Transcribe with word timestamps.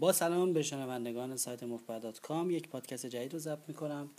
با 0.00 0.12
سلام 0.12 0.52
به 0.52 0.62
شنوندگان 0.62 1.36
سایت 1.36 1.62
مفبر 1.62 2.12
کام 2.12 2.50
یک 2.50 2.68
پادکست 2.68 3.06
جدید 3.06 3.32
رو 3.32 3.38
ضبط 3.38 3.68
می‌کنم 3.68 4.10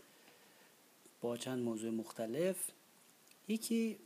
با 1.21 1.37
چند 1.37 1.63
موضوع 1.63 1.91
مختلف. 1.91 2.71
یکی 3.47 3.99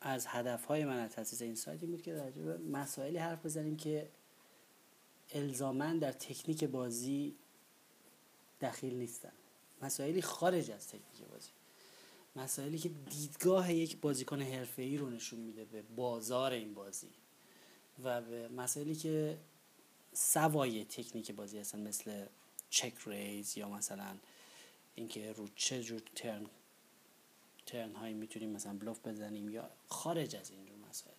از 0.00 0.26
هدفهای 0.26 0.84
من 0.84 0.98
از 0.98 1.10
تاسیس 1.10 1.42
این 1.42 1.54
سایت 1.54 1.82
این 1.82 1.90
بود 1.90 2.02
که 2.02 2.14
در 2.14 2.30
به 2.30 2.58
مسائلی 2.58 3.18
حرف 3.18 3.46
بزنیم 3.46 3.76
که 3.76 4.08
الزامن 5.32 5.98
در 5.98 6.12
تکنیک 6.12 6.64
بازی 6.64 7.34
دخیل 8.60 8.94
نیستن. 8.94 9.32
مسائلی 9.82 10.22
خارج 10.22 10.70
از 10.70 10.88
تکنیک 10.88 11.28
بازی. 11.32 11.50
مسائلی 12.36 12.78
که 12.78 12.88
دیدگاه 12.88 13.72
یک 13.72 14.00
بازیکن 14.00 14.42
حرفه‌ای 14.42 14.96
رو 14.96 15.10
نشون 15.10 15.40
میده 15.40 15.64
به 15.64 15.82
بازار 15.96 16.52
این 16.52 16.74
بازی 16.74 17.10
و 18.04 18.20
به 18.20 18.48
مسائلی 18.48 18.94
که 18.94 19.38
سوای 20.12 20.84
تکنیک 20.84 21.32
بازی 21.32 21.58
هستن 21.58 21.80
مثل 21.80 22.26
چک 22.70 22.94
ریز 23.06 23.58
یا 23.58 23.68
مثلا 23.68 24.16
اینکه 24.94 25.32
رو 25.32 25.48
چه 25.56 25.82
جور 25.82 26.02
ترن 26.14 26.46
ترن 27.66 27.94
هایی 27.94 28.14
می‌تونیم 28.14 28.50
مثلا 28.50 28.76
بلوف 28.78 29.06
بزنیم 29.06 29.50
یا 29.50 29.70
خارج 29.88 30.36
از 30.36 30.50
اینجور 30.50 30.76
مسائل. 30.90 31.14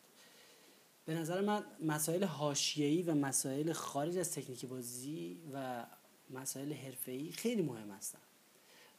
به 1.06 1.14
نظر 1.14 1.42
من 1.42 1.66
مسائل 1.80 2.24
حاشیه‌ای 2.24 3.04
و 3.04 3.14
مسائل 3.14 3.74
خارج 3.74 4.18
از 4.18 4.32
تکنیک 4.32 4.66
بازی 4.66 5.38
و 5.54 5.86
مسائل 6.30 6.74
حرفه‌ای 6.74 7.32
خیلی 7.32 7.62
مهم 7.62 7.92
هستن. 7.92 8.20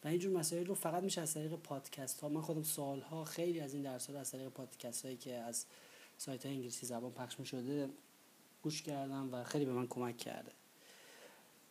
و 0.05 0.09
اینجور 0.09 0.39
مسائل 0.39 0.67
رو 0.67 0.75
فقط 0.75 1.03
میشه 1.03 1.21
از 1.21 1.35
طریق 1.35 1.55
پادکست 1.55 2.21
ها 2.21 2.29
من 2.29 2.41
خودم 2.41 2.63
سالها 2.63 3.25
خیلی 3.25 3.61
از 3.61 3.75
این 3.75 3.83
درس 3.83 4.11
رو 4.11 4.17
از 4.17 4.31
طریق 4.31 4.49
پادکست 4.49 5.05
هایی 5.05 5.17
که 5.17 5.35
از 5.35 5.67
سایت 6.19 6.47
های 6.47 6.55
انگلیسی 6.55 6.87
زبان 6.87 7.13
پخش 7.13 7.41
می 7.41 7.47
شده 7.47 7.91
گوش 8.65 8.83
کردم 8.83 9.29
و 9.33 9.45
خیلی 9.45 9.65
به 9.65 9.73
من 9.73 9.87
کمک 9.87 10.17
کرده. 10.17 10.53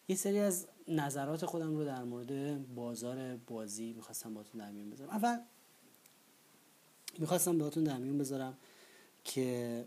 یه 0.08 0.16
سری 0.16 0.40
از 0.40 0.68
نظرات 0.88 1.46
خودم 1.46 1.76
رو 1.76 1.86
در 1.86 2.04
مورد 2.04 2.68
بازار 2.76 3.36
بازی 3.36 3.94
می‌خواستم 3.94 4.34
باتون 4.34 4.62
در 4.62 4.72
میون 4.72 4.90
بذارم. 4.90 5.10
اول 5.10 5.40
می‌خواستم 7.18 7.58
باتون 7.58 7.84
در 7.84 7.98
میون 7.98 8.18
بذارم 8.18 8.58
که 9.24 9.86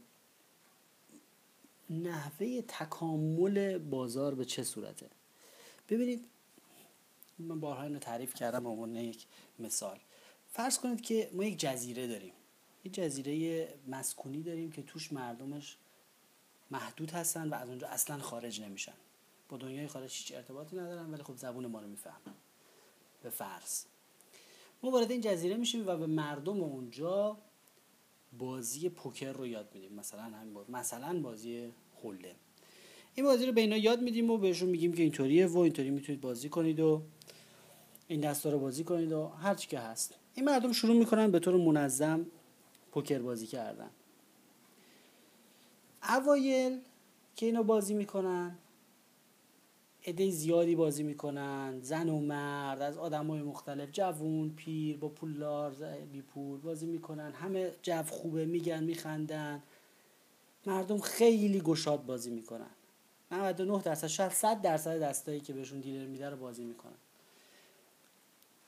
نحوه 1.90 2.62
تکامل 2.62 3.78
بازار 3.78 4.34
به 4.34 4.44
چه 4.44 4.64
صورته. 4.64 5.10
ببینید 5.88 6.24
من 7.38 7.60
بارها 7.60 7.82
اینو 7.82 7.98
تعریف 7.98 8.34
کردم 8.34 8.62
به 8.62 8.68
عنوان 8.68 8.96
یک 8.96 9.26
مثال. 9.58 9.98
فرض 10.52 10.78
کنید 10.78 11.00
که 11.00 11.30
ما 11.32 11.44
یک 11.44 11.58
جزیره 11.58 12.06
داریم. 12.06 12.32
یک 12.84 12.94
جزیره 12.94 13.68
مسکونی 13.88 14.42
داریم 14.42 14.72
که 14.72 14.82
توش 14.82 15.12
مردمش 15.12 15.76
محدود 16.70 17.10
هستن 17.10 17.48
و 17.48 17.54
از 17.54 17.68
اونجا 17.68 17.88
اصلا 17.88 18.18
خارج 18.18 18.60
نمیشن. 18.60 18.92
با 19.48 19.56
دنیای 19.56 19.86
خارج 19.86 20.12
هیچ 20.12 20.32
ارتباطی 20.34 20.76
ندارن 20.76 21.10
ولی 21.10 21.22
خب 21.22 21.36
زبون 21.36 21.66
ما 21.66 21.80
رو 21.80 21.88
می‌فهمن. 21.88 22.34
به 23.22 23.30
فرض. 23.30 23.84
ما 24.82 24.90
وارد 24.90 25.10
این 25.10 25.20
جزیره 25.20 25.56
میشیم 25.56 25.88
و 25.88 25.96
به 25.96 26.06
مردم 26.06 26.60
اونجا 26.60 27.36
بازی 28.38 28.88
پوکر 28.88 29.32
رو 29.32 29.46
یاد 29.46 29.68
میدیم. 29.74 29.92
مثلا 29.92 30.22
همین 30.22 30.56
مثلا 30.68 31.20
بازی 31.20 31.72
هولدم. 32.02 32.34
این 33.14 33.26
بازی 33.26 33.46
رو 33.46 33.52
به 33.52 33.60
اینا 33.60 33.76
یاد 33.76 34.02
میدیم 34.02 34.30
و 34.30 34.38
بهشون 34.38 34.68
میگیم 34.68 34.92
که 34.92 35.02
اینطوریه 35.02 35.46
و 35.46 35.58
اینطوری 35.58 35.90
می‌تونید 35.90 36.20
بازی 36.20 36.48
کنید 36.48 36.80
و 36.80 37.02
این 38.08 38.20
دستا 38.20 38.50
رو 38.50 38.58
بازی 38.58 38.84
کنید 38.84 39.12
و 39.12 39.26
هر 39.26 39.54
چی 39.54 39.68
که 39.68 39.78
هست. 39.78 40.14
این 40.34 40.44
مردم 40.44 40.72
شروع 40.72 40.96
می‌کنن 40.96 41.30
به 41.30 41.38
طور 41.38 41.56
منظم 41.56 42.26
پوکر 42.92 43.18
بازی 43.18 43.46
کردن. 43.46 43.90
اوایل 46.08 46.80
که 47.36 47.46
اینا 47.46 47.62
بازی 47.62 47.94
می‌کنن 47.94 48.58
عده 50.06 50.30
زیادی 50.30 50.76
بازی 50.76 51.02
می‌کنن. 51.02 51.80
زن 51.80 52.08
و 52.08 52.20
مرد 52.20 52.82
از 52.82 52.98
آدم 52.98 53.26
های 53.26 53.42
مختلف 53.42 53.88
جوون 53.92 54.50
پیر 54.50 54.96
با 54.96 55.08
پولدار 55.08 55.74
بی 56.12 56.22
پول 56.22 56.60
بازی 56.60 56.86
می‌کنن. 56.86 57.32
همه 57.32 57.72
جو 57.82 58.02
خوبه 58.02 58.44
میگن 58.44 58.84
میخندن. 58.84 59.62
مردم 60.66 60.98
خیلی 60.98 61.60
گشاد 61.60 62.06
بازی 62.06 62.30
می‌کنن. 62.30 62.70
99 63.30 63.82
درصد 63.82 64.06
شاید 64.06 64.32
100 64.32 64.62
درصد 64.62 65.00
دستایی 65.00 65.40
که 65.40 65.52
بهشون 65.52 65.80
دیلر 65.80 66.06
میده 66.06 66.30
رو 66.30 66.36
بازی 66.36 66.64
می‌کنن. 66.64 66.96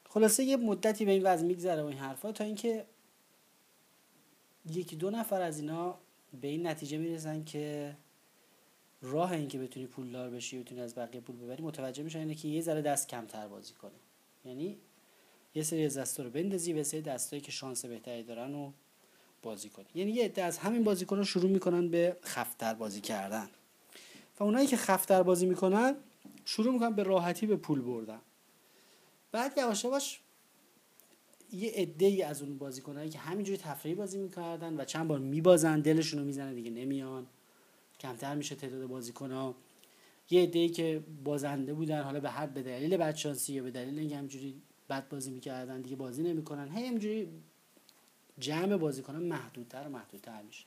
خلاصه 0.09 0.45
یه 0.45 0.57
مدتی 0.57 1.05
به 1.05 1.11
این 1.11 1.23
وضع 1.23 1.47
میگذره 1.47 1.83
و 1.83 1.87
این 1.87 1.99
حرفا 1.99 2.33
تا 2.33 2.45
اینکه 2.45 2.87
یکی 4.71 4.97
دو 4.97 5.11
نفر 5.11 5.41
از 5.41 5.61
اینا 5.61 5.99
به 6.41 6.49
این 6.49 6.67
نتیجه 6.67 6.99
می‌رسن 6.99 7.45
که 7.45 7.97
راه 9.03 9.33
این 9.33 9.49
که 9.49 9.59
بتونی 9.59 9.87
پولدار 9.87 10.31
بشی 10.31 10.59
بتونی 10.59 10.81
از 10.81 10.95
بقیه 10.95 11.21
پول 11.21 11.37
ببری 11.37 11.63
متوجه 11.63 12.03
میشن 12.03 12.19
اینه 12.19 12.35
که 12.35 12.49
یه 12.49 12.61
ذره 12.61 12.83
دست 12.83 13.09
کمتر 13.09 13.49
بازی 13.49 13.75
کنی 13.75 13.99
یعنی 14.45 14.79
یه 15.55 15.63
سری 15.63 15.85
از 15.85 15.99
دستا 15.99 16.23
رو 16.23 16.31
بندازی 16.31 16.73
و 16.73 16.85
سری 16.85 17.03
دستایی 17.03 17.43
که 17.43 17.53
شانس 17.53 17.85
بهتری 17.85 18.23
دارن 18.23 18.55
و 18.55 18.73
بازی 19.43 19.69
کنی. 19.69 19.87
یعنی 19.95 20.11
یه 20.13 20.25
عده 20.25 20.43
از 20.43 20.59
همین 20.59 20.85
بازیکن‌ها 20.85 21.25
شروع 21.25 21.51
می‌کنن 21.51 21.89
به 21.89 22.17
خفتر 22.23 22.75
بازی 22.75 23.01
کردن. 23.01 23.49
و 24.41 24.45
اونایی 24.45 24.67
که 24.67 24.77
خفتر 24.77 25.23
بازی 25.23 25.47
می‌کنن 25.47 25.97
شروع 26.45 26.73
می‌کنن 26.73 26.95
به 26.95 27.03
راحتی 27.03 27.47
به 27.47 27.57
پول 27.57 27.81
بردن. 27.81 28.21
بعد 29.33 29.59
یواش 29.59 29.85
یواش 29.85 30.21
یه 31.53 31.71
عده 31.71 32.07
ای 32.07 32.23
از 32.23 32.43
اون 32.43 32.59
بازیکنایی 32.59 33.11
که 33.11 33.19
همینجوری 33.19 33.59
تفریحی 33.59 33.95
بازی 33.95 34.19
می‌کردن 34.19 34.81
و 34.81 34.85
چند 34.85 35.09
بار 35.09 35.19
میبازن 35.19 35.81
دلشون 35.81 36.21
رو 36.21 36.27
می‌زنه 36.27 36.55
دیگه 36.55 36.71
نمیان. 36.71 37.27
کمتر 38.01 38.35
میشه 38.35 38.55
تعداد 38.55 38.87
بازیکن 38.87 39.33
ها 39.33 39.55
یه 40.31 40.43
عده 40.43 40.69
که 40.69 41.03
بازنده 41.25 41.75
بودن 41.75 42.03
حالا 42.03 42.21
به 42.21 42.31
هر 42.31 42.47
به 42.47 42.63
دلیل 42.63 42.97
بدشانسی 42.97 43.53
یا 43.53 43.63
به 43.63 43.71
دلیل 43.71 43.99
اینکه 43.99 44.17
همینجوری 44.17 44.63
بد 44.91 45.09
بازی 45.09 45.31
می‌کردن 45.31 45.81
دیگه 45.81 45.97
بازی 45.97 46.23
نمی‌کنن 46.23 46.77
هی 46.77 46.87
همینجوری 46.87 47.29
جمع 48.39 48.77
بازیکن 48.77 49.15
ها 49.15 49.21
محدودتر 49.21 49.87
و 49.87 49.91
محدودتر 49.91 50.43
میشه. 50.43 50.65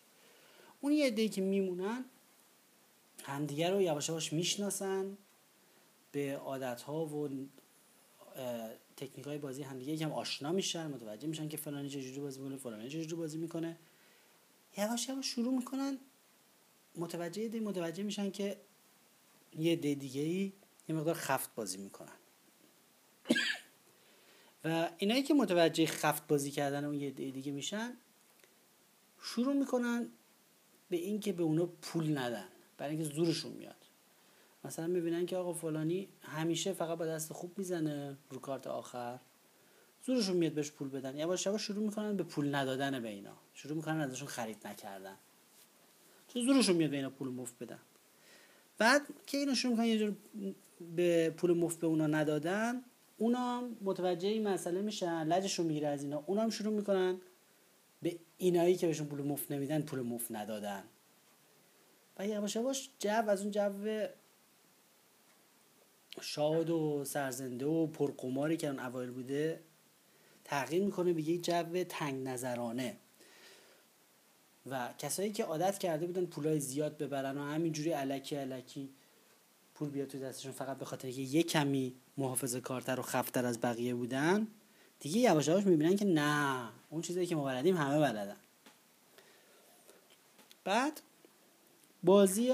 اون 0.81 0.93
یه 0.93 1.07
عده 1.07 1.27
که 1.27 1.41
میمونن 1.41 2.05
همدیگه 3.23 3.69
رو 3.69 3.81
یواش 3.81 4.09
یواش 4.09 4.33
می‌شناسن 4.33 5.17
به 6.11 6.37
عادت 6.37 6.81
ها 6.81 7.05
و 7.05 7.29
تکنیک 8.97 9.25
های 9.25 9.37
بازی 9.37 9.63
همدیگه 9.63 9.93
یکم 9.93 10.11
آشنا 10.11 10.51
میشن 10.51 10.87
متوجه 10.87 11.27
میشن 11.27 11.47
که 11.47 11.57
فلانی 11.57 11.89
چجوری 11.89 12.19
بازی 12.19 12.39
می‌کنه 12.39 12.57
فلانی 12.57 12.89
چجوری 12.89 13.15
بازی 13.15 13.37
می‌کنه. 13.37 13.77
یواش 14.77 15.09
یواش 15.09 15.25
شروع 15.25 15.53
می‌کنن 15.53 15.97
متوجه 16.95 17.47
دی 17.47 17.59
متوجه 17.59 18.03
میشن 18.03 18.31
که 18.31 18.57
یه 19.53 19.75
دی 19.75 19.95
دیگه 19.95 20.21
ای 20.21 20.53
یه 20.89 20.95
مقدار 20.95 21.15
خفت 21.15 21.55
بازی 21.55 21.77
می‌کنن. 21.77 22.17
و 24.65 24.89
اینایی 24.97 25.23
که 25.23 25.33
متوجه 25.33 25.85
خفت 25.85 26.27
بازی 26.27 26.51
کردن 26.51 26.85
اون 26.85 26.95
یه 26.95 27.11
دی 27.11 27.31
دیگه 27.31 27.51
میشن 27.51 27.97
شروع 29.21 29.53
می‌کنن 29.53 30.09
به 30.89 30.97
اینکه 30.97 31.33
به 31.33 31.43
اونا 31.43 31.65
پول 31.65 32.17
ندن 32.17 32.47
برای 32.77 32.95
اینکه 32.95 33.15
زورشون 33.15 33.51
میاد 33.51 33.80
مثلا 34.63 34.87
می‌بینن 34.87 35.25
که 35.25 35.37
آقا 35.37 35.53
فلانی 35.53 36.09
همیشه 36.21 36.73
فقط 36.73 36.97
با 36.97 37.05
دست 37.05 37.33
خوب 37.33 37.57
می‌زنه 37.57 38.17
رو 38.29 38.39
کارت 38.39 38.67
آخر. 38.67 39.19
زورشون 40.05 40.37
میاد 40.37 40.53
بهش 40.53 40.71
پول 40.71 40.89
بدن. 40.89 41.17
یواش 41.17 41.45
یواش 41.45 41.61
شروع 41.61 41.83
می‌کنن 41.83 42.17
به 42.17 42.23
پول 42.23 42.55
ندادن 42.55 42.99
به 42.99 43.09
اینا. 43.09 43.37
شروع 43.53 43.75
می‌کنن 43.75 44.01
ازشون 44.01 44.27
خرید 44.27 44.67
نکردن. 44.67 45.15
چون 46.27 46.45
زورشون 46.45 46.75
میاد 46.75 46.89
به 46.89 46.95
اینا 46.95 47.09
پول 47.09 47.27
مفت 47.27 47.63
بدن. 47.63 47.79
بعد 48.77 49.01
که 49.27 49.37
اینا 49.37 49.53
شروع 49.53 49.71
می‌کنن 49.71 49.87
یه 49.87 49.97
جور 49.97 50.15
به 50.95 51.29
پول 51.29 51.57
مفت 51.57 51.79
به 51.79 51.87
اونا 51.87 52.07
ندادن 52.07 52.83
اونا 53.17 53.69
متوجه 53.81 54.27
این 54.27 54.47
مسئله 54.47 54.81
میشن 54.81 55.23
لجشون 55.23 55.65
می‌گیره 55.65 55.87
از 55.87 56.03
اینا. 56.03 56.23
اونا 56.27 56.41
هم 56.41 56.49
شروع 56.49 56.73
می‌کنن 56.73 57.21
به 58.01 58.19
اینایی 58.37 58.75
که 58.75 58.87
بهشون 58.87 59.07
پول 59.07 59.21
مفت 59.21 59.51
نمیدن 59.51 59.81
پول 59.81 60.01
مفت 60.01 60.31
ندادن. 60.31 60.83
و 62.17 62.27
یواش 62.27 62.55
یواش 62.55 62.89
جو 62.99 63.29
از 63.29 63.41
اون 63.41 63.51
جو 63.51 64.07
شاد 66.21 66.69
و 66.69 67.05
سرزنده 67.05 67.65
و 67.65 67.87
پرقماری 67.87 68.57
که 68.57 68.67
اون 68.67 68.79
اوایل 68.79 69.11
بوده 69.11 69.59
تغییر 70.43 70.83
می‌کنه 70.83 71.13
به 71.13 71.21
یک 71.21 71.43
جو 71.43 71.83
تنگ 71.83 72.27
نظرانه 72.27 72.97
و 74.69 74.93
کسایی 74.97 75.31
که 75.31 75.43
عادت 75.43 75.77
کرده 75.77 76.07
بودن 76.07 76.25
پولای 76.25 76.59
زیاد 76.59 76.97
ببرن 76.97 77.37
و 77.37 77.41
همینجوری 77.41 77.91
علکی 77.91 78.35
علکی 78.35 78.89
پول 79.75 79.89
بیاد 79.89 80.07
تو 80.07 80.19
دستشون 80.19 80.51
فقط 80.51 80.77
به 80.77 80.85
خاطر 80.85 81.11
که 81.11 81.21
یه 81.21 81.43
کمی 81.43 81.95
محافظه 82.17 82.61
کارتر 82.61 82.99
و 82.99 83.03
خفتر 83.03 83.45
از 83.45 83.61
بقیه 83.61 83.95
بودن 83.95 84.47
دیگه 84.99 85.17
یواش 85.17 85.47
یواش 85.47 85.65
می‌بینن 85.65 85.95
که 85.95 86.05
نه 86.05 86.69
اون 86.89 87.01
چیزایی 87.01 87.27
که 87.27 87.35
ما 87.35 87.43
بلدیم 87.43 87.77
همه 87.77 87.99
بلدن. 87.99 88.37
بعد 90.63 91.01
بازی 92.03 92.53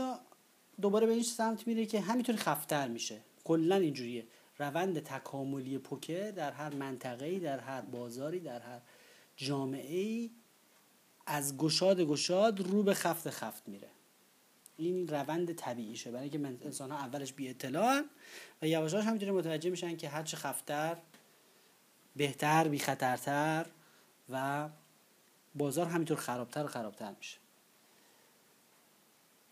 دوباره 0.82 1.08
به 1.08 1.14
این 1.14 1.24
سمت 1.24 1.68
میره 1.68 1.86
که 1.86 2.02
همینطوری 2.02 2.38
خفتر 2.38 2.88
میشه. 2.88 3.22
کلا 3.48 3.76
اینجوریه. 3.76 4.28
روند 4.58 5.00
تکاملی 5.00 5.78
پوکر 5.78 6.32
در 6.32 6.52
هر 6.52 6.74
منطقه‌ای 6.74 7.40
در 7.40 7.60
هر 7.60 7.82
بازاری 7.82 8.40
در 8.40 8.60
هر 8.60 8.82
جامعه 9.36 10.30
از 11.26 11.58
گشاد 11.58 12.02
گشاد 12.02 12.60
رو 12.60 12.84
به 12.84 12.94
خفت 12.94 13.30
خفت 13.30 13.68
میره. 13.68 13.90
این 14.78 15.08
روند 15.08 15.54
طبیعیشه. 15.54 16.12
برای 16.12 16.30
اینکه 16.30 16.66
انسان 16.66 16.92
ها 16.92 16.98
اولش 16.98 17.34
بی 17.34 17.50
اطلاع 17.50 18.02
و 18.62 18.68
یواشاش 18.68 19.06
همینطوری 19.06 19.32
متوجه 19.32 19.70
میشن 19.70 19.98
که 19.98 20.10
هرچه 20.10 20.38
خفتر 20.38 20.98
بهتر 22.16 22.68
بی 22.68 22.80
خطرتر 22.80 23.66
و 24.30 24.70
بازار 25.56 25.86
همینطور 25.86 26.18
خرابتر 26.18 26.64
و 26.64 26.68
خرابتر 26.68 27.14
میشه. 27.18 27.38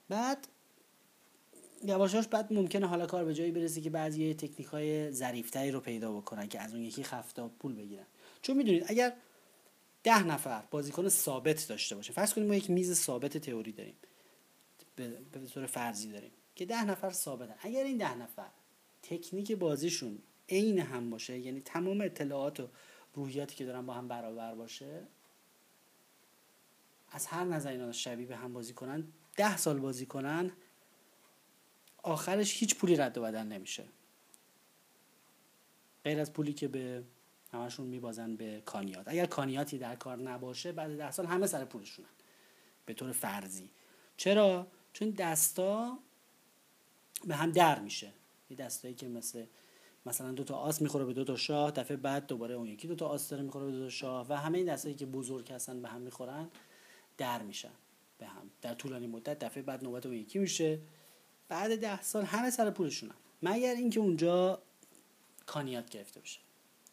بعد 0.09 0.47
یواشاش 1.87 2.27
بعد 2.27 2.53
ممکنه 2.53 2.87
حالا 2.87 3.05
کار 3.05 3.25
به 3.25 3.33
جایی 3.33 3.51
برسه 3.51 3.81
که 3.81 3.89
بعضی 3.89 4.33
تکنیک 4.33 4.67
های 4.67 5.11
ظریفتری 5.11 5.71
رو 5.71 5.79
پیدا 5.79 6.11
بکنن 6.11 6.47
که 6.47 6.59
از 6.59 6.73
اون 6.73 6.83
یکی 6.83 7.03
خفتا 7.03 7.47
پول 7.59 7.75
بگیرن. 7.75 8.05
چون 8.41 8.57
می‌دونید 8.57 8.85
اگر 8.87 9.13
ده 10.03 10.23
نفر 10.23 10.63
بازیکن 10.71 11.09
ثابت 11.09 11.67
داشته 11.67 11.95
باشه 11.95 12.13
فرض 12.13 12.33
کنیم 12.33 12.47
ما 12.47 12.55
یک 12.55 12.69
میز 12.69 12.93
ثابت 12.93 13.37
تئوری 13.37 13.71
داریم 13.71 13.95
به 14.95 15.47
طور 15.53 15.65
فرضی 15.65 16.11
داریم 16.11 16.31
که 16.55 16.65
ده 16.65 16.85
نفر 16.85 17.09
ثابتن. 17.09 17.55
اگر 17.59 17.83
این 17.83 17.97
ده 17.97 18.15
نفر 18.15 18.47
تکنیک 19.03 19.51
بازیشون 19.51 20.19
عین 20.49 20.79
هم 20.79 21.09
باشه 21.09 21.39
یعنی 21.39 21.61
تمام 21.61 22.01
اطلاعات 22.01 22.59
و 22.59 22.67
روحیاتی 23.13 23.55
که 23.55 23.65
دارن 23.65 23.85
با 23.85 23.93
هم 23.93 24.07
برابر 24.07 24.55
باشه 24.55 25.07
از 27.11 27.27
هر 27.27 27.43
نظر 27.43 27.71
اینا 27.71 27.91
شبیه 27.91 28.27
به 28.27 28.35
هم 28.35 28.53
بازی 28.53 28.73
کنن 28.73 29.07
ده 29.35 29.57
سال 29.57 29.79
بازی 29.79 30.05
کنن 30.05 30.51
آخرش 32.05 32.59
هیچ 32.59 32.75
پولی 32.75 32.95
رد 32.95 33.17
و 33.17 33.21
بدل 33.21 33.43
نمیشه. 33.43 33.83
غیر 36.03 36.19
از 36.19 36.33
پولی 36.33 36.53
که 36.53 36.67
به 36.67 37.03
همشون 37.51 37.87
میبازن 37.87 38.35
به 38.35 38.61
کانیات. 38.65 39.07
اگر 39.07 39.25
کانیاتی 39.25 39.77
در 39.77 39.95
کار 39.95 40.17
نباشه 40.17 40.71
بعد 40.71 40.97
ده 40.97 41.11
سال 41.11 41.25
همه 41.25 41.47
سر 41.47 41.65
پولشونن. 41.65 42.09
به 42.85 42.93
طور 42.93 43.11
فرضی. 43.11 43.69
چرا؟ 44.17 44.67
چون 44.93 45.09
دستا 45.09 45.99
به 47.27 47.35
هم 47.35 47.51
در 47.51 47.79
میشه. 47.79 48.11
یه 48.49 48.57
دستایی 48.57 48.93
که 48.93 49.07
مثل 49.07 49.45
مثلا 50.05 50.31
دو 50.31 50.43
تا 50.43 50.55
آس 50.55 50.81
می‌خوره 50.81 51.05
به 51.05 51.13
دو 51.13 51.23
تا 51.23 51.35
شاه 51.35 51.71
دفعه 51.71 51.97
بعد 51.97 52.27
دوباره 52.27 52.55
اون 52.55 52.67
یکی 52.67 52.87
دو 52.87 52.95
تا 52.95 53.07
آس 53.07 53.29
داره 53.29 53.43
می‌خوره 53.43 53.65
به 53.65 53.71
دو 53.71 53.83
تا 53.83 53.89
شاه 53.89 54.27
و 54.29 54.33
همه 54.33 54.57
این 54.57 54.67
دستایی 54.67 54.95
که 54.95 55.05
بزرگ 55.05 55.51
هستن 55.51 55.81
به 55.81 55.87
هم 55.87 56.01
می‌خورن 56.01 56.49
در 57.17 57.41
میشن. 57.41 57.73
به 58.17 58.25
هم. 58.25 58.49
در 58.61 58.73
طولانی 58.73 59.07
مدت 59.07 59.39
دفعه 59.39 59.63
بعد 59.63 59.83
نوبت 59.83 60.05
اون 60.05 60.15
یکی 60.15 60.39
میشه. 60.39 60.79
بعد 61.47 61.75
ده 61.75 62.01
سال 62.01 62.23
همه 62.23 62.49
سر 62.49 62.69
پولشونن. 62.69 63.15
مگر 63.41 63.75
اینکه 63.75 63.99
اونجا 63.99 64.61
کانیات 65.45 65.89
گرفته 65.89 66.19
بشه. 66.19 66.39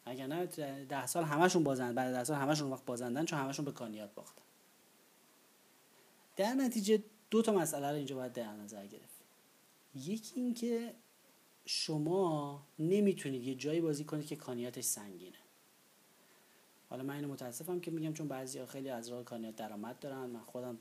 اگر 0.05 0.27
نه 0.27 0.45
ده 0.85 1.07
سال 1.07 1.23
همشون 1.23 1.63
بازند 1.63 1.95
بعد 1.95 2.13
ده 2.13 2.23
سال 2.23 2.37
همشون 2.37 2.71
وقت 2.71 2.85
بازندن 2.85 3.25
چون 3.25 3.39
همشون 3.39 3.65
به 3.65 3.71
کانیات 3.71 4.13
باختن. 4.13 4.41
در 6.35 6.53
نتیجه 6.53 7.03
دو 7.29 7.41
تا 7.41 7.51
مسئله 7.51 7.89
رو 7.89 7.95
اینجا 7.95 8.15
باید 8.15 8.33
در 8.33 8.53
نظر 8.53 8.87
گرفت. 8.87 9.13
یکی 9.95 10.33
اینکه 10.35 10.93
شما 11.65 12.63
نمی‌تونید 12.79 13.43
یه 13.43 13.55
جایی 13.55 13.81
بازی 13.81 14.03
کنید 14.03 14.25
که 14.25 14.35
کانیاتش 14.35 14.83
سنگینه. 14.83 15.37
حالا 16.89 17.03
من 17.03 17.15
اینو 17.15 17.27
متاسفم 17.27 17.79
که 17.79 17.91
میگم 17.91 18.13
چون 18.13 18.27
بعضی 18.27 18.65
خیلی 18.65 18.89
از 18.89 19.09
راه 19.09 19.23
کانیات 19.23 19.55
درآمد 19.55 19.99
دارن. 19.99 20.25
من 20.25 20.39
خودم 20.39 20.77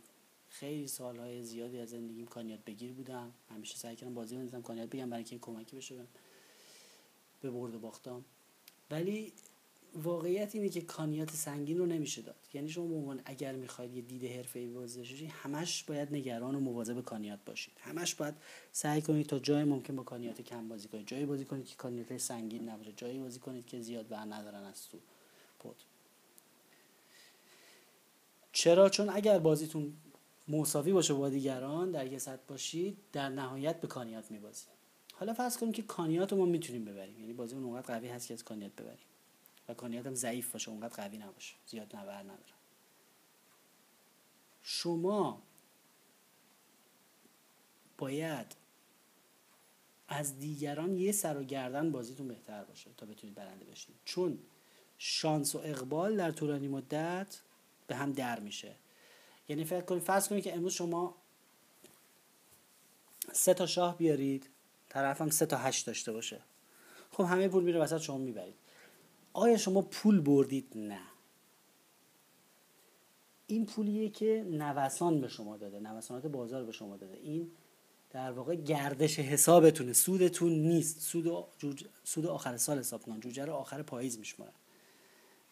خیلی 0.52 0.87
سالهای 0.87 1.43
زیادی 1.43 1.78
از 1.78 1.90
زندگیم 1.90 2.26
کانیات 2.26 2.64
بگیر 2.64 2.93
بودم 2.93 3.32
همیشه 3.50 3.76
سعی 3.76 3.96
کردم 3.96 4.14
بازی 4.14 4.37
بندازم 4.37 4.62
کانیات 4.62 4.88
بگم 4.88 5.10
برای 5.10 5.22
اینکه 5.22 5.38
کمکی 5.38 5.76
بشه 5.76 5.94
به 7.43 7.50
برد 7.50 7.81
باختم. 7.81 8.25
ولی 8.90 9.32
واقعیت 9.94 10.54
اینه 10.54 10.69
که 10.69 10.81
کانیات 10.81 11.31
سنگین 11.31 11.78
رو 11.78 11.87
نمیشه 11.87 12.22
داد. 12.22 12.37
یعنی 12.54 12.69
شما 12.69 13.14
به 13.14 13.22
اگر 13.25 13.52
می‌خواید 13.52 13.94
یه 13.94 14.02
دید 14.02 14.25
حرفه‌ای 14.25 14.66
بازی 14.66 15.26
همش 15.26 15.84
باید 15.84 16.12
نگران 16.12 16.54
و 16.54 16.60
مواظب 16.60 17.00
کانیات 17.00 17.38
باشید. 17.46 17.75
همش 17.81 18.14
باید 18.14 18.34
سعی 18.72 19.02
کنید 19.02 19.26
تا 19.26 19.38
جای 19.38 19.64
ممکن 19.64 19.96
با 19.96 20.02
کانیات 20.02 20.40
کم 20.40 20.69
بازی 20.69 20.88
کنید. 20.88 21.06
جایی 21.06 21.26
بازی 21.26 21.44
کنید 21.44 21.66
که 21.66 21.76
کانیات 21.76 22.16
سنگین 22.16 22.69
نباشه. 22.69 22.93
جایی 22.93 23.19
بازی 23.19 23.38
کنید 23.38 23.66
که 23.66 23.81
زیاد 23.81 24.08
بر 24.08 24.25
ندارن 24.25 24.64
از 24.64 24.88
تو. 24.88 24.99
پد 25.60 25.76
چرا؟ 28.52 28.88
چون 28.88 29.08
اگر 29.08 29.38
بازیتون 29.38 29.93
مساوی 30.49 30.93
باشه 30.93 31.15
با 31.15 31.29
دیگران 31.29 31.91
در 31.91 32.12
یه 32.12 32.19
سطح 32.19 32.43
باشید 32.49 32.99
در 33.12 33.29
نهایت 33.29 33.81
به 33.81 33.89
کانیات 33.89 34.31
میبازید. 34.31 34.69
حالا 35.15 35.35
فرض 35.35 35.56
کنیم 35.56 35.73
که 35.73 35.83
کانیات 35.83 36.33
رو 36.33 36.39
ما 36.39 36.44
می‌تونیم 36.44 36.85
ببریم 36.85 37.21
یعنی 37.21 37.33
بازی 37.33 37.56
اونقدر 37.56 37.94
قوی 37.94 38.09
هست 38.09 38.29
که 38.29 38.35
از 38.35 38.44
کانیات 38.44 38.73
ببریم 38.73 39.06
و 39.69 39.75
کانیات 39.75 40.06
هم 40.06 40.15
ضعیف 40.15 40.53
باشه 40.53 40.71
اونقدر 40.71 40.94
قوی 40.94 41.19
نباشه 41.19 41.55
زیاد 41.67 41.97
نبر 41.97 42.23
نداره. 42.23 42.53
شما 44.62 45.43
باید 47.99 48.56
از 50.09 50.38
دیگران 50.38 50.97
یه 50.97 51.12
سر 51.12 51.37
و 51.37 51.45
گردن 51.45 51.93
بازیتون 51.93 52.29
بهتر 52.29 52.65
باشه 52.65 52.91
تا 52.97 53.06
بتونید 53.06 53.35
برنده 53.35 53.65
بشید 53.65 53.95
چون 54.05 54.38
شانس 54.99 55.55
و 55.55 55.59
اقبال 55.59 56.17
در 56.17 56.31
طولانی 56.31 56.69
مدت 56.69 57.41
به 57.87 57.97
هم 57.97 58.12
در 58.12 58.41
میشه. 58.41 58.75
یعنی 59.49 59.65
فکر 59.65 59.81
کنید 59.81 60.03
فرض 60.03 60.29
کنید 60.29 60.44
که 60.44 60.55
امروز 60.55 60.73
شما 60.73 61.15
سه 63.33 63.55
تا 63.55 63.67
شاه 63.67 63.99
بیارید 63.99 64.50
طرفم 64.89 65.31
سه 65.31 65.47
تا 65.47 65.56
هشت 65.56 65.87
داشته 65.87 66.12
باشه. 66.12 66.41
خب 67.11 67.25
همه 67.25 67.49
پول 67.49 67.65
میره 67.65 67.81
وسط 67.81 67.99
شما 67.99 68.19
می‌برید. 68.19 68.55
آیا 69.33 69.56
شما 69.56 69.83
پول 69.83 70.21
بردید؟ 70.21 70.73
نه. 70.75 71.00
این 73.47 73.67
پولیه 73.67 74.09
که 74.11 74.47
نوسان 74.50 75.21
به 75.21 75.29
شما 75.29 75.56
داده 75.56 75.81
نوسانات 75.81 76.27
بازار 76.27 76.65
به 76.65 76.73
شما 76.73 76.97
داده. 76.97 77.17
این 77.17 77.50
در 78.11 78.33
واقع 78.33 78.55
گردش 78.55 79.19
حسابتونه 79.19 79.93
سودتون 79.93 80.53
نیست. 80.53 81.00
سود, 81.00 81.45
سود 82.05 82.27
آخر 82.27 82.56
سال 82.56 82.79
حساب 82.79 83.03
کن 83.03 83.21
جوجه 83.21 83.45
رو 83.45 83.53
آخر 83.53 83.83
پاییز 83.83 84.19
میشمارن 84.19 84.53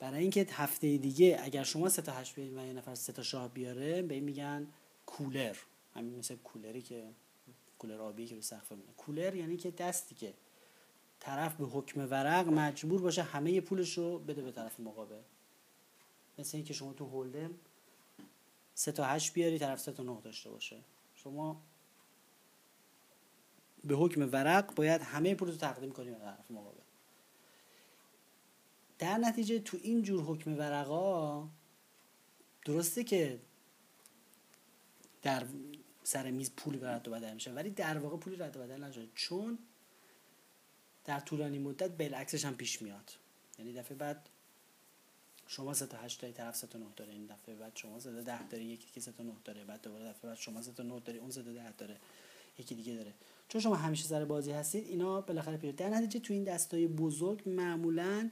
برای 0.00 0.20
اینکه 0.20 0.46
هفته 0.50 0.96
دیگه 0.96 1.40
اگر 1.42 1.62
شما 1.62 1.88
سه 1.88 2.02
تا 2.02 2.12
هشت 2.12 2.34
بیارید 2.34 2.56
و 2.56 2.66
یه 2.66 2.72
نفر 2.72 2.94
سه 2.94 3.12
تا 3.12 3.22
شاه 3.22 3.48
بیاره 3.48 4.02
به 4.02 4.14
این 4.14 4.24
میگن 4.24 4.66
کولر. 5.06 5.56
همین 5.94 6.18
مثل 6.18 6.36
کولری 6.36 6.82
که 6.82 7.04
کولر 7.78 8.00
آبی 8.00 8.26
که 8.26 8.34
به 8.34 8.40
سقف 8.40 8.72
کولر 8.96 9.34
یعنی 9.34 9.56
که 9.56 9.70
دستی 9.70 10.14
که 10.14 10.34
طرف 11.20 11.54
به 11.54 11.64
حکم 11.66 12.00
ورق 12.10 12.48
مجبور 12.48 13.00
باشه 13.00 13.22
همه 13.22 13.60
پولش 13.60 13.98
رو 13.98 14.18
بده 14.18 14.42
به 14.42 14.52
طرف 14.52 14.80
مقابل. 14.80 15.20
مثل 16.38 16.56
اینکه 16.56 16.74
شما 16.74 16.92
تو 16.92 17.06
هولدم 17.06 17.54
سه 18.74 18.92
تا 18.92 19.04
هشت 19.04 19.32
بیاری 19.32 19.58
طرف 19.58 19.80
سه 19.80 19.92
تا 19.92 20.02
نه 20.02 20.20
داشته 20.24 20.50
باشه. 20.50 20.76
شما 21.14 21.62
به 23.84 23.94
حکم 23.94 24.32
ورق 24.32 24.74
باید 24.74 25.00
همه 25.00 25.34
پول 25.34 25.48
رو 25.48 25.56
تقدیم 25.56 25.92
کنی 25.92 26.10
به 26.10 26.18
طرف 26.18 26.50
مقابل. 26.50 26.89
در 29.00 29.18
نتیجه 29.18 29.58
تو 29.58 29.78
این 29.82 30.02
جور 30.02 30.22
حکم 30.22 30.58
ورقا 30.58 31.48
درسته 32.64 33.04
که 33.04 33.40
در 35.22 35.46
سر 36.02 36.30
میز 36.30 36.50
پولی 36.56 36.78
رد 36.78 37.08
و 37.08 37.10
بدل 37.10 37.34
میشه 37.34 37.52
ولی 37.52 37.70
در 37.70 37.98
واقع 37.98 38.16
پولی 38.16 38.36
رد 38.36 38.56
و 38.56 38.60
بدل 38.60 38.84
نشده. 38.84 39.08
چون 39.14 39.58
در 41.04 41.20
طولانی 41.20 41.58
مدت 41.58 41.90
بالعکسش 41.90 42.44
هم 42.44 42.56
پیش 42.56 42.82
میاد. 42.82 43.12
یعنی 43.58 43.72
دفعه 43.72 43.96
بعد 43.96 44.28
شما 45.46 45.74
سه 45.74 45.86
تا 45.86 45.98
هشت 45.98 46.20
داری 46.20 46.34
طرف 46.34 46.56
سه 46.56 46.66
تا 46.66 46.78
نه 46.78 46.86
داره. 46.96 47.12
این 47.12 47.26
دفعه 47.26 47.54
بعد 47.54 47.72
شما 47.74 48.00
سه 48.00 48.12
تا 48.12 48.20
ده 48.20 48.48
داری 48.48 48.64
یکی 48.64 48.88
که 48.94 49.00
سه 49.00 49.12
تا 49.12 49.22
نه 49.22 49.32
داره. 49.44 49.64
بعد 49.64 49.82
دوباره 49.82 50.04
دفعه 50.04 50.30
بعد 50.30 50.38
شما 50.38 50.62
سه 50.62 50.72
تا 50.72 50.82
نه 50.82 51.00
داری 51.00 51.18
اون 51.18 51.30
سه 51.30 51.42
تا 51.42 51.52
ده 51.52 51.72
داره 51.72 51.96
یکی 52.58 52.74
دیگه 52.74 52.94
داره. 52.94 53.14
چون 53.48 53.60
شما 53.60 53.74
همیشه 53.74 54.04
سر 54.04 54.24
بازی 54.24 54.52
هستید 54.52 54.86
اینا 54.86 55.20
بالاخره 55.20 55.56
پیش 55.56 55.74
در 55.74 55.88
نتیجه 55.88 56.20
تو 56.20 56.32
این 56.32 56.44
دستای 56.44 56.86
بزرگ 56.86 57.48
معمولا 57.48 58.30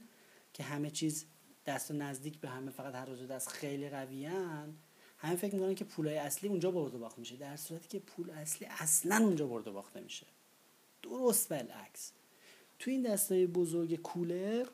که 0.53 0.63
همه 0.63 0.89
چیز 0.89 1.25
دست 1.65 1.91
نزدیک 1.91 2.39
به 2.39 2.49
همه 2.49 2.71
فقط 2.71 2.95
هر 2.95 3.05
روز 3.05 3.27
دست 3.27 3.47
خیلی 3.47 3.89
قویان 3.89 4.77
همه 5.17 5.35
فکر 5.35 5.55
می‌کنن 5.55 5.75
که 5.75 5.85
پولای 5.85 6.17
اصلی 6.17 6.49
اونجا 6.49 6.71
برد 6.71 6.95
و 6.95 6.99
باخت 6.99 7.19
میشه 7.19 7.35
در 7.35 7.55
صورتی 7.55 7.87
که 7.87 7.99
پول 7.99 8.29
اصلی 8.29 8.67
اصلا 8.79 9.17
اونجا 9.17 9.47
برد 9.47 9.67
و 9.67 9.73
باخته 9.73 10.01
میشه. 10.01 10.25
درست 11.01 11.49
بالعکس. 11.49 12.11
تو 12.79 12.91
این 12.91 13.01
دستای 13.01 13.47
بزرگ 13.47 13.95
کولر 13.95 14.67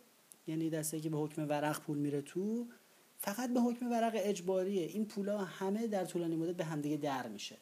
یعنی 0.48 0.70
دستایی 0.70 1.04
که 1.04 1.10
به 1.10 1.18
حکم 1.18 1.50
ورق 1.50 1.82
پول 1.82 1.98
میره 1.98 2.22
تو 2.22 2.68
فقط 3.20 3.54
به 3.54 3.60
حکم 3.60 3.92
ورق 3.92 4.14
اجباریه. 4.16 4.86
این 4.86 5.06
پولا 5.06 5.38
همه 5.38 5.88
در 5.88 6.06
طولانی 6.06 6.36
مدت 6.36 6.56
به 6.56 6.66
همدیگه 6.66 6.98
در 6.98 7.28
میشه. 7.28 7.58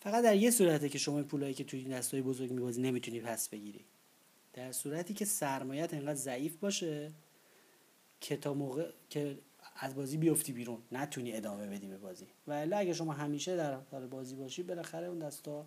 فقط 0.00 0.24
در 0.24 0.36
یه 0.36 0.50
صورته 0.50 0.88
که 0.88 0.98
شما 0.98 1.22
پولایی 1.22 1.54
که 1.54 1.64
توی 1.64 1.80
این 1.80 1.90
دستای 1.90 2.22
بزرگ 2.22 2.50
میبازی 2.50 2.82
نمی‌تونی 2.82 3.20
پس 3.20 3.48
بگیری. 3.48 3.84
در 4.56 4.72
صورتی 4.72 5.14
که 5.14 5.24
سرمایت 5.24 5.94
انقدر 5.94 6.14
ضعیف 6.14 6.56
باشه 6.56 7.12
که 8.20 8.36
تا 8.36 8.54
موقع 8.54 8.90
که 9.10 9.38
از 9.76 9.94
بازی 9.94 10.16
بیفتی 10.16 10.52
بیرون 10.52 10.82
نتونی 10.92 11.32
ادامه 11.32 11.66
بدی 11.66 11.86
به 11.86 11.96
بازی. 11.96 12.26
و 12.46 12.68
اگه 12.72 12.92
شما 12.92 13.12
همیشه 13.12 13.56
در 13.56 13.76
بازی 14.06 14.36
باشی 14.36 14.62
بالاخره 14.62 15.06
اون 15.06 15.18
دستا 15.18 15.66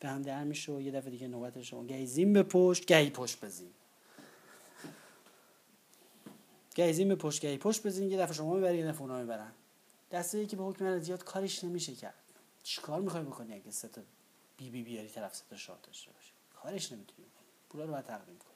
به 0.00 0.08
هم 0.08 0.22
در 0.22 0.44
میشه 0.44 0.72
و 0.72 0.80
یه 0.80 0.92
دفعه 0.92 1.10
دیگه 1.10 1.28
نوبت 1.28 1.62
شما. 1.62 1.84
گهی 1.84 2.24
به 2.24 2.42
پشت 2.42 2.84
گهی 2.84 3.10
پشت 3.10 3.44
بزین 3.44 3.70
گهی 6.74 7.04
به 7.04 7.16
پشت 7.16 7.40
گهی 7.40 7.58
پشت 7.58 7.86
بزین 7.86 8.10
یه 8.10 8.18
دفعه 8.18 8.34
شما 8.34 8.54
می‌بری 8.54 8.78
یه 8.78 8.86
دفعه 8.86 9.02
اونا 9.02 9.18
می‌برن. 9.18 9.52
دسته 10.10 10.46
که 10.46 10.56
به 10.56 10.64
حکم 10.64 10.98
زیاد 10.98 11.24
کارش 11.24 11.64
نمیشه 11.64 11.94
کرد. 11.94 12.14
چیکار 12.62 13.00
می‌خوای 13.00 13.22
بکنی 13.22 13.54
اگه 13.54 13.70
سه 13.70 13.88
تا 13.88 14.02
بی 14.56 14.70
بی 14.70 14.82
بیاری 14.82 15.08
طرف 15.08 15.36
سه 15.36 15.44
تا 15.50 15.56
شاه 15.56 15.78
داشته 15.82 16.10
باشه 16.12 16.32
کارش 16.54 16.92
نمی‌تونی 16.92 17.28
پولا 17.68 17.84
رو 17.84 17.90
باید 17.90 18.04
تقدیم 18.04 18.38
کنی 18.38 18.54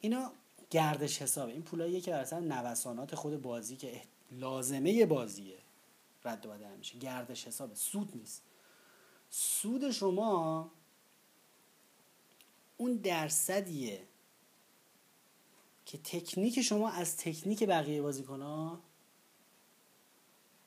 اینا 0.00 0.32
گردش 0.70 1.22
حسابه. 1.22 1.52
این 1.52 1.62
پولاییه 1.62 2.00
که 2.00 2.14
اصلا 2.14 2.38
نوسانات 2.38 3.14
خود 3.14 3.42
بازی 3.42 3.76
که 3.76 4.02
لازمه 4.30 5.06
بازیه 5.06 5.58
رد 6.24 6.46
و 6.46 6.50
بدل 6.50 6.76
میشه. 6.76 6.98
گردش 6.98 7.46
حسابه. 7.46 7.74
سود 7.74 8.16
نیست. 8.16 8.42
سود 9.30 9.90
شما 9.90 10.70
اون 12.76 12.96
درصدیه 12.96 14.06
که 15.86 15.98
تکنیک 15.98 16.60
شما 16.60 16.90
از 16.90 17.16
تکنیک 17.16 17.64
بقیه 17.64 18.02
بازیکن 18.02 18.42
ها 18.42 18.80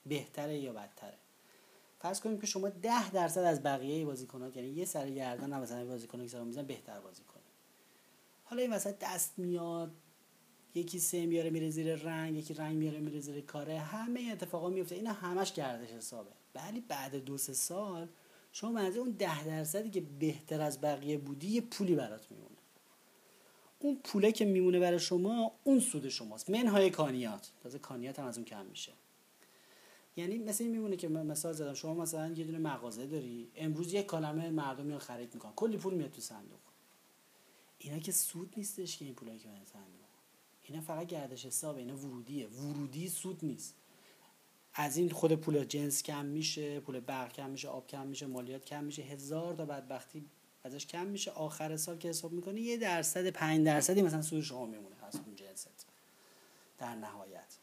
بهتره 0.05 0.59
یا 0.59 0.73
بدتره. 0.73 1.17
فرض 2.01 2.19
کنیم 2.19 2.39
که 2.39 2.47
شما 2.47 2.69
ده 2.69 3.11
درصد 3.11 3.41
از 3.41 3.63
بقیه 3.63 4.05
بازیکن 4.05 4.41
ها 4.41 4.49
یعنی 4.55 4.67
یه 4.67 4.85
سر 4.85 5.09
گردن 5.09 5.59
مثلا 5.59 5.85
بازیکن 5.85 6.27
که 6.27 6.39
میزن 6.39 6.63
بهتر 6.63 6.99
بازی 6.99 7.23
کنید 7.23 7.45
حالا 8.43 8.61
این 8.61 8.73
وسط 8.73 8.95
دست 8.99 9.39
میاد 9.39 9.91
یکی 10.75 10.99
سه 10.99 11.25
میاره 11.25 11.49
میره 11.49 11.69
زیر 11.69 11.95
رنگ 11.95 12.37
یکی 12.37 12.53
رنگ 12.53 12.77
میاره 12.77 12.99
میره 12.99 13.19
زیر 13.19 13.41
کاره 13.41 13.79
همه 13.79 14.29
اتفاقا 14.31 14.69
میفته. 14.69 14.95
اینا 14.95 15.13
همش 15.13 15.53
گردش 15.53 15.89
حسابه. 15.89 16.29
ولی 16.55 16.79
بعد 16.79 17.15
دو 17.15 17.37
سه 17.37 17.53
سال 17.53 18.07
شما 18.51 18.71
منظور 18.71 19.01
اون 19.01 19.11
ده 19.11 19.45
درصدی 19.45 19.89
که 19.89 20.01
بهتر 20.01 20.61
از 20.61 20.81
بقیه 20.81 21.17
بودی 21.17 21.47
یه 21.47 21.61
پولی 21.61 21.95
برات 21.95 22.31
میمونه. 22.31 22.55
اون 23.79 23.99
پوله 24.03 24.31
که 24.31 24.45
میمونه 24.45 24.79
برای 24.79 24.99
شما 24.99 25.51
اون 25.63 25.79
سود 25.79 26.09
شماست. 26.09 26.49
منهای 26.49 26.89
کانیات. 26.89 27.51
تازه 27.63 27.79
کانیات 27.79 28.19
هم 28.19 28.25
از 28.25 28.37
اون 28.37 28.45
کم 28.45 28.65
میشه. 28.65 28.91
یعنی 30.15 30.37
مثل 30.37 30.63
این 30.63 30.71
میمونه 30.71 30.95
که 30.95 31.07
من 31.07 31.25
مثال 31.25 31.53
زدم. 31.53 31.73
شما 31.73 31.93
مثلا 31.93 32.27
یه 32.27 32.45
دونه 32.45 32.57
مغازه 32.57 33.07
داری 33.07 33.51
امروز 33.55 33.93
یک 33.93 34.05
کلمه 34.05 34.49
مردم 34.49 34.85
میان 34.85 34.99
خرید 34.99 35.33
می‌کنن. 35.33 35.53
کلی 35.55 35.77
پول 35.77 35.93
میاد 35.93 36.11
تو 36.11 36.21
صندوق. 36.21 36.59
اینا 37.79 37.99
که 37.99 38.11
سود 38.11 38.53
نیستش 38.57 38.97
که 38.97 39.05
این 39.05 39.13
پولایی 39.13 39.39
که 39.39 39.47
من 39.47 39.65
صندوق. 39.65 40.07
اینا 40.63 40.81
فقط 40.81 41.07
گردش 41.07 41.45
حساب 41.45 41.77
اینا 41.77 41.97
ورودیه. 41.97 42.47
ورودی 42.47 43.09
سود 43.09 43.39
نیست. 43.45 43.75
از 44.73 44.97
این 44.97 45.09
خود 45.09 45.35
پول 45.35 45.63
جنس 45.63 46.03
کم 46.03 46.25
میشه 46.25 46.79
پول 46.79 46.99
برق 46.99 47.33
کم 47.33 47.49
میشه 47.49 47.67
آب 47.67 47.87
کم 47.87 48.07
میشه 48.07 48.25
مالیات 48.25 48.65
کم 48.65 48.83
میشه. 48.83 49.01
هزار 49.01 49.55
تا 49.55 49.65
بدبختی 49.65 50.25
ازش 50.63 50.87
کم 50.87 51.07
میشه. 51.07 51.31
آخر 51.31 51.77
سال 51.77 51.97
که 51.97 52.09
حساب 52.09 52.31
می‌کنی 52.31 52.61
یه 52.61 52.77
درصد 52.77 53.27
پنج 53.27 53.65
درصدی 53.65 54.01
مثلا 54.01 54.21
سود 54.21 54.41
شما 54.41 54.65
میمونه 54.65 54.95
از 55.03 55.15
اون 55.15 55.35
جنست. 55.35 55.85
در 56.77 56.95
نهایت. 56.95 57.57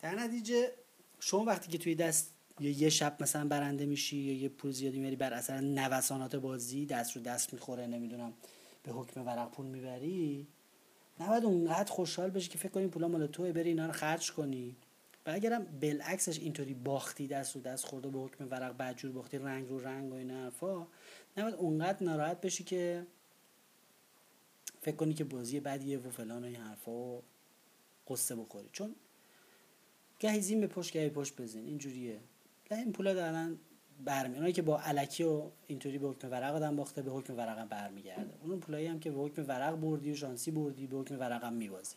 در 0.00 0.14
نتیجه 0.14 0.72
شما 1.26 1.44
وقتی 1.44 1.68
که 1.68 1.78
توی 1.78 1.94
دست 1.94 2.34
یا 2.60 2.70
یه 2.70 2.88
شب 2.88 3.16
مثلا 3.20 3.48
برنده 3.48 3.86
میشی 3.86 4.16
یا 4.16 4.32
یه 4.32 4.48
پول 4.48 4.70
زیادی 4.70 4.98
میاری 4.98 5.16
بر 5.16 5.32
اثر 5.32 5.60
نوسانات 5.60 6.36
بازی 6.36 6.86
دست 6.86 7.16
رو 7.16 7.22
دست 7.22 7.52
می‌خوره 7.52 7.86
نمی‌دونم 7.86 8.32
به 8.82 8.92
حکم 8.92 9.26
ورق 9.26 9.50
پول 9.50 9.66
می‌بری 9.66 10.46
نباید 11.20 11.44
اونقدر 11.44 11.92
خوشحال 11.92 12.30
بشی 12.30 12.48
که 12.48 12.58
فکر 12.58 12.68
کنی 12.68 12.86
پولا 12.86 13.08
مال 13.08 13.26
توه 13.26 13.52
بری 13.52 13.68
اینا 13.68 13.86
رو 13.86 13.92
خرج 13.92 14.32
کنی. 14.32 14.76
و 15.26 15.30
اگرم 15.30 15.64
بالعکسش 15.64 16.38
اینطوری 16.38 16.74
باختی 16.74 17.26
دست 17.26 17.56
رو 17.56 17.62
دست 17.62 17.86
خورده 17.86 18.08
به 18.08 18.18
حکم 18.18 18.50
ورق 18.50 18.76
بدجور 18.76 19.12
باختی 19.12 19.38
رنگ 19.38 19.68
رو 19.68 19.80
رنگ 19.80 20.12
و 20.12 20.14
این 20.14 20.30
حرفا 20.30 20.86
نباید 21.36 21.54
اونقدر 21.54 22.04
ناراحت 22.04 22.40
بشی 22.40 22.64
که 22.64 23.06
فکر 24.80 24.96
کنی 24.96 25.14
که 25.14 25.24
بازی 25.24 25.60
بدیه 25.60 25.98
و 25.98 26.10
فلان 26.10 26.42
و 26.42 26.46
این 26.46 26.56
حرفا 26.56 26.92
و 26.92 27.22
قصه 28.08 28.36
بخوری. 28.36 28.68
چون 28.72 28.94
گهی 30.18 30.40
زین 30.40 30.60
به 30.60 30.66
پشت 30.66 30.92
گهی 30.92 31.08
پشت 31.08 31.36
بزین 31.36 31.64
اینجوریه 31.64 32.20
این 32.70 32.92
پولا 32.92 33.14
دارن 33.14 33.58
برمی 34.04 34.34
اونایی 34.34 34.52
که 34.52 34.62
با 34.62 34.80
علکی 34.80 35.22
و 35.22 35.50
اینطوری 35.66 35.98
به 35.98 36.08
حکم 36.08 36.30
ورق 36.30 36.54
آدم 36.54 36.76
باخته 36.76 37.02
به 37.02 37.10
حکم 37.10 37.36
ورق 37.36 37.58
هم 37.58 37.68
برمیگرده. 37.68 38.34
اون 38.42 38.60
پولایی 38.60 38.86
هم 38.86 39.00
که 39.00 39.10
به 39.10 39.20
حکم 39.20 39.44
ورق 39.48 39.74
بردی 39.74 40.12
و 40.12 40.14
شانسی 40.14 40.50
بردی 40.50 40.86
به 40.86 40.96
حکم 40.96 41.18
ورق 41.18 41.44
هم 41.44 41.52
میبازی. 41.52 41.96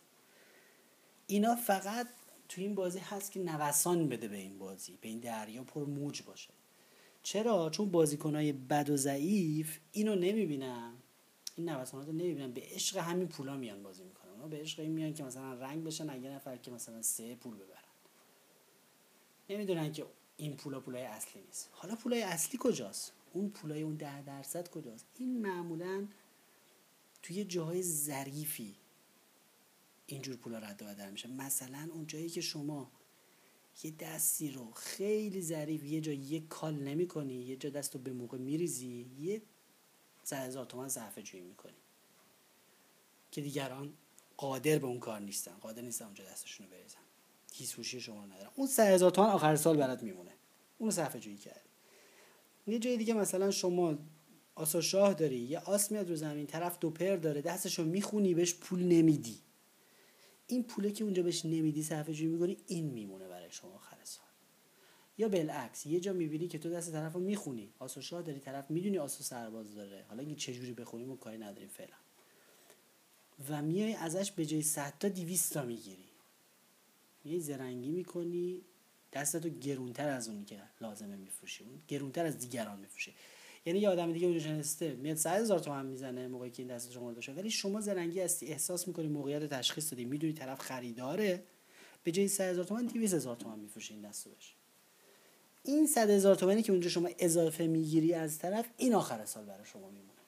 اینا 1.27 1.55
فقط 1.55 2.07
تو 2.49 2.61
این 2.61 2.75
بازی 2.75 2.99
هست 2.99 3.31
که 3.31 3.39
نوسان 3.39 4.09
بده 4.09 4.27
به 4.27 4.38
این 4.38 4.57
بازی 4.57 4.97
به 5.01 5.09
این 5.09 5.19
دریا 5.19 5.63
پر 5.63 5.85
موج 5.85 6.21
باشه. 6.21 6.49
چرا؟ 7.23 7.69
چون 7.69 7.91
بازیکنهای 7.91 8.51
بد 8.51 8.89
و 8.89 8.97
ضعیف 8.97 9.79
اینو 9.91 10.15
نمی‌بینن. 10.15 10.93
این 11.55 11.69
نوسانات 11.69 12.07
رو 12.07 12.13
نمی‌بینن. 12.13 12.51
به 12.51 12.61
عشق 12.61 12.97
همین 12.97 13.27
پولا 13.27 13.57
میان 13.57 13.83
بازی 13.83 14.03
می‌کنن. 14.03 14.31
اونا 14.31 14.47
به 14.47 14.57
عشق 14.57 14.79
این 14.79 14.91
میان 14.91 15.13
که 15.13 15.23
مثلا 15.23 15.53
رنگ 15.53 15.83
بشن 15.83 16.09
اگه 16.09 16.29
نفر 16.29 16.57
که 16.57 16.71
مثلا 16.71 17.01
سه 17.01 17.35
پول 17.35 17.55
ببرن 17.55 17.88
نمی‌دونن 19.50 19.91
که 19.91 20.06
این 20.38 20.56
پولا 20.56 20.79
پولای 20.79 21.03
اصلی 21.03 21.41
نیست. 21.41 21.70
حالا 21.72 21.96
پولای 21.96 22.22
اصلی 22.22 22.60
کجاست؟ 22.62 23.13
اون 23.34 23.50
پولای 23.50 23.82
اون 23.82 23.96
ده 23.96 24.22
درصد 24.22 24.70
کجاست؟ 24.70 25.06
این 25.18 25.41
معمولا 25.41 26.08
توی 27.24 27.44
جاهای 27.44 27.84
ظریفی 27.84 28.75
اینجور 30.06 30.36
پولا 30.36 30.58
رد 30.58 30.82
و 30.82 30.86
بدل 30.86 31.12
میشه. 31.12 31.29
مثلا 31.29 31.89
اون 31.94 32.08
جایی 32.08 32.29
که 32.29 32.41
شما 32.41 32.91
یه 33.84 33.91
دستی 33.91 34.51
رو 34.51 34.72
خیلی 34.72 35.41
ظریف 35.41 35.84
یه 35.84 36.01
جا 36.01 36.12
یه 36.12 36.39
کال 36.39 36.75
نمی 36.75 37.08
کنی 37.08 37.34
یه 37.34 37.56
جا 37.56 37.70
دست 37.70 37.96
رو 37.96 38.01
به 38.01 38.13
موقع 38.13 38.38
میریزی 38.38 39.12
یه 39.20 39.41
سه 40.24 40.38
هزار 40.38 40.65
تومن 40.65 40.88
ضعف 40.88 41.20
جویی 41.20 41.44
می‌کنی. 41.44 41.74
که 43.32 43.41
دیگران 43.41 43.94
قادر 44.38 44.79
به 44.79 44.88
اون 44.88 45.00
کار 45.00 45.20
نیستن. 45.20 45.51
قادر 45.51 45.82
نیستن 45.82 46.06
اونجا 46.06 46.24
دستشون 46.24 46.65
رو 46.65 46.72
بریزن. 46.72 47.00
کیسوشی 47.51 48.01
شما 48.01 48.24
رو 48.24 48.32
ندارن 48.32 48.51
اون 48.56 48.68
سه 48.68 48.84
هزار 48.84 49.12
تومن 49.12 49.29
آخر 49.29 49.56
سال 49.56 49.77
برات 49.77 50.03
میمونه. 50.03 50.32
اونو 50.77 50.91
صرفه 50.91 51.20
جویی 51.20 51.38
کردی. 51.38 51.70
یه 52.68 52.79
جای 52.79 52.98
دیگه 52.98 53.13
مثلا 53.13 53.51
شما 53.51 53.98
آسا 54.56 54.82
شاه 54.82 55.13
داری 55.13 55.38
یه 55.38 55.60
آس 55.60 55.91
میاد 55.91 56.10
رو 56.10 56.15
زمین 56.15 56.48
طرف 56.48 56.79
دو 56.79 56.89
پر 56.89 57.15
داره 57.15 57.41
دستشو 57.41 57.84
می‌خونی 57.84 58.34
بهش 58.34 58.53
پول 58.53 58.84
نمیدی. 58.84 59.39
این 60.48 60.63
پوله 60.63 60.91
که 60.91 61.03
اونجا 61.03 61.24
بهش 61.24 61.46
نمیدی 61.46 61.84
صرفه 61.84 62.13
جویی 62.13 62.27
می‌کنی 62.27 62.58
این 62.68 62.86
میمونه 62.86 63.27
برای 63.27 63.51
شما 63.51 63.72
آخر 63.72 63.98
سال. 64.03 64.25
یا 65.18 65.29
بالعکس 65.29 65.86
یه 65.86 66.00
جا 66.00 66.13
می‌بینی 66.13 66.48
که 66.48 66.60
تو 66.60 66.70
دست 66.70 66.91
طرف 66.91 67.13
رو 67.13 67.20
می‌خونی. 67.20 67.74
آسا 67.79 68.01
شاه 68.01 68.22
داری 68.22 68.39
طرف 68.39 68.72
می‌دونی 68.72 68.98
آسا 68.98 69.24
سرباز 69.24 69.75
داره. 69.75 70.06
حالا 70.10 70.24
این 70.24 70.36
چجوری 70.36 70.74
بخونیم 70.74 71.12
و 71.12 71.18
کاری 71.18 71.38
نداریم 71.38 71.70
فعلا. 71.70 71.96
و 73.50 73.62
میای 73.62 73.94
ازش 73.94 74.32
به 74.32 74.46
جای 74.46 74.62
100 74.62 74.94
تا 75.00 75.10
200 75.10 75.53
تا 75.53 75.65
می‌گیری. 75.65 76.08
میای 77.23 77.39
زرنگی 77.39 77.91
می‌کنی 77.91 78.61
دستتو 79.13 79.49
گرونتر 79.49 80.09
از 80.09 80.29
اونی 80.29 80.45
که 80.45 80.61
لازمه 80.81 81.15
میفروشی. 81.15 81.63
اون 81.63 81.81
گرونتر 81.88 82.25
از 82.25 82.38
دیگران 82.38 82.79
میفروشی 82.79 83.13
یعنی 83.65 83.79
یه 83.79 83.89
آدم 83.89 84.13
دیگه 84.13 84.27
اونجا 84.27 84.51
نشسته 84.51 84.95
میاد 84.95 85.17
100 85.17 85.39
هزار 85.39 85.59
تومن 85.59 85.85
می‌زنه 85.85 86.27
موقعی 86.27 86.51
که 86.51 86.63
این 86.63 86.75
دست 86.75 86.91
شما 86.91 87.13
داشته 87.13 87.33
ولی 87.33 87.51
شما 87.51 87.81
زرنگی 87.81 88.19
هستی 88.19 88.45
احساس 88.47 88.88
می‌کنی 88.88 89.07
موقعیت 89.07 89.45
تشخیص 89.45 89.91
دادی 89.91 90.05
می‌دونی 90.05 90.33
طرف 90.33 90.59
خریداره 90.59 91.43
به 92.03 92.11
جای 92.11 92.27
100 92.27 92.43
هزار 92.43 92.65
تومن 92.65 92.85
200 92.85 93.13
هزار 93.13 93.35
تومن 93.35 93.59
میفروشی 93.59 93.93
این 93.93 94.09
دستو 94.09 94.29
بهش. 94.29 94.55
این 95.63 95.88
100 95.88 96.09
هزار 96.09 96.35
تومنی 96.35 96.61
که 96.61 96.71
اونجا 96.71 96.89
شما 96.89 97.09
اضافه 97.19 97.67
می‌گیری 97.67 98.13
از 98.13 98.39
طرف 98.39 98.69
این 98.77 98.95
آخر 98.95 99.25
سال 99.25 99.45
برای 99.45 99.65
شما 99.65 99.89
میمونه. 99.89 100.18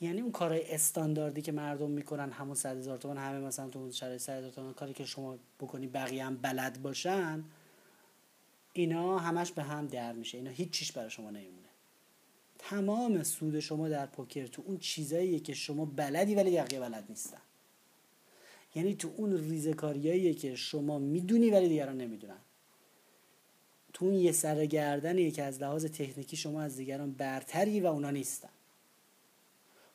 یعنی 0.00 0.20
اون 0.20 0.32
کارهای 0.32 0.72
استانداردی 0.72 1.42
که 1.42 1.52
مردم 1.52 1.90
می‌کنن 1.90 2.32
همون 2.32 2.54
100 2.54 2.76
هزار 2.76 2.98
تومن 2.98 3.16
همه 3.16 3.38
مثلا 3.46 3.68
تو 3.68 3.78
اون 3.78 3.90
شرایط 3.90 4.20
100 4.20 4.32
هزار 4.32 4.50
تومن 4.50 4.72
کاری 4.72 4.92
که 4.92 5.04
شما 5.04 5.38
بکنی 5.60 5.86
بقیه 5.86 6.24
هم 6.24 6.36
بلد 6.36 6.82
باشن 6.82 7.44
اینا 8.72 9.18
همش 9.18 9.52
به 9.52 9.62
هم 9.62 9.86
در 9.86 10.12
میشه. 10.12 10.38
اینا 10.38 10.50
هیچ 10.50 10.70
چیش 10.70 10.92
برای 10.92 11.10
شما 11.10 11.30
نمیمونه. 11.30 11.68
تمام 12.58 13.22
سود 13.22 13.60
شما 13.60 13.88
در 13.88 14.06
پوکر 14.06 14.46
تو 14.46 14.62
اون 14.66 14.78
چیزاییه 14.78 15.40
که 15.40 15.54
شما 15.54 15.84
بلدی 15.84 16.34
ولی 16.34 16.56
بقیه 16.56 16.80
بلد 16.80 17.04
نیستن. 17.08 17.40
یعنی 18.74 18.94
تو 18.94 19.12
اون 19.16 19.32
ریزکاریاییه 19.50 20.34
که 20.34 20.54
شما 20.54 20.98
می‌دونی 20.98 21.50
ولی 21.50 21.68
دیگران 21.68 21.96
نمی‌دونن. 21.96 22.40
تو 23.92 24.04
اون 24.04 24.14
یه 24.14 24.32
سرگردنیه 24.32 25.30
که 25.30 25.42
از 25.42 25.62
لحاظ 25.62 25.84
تکنیکی 25.84 26.36
شما 26.36 26.62
از 26.62 26.76
دیگران 26.76 27.12
برتری 27.12 27.80
و 27.80 27.86
اونا 27.86 28.10
نیستن. 28.10 28.48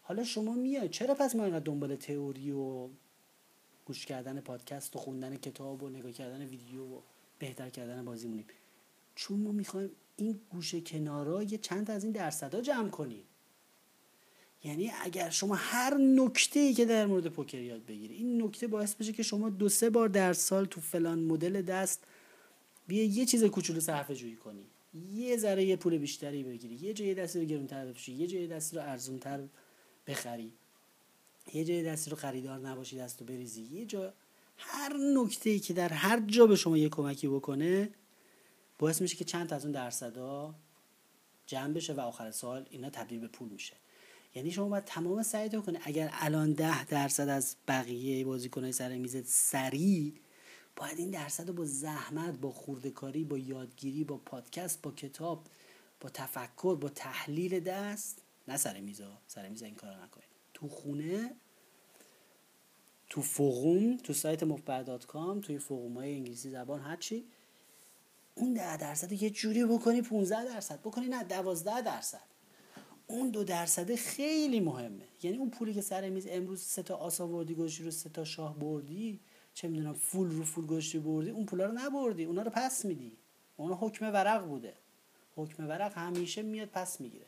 حالا 0.08 0.24
شما 0.24 0.54
میای 0.54 0.90
چرا 0.90 1.16
پس 1.16 1.36
ما 1.36 1.44
اینقدر 1.44 1.64
دنبال 1.64 1.96
تئوری 1.96 2.52
و 2.52 2.90
گوش 3.86 4.06
کردن 4.06 4.42
پادکست 4.42 4.96
و 4.96 5.00
خوندن 5.00 5.38
کتاب 5.38 5.84
و 5.84 5.90
نگاه 5.90 6.12
کردن 6.12 6.46
ویدیو 6.46 6.84
و 6.84 7.02
بهتر 7.40 7.70
کردن 7.70 8.06
بازی 8.06 8.28
مونیم؟ 8.28 8.46
چون 9.16 9.40
ما 9.40 9.52
می‌خوایم 9.52 9.90
این 10.18 10.40
گوشه 10.50 10.82
کنارا 10.82 11.44
یه 11.44 11.58
چند 11.58 11.92
از 11.92 12.04
این 12.04 12.14
درصدا 12.14 12.62
جمع 12.62 12.90
کنیم. 12.90 13.24
یعنی 14.64 14.92
اگر 15.02 15.30
شما 15.30 15.56
هر 15.56 15.98
نکته 15.98 16.60
ای 16.60 16.74
که 16.74 16.86
در 16.86 17.06
مورد 17.06 17.28
پوکر 17.28 17.62
یاد 17.62 17.86
بگیری 17.86 18.16
این 18.16 18.44
نکته 18.44 18.68
باعث 18.68 18.96
بشه 18.96 19.14
که 19.14 19.24
شما 19.24 19.50
دو 19.50 19.70
سه 19.70 19.90
بار 19.90 20.10
در 20.10 20.34
سال 20.34 20.66
تو 20.66 20.82
فلان 20.82 21.20
مدل 21.20 21.62
دست 21.62 22.04
بیا 22.88 23.04
یه 23.04 23.26
چیز 23.26 23.44
کوچولو 23.44 23.80
صرفه 23.80 24.16
جویی 24.16 24.36
کنی. 24.36 24.66
یه 25.14 25.38
ذره 25.38 25.66
یه 25.66 25.76
پول 25.76 25.98
بیشتری 25.98 26.44
بگیری 26.44 26.76
یه 26.76 26.94
جای 26.94 27.14
دستی 27.14 27.40
رو 27.40 27.46
گرونتر 27.46 27.86
بفروشی 27.86 28.14
یه 28.14 28.28
جای 28.28 28.48
دستی 28.48 28.76
رو 28.76 28.82
ارزونتر 28.82 29.48
بخری. 30.08 30.54
یه 31.54 31.66
جای 31.66 31.84
دستی 31.84 32.10
رو 32.10 32.18
خریدار 32.18 32.60
نباشی 32.60 32.98
دست 32.98 33.20
رو 33.20 33.28
بریزی. 33.28 33.62
یه 33.62 33.86
جا 33.86 34.14
هر 34.58 34.98
نکته 34.98 35.50
ای 35.50 35.60
که 35.60 35.74
در 35.74 35.90
هر 35.90 36.20
جا 36.20 36.48
به 36.48 36.56
شما 36.56 36.78
یه 36.78 36.90
کمکی 36.90 37.28
بکنه 37.28 37.90
باعث 38.80 39.02
میشه 39.02 39.16
که 39.16 39.26
چند 39.26 39.50
تا 39.50 39.56
از 39.56 39.66
اون 39.66 39.72
درصدا 39.72 40.56
جمع 41.48 41.74
بشه 41.74 41.94
و 41.94 42.00
آخر 42.00 42.32
سال 42.32 42.66
اینا 42.70 42.90
تبدیل 42.90 43.20
به 43.20 43.28
پول 43.28 43.50
میشه. 43.50 43.74
یعنی 44.36 44.52
شما 44.52 44.70
باید 44.70 44.86
تمام 44.86 45.24
سعیتون 45.24 45.62
کنید 45.62 45.82
اگر 45.84 46.10
الان 46.14 46.54
ده 46.54 46.86
درصد 46.86 47.30
از 47.30 47.56
بقیه 47.68 48.26
بازیکنهای 48.26 48.72
سر 48.72 48.98
میز 48.98 49.28
سریع 49.28 50.14
باید 50.76 51.00
این 51.00 51.10
درصد 51.10 51.48
رو 51.48 51.54
با 51.54 51.66
زحمت 51.66 52.34
با 52.40 52.52
خوردکاری 52.52 53.24
با 53.24 53.38
یادگیری 53.38 54.04
با 54.04 54.18
پادکست 54.18 54.82
با 54.82 54.92
کتاب 54.92 55.48
با 56.00 56.10
تفکر 56.10 56.76
با 56.76 56.90
تحلیل 56.90 57.60
دست 57.60 58.22
نه 58.48 58.58
سر 58.58 58.80
میزا 58.82 59.22
سر 59.28 59.50
میزا 59.50 59.66
این 59.66 59.76
کار 59.76 60.04
نکنید. 60.04 60.30
تو 60.54 60.70
خونه 60.70 61.36
تو 63.10 63.22
فوقوم 63.22 63.98
تو 63.98 64.14
سایت 64.14 64.44
مفبر 64.44 64.98
کام 64.98 65.42
توی 65.42 65.60
فوقوم 65.60 65.94
های 65.94 66.14
انگلیسی 66.14 66.50
زبان 66.50 66.82
هرچی 66.82 67.26
اون 68.36 68.54
ده 68.54 68.78
درصد 68.78 69.12
یه 69.12 69.30
جوری 69.30 69.66
بکنی 69.66 70.02
15 70.02 70.46
درصد. 70.46 70.80
بکنی 70.80 71.08
نه 71.08 71.24
12 71.24 71.82
درصد. 71.82 72.22
اون 73.08 73.30
دو 73.30 73.44
درصد 73.44 73.96
خیلی 73.96 74.60
مهمه. 74.60 75.06
یعنی 75.24 75.38
اون 75.38 75.50
پولی 75.50 75.74
که 75.74 75.82
سر 75.82 76.10
میز 76.10 76.28
امروز 76.30 76.62
سه 76.62 76.84
تا 76.84 76.96
آس 76.96 77.22
آوردی 77.22 77.56
گوشی 77.56 77.84
رو 77.84 77.92
سه 77.92 78.10
تا 78.10 78.24
شاه 78.24 78.60
بردی 78.60 79.20
چه 79.54 79.68
می‌دونم 79.68 79.94
فول 79.94 80.32
رو 80.32 80.44
فول 80.44 80.66
گوشتی 80.66 81.00
بردی 81.00 81.30
اون 81.30 81.46
پولا 81.46 81.66
رو 81.66 81.72
نبردی. 81.72 82.24
اونا 82.24 82.42
رو 82.42 82.52
پس 82.52 82.86
میدی. 82.86 83.18
اونا 83.58 83.76
حکم 83.76 84.14
ورق 84.14 84.46
بوده. 84.46 84.74
حکم 85.36 85.68
ورق 85.68 85.98
همیشه 85.98 86.42
میاد 86.42 86.68
پس 86.68 87.02
می‌گیره. 87.02 87.26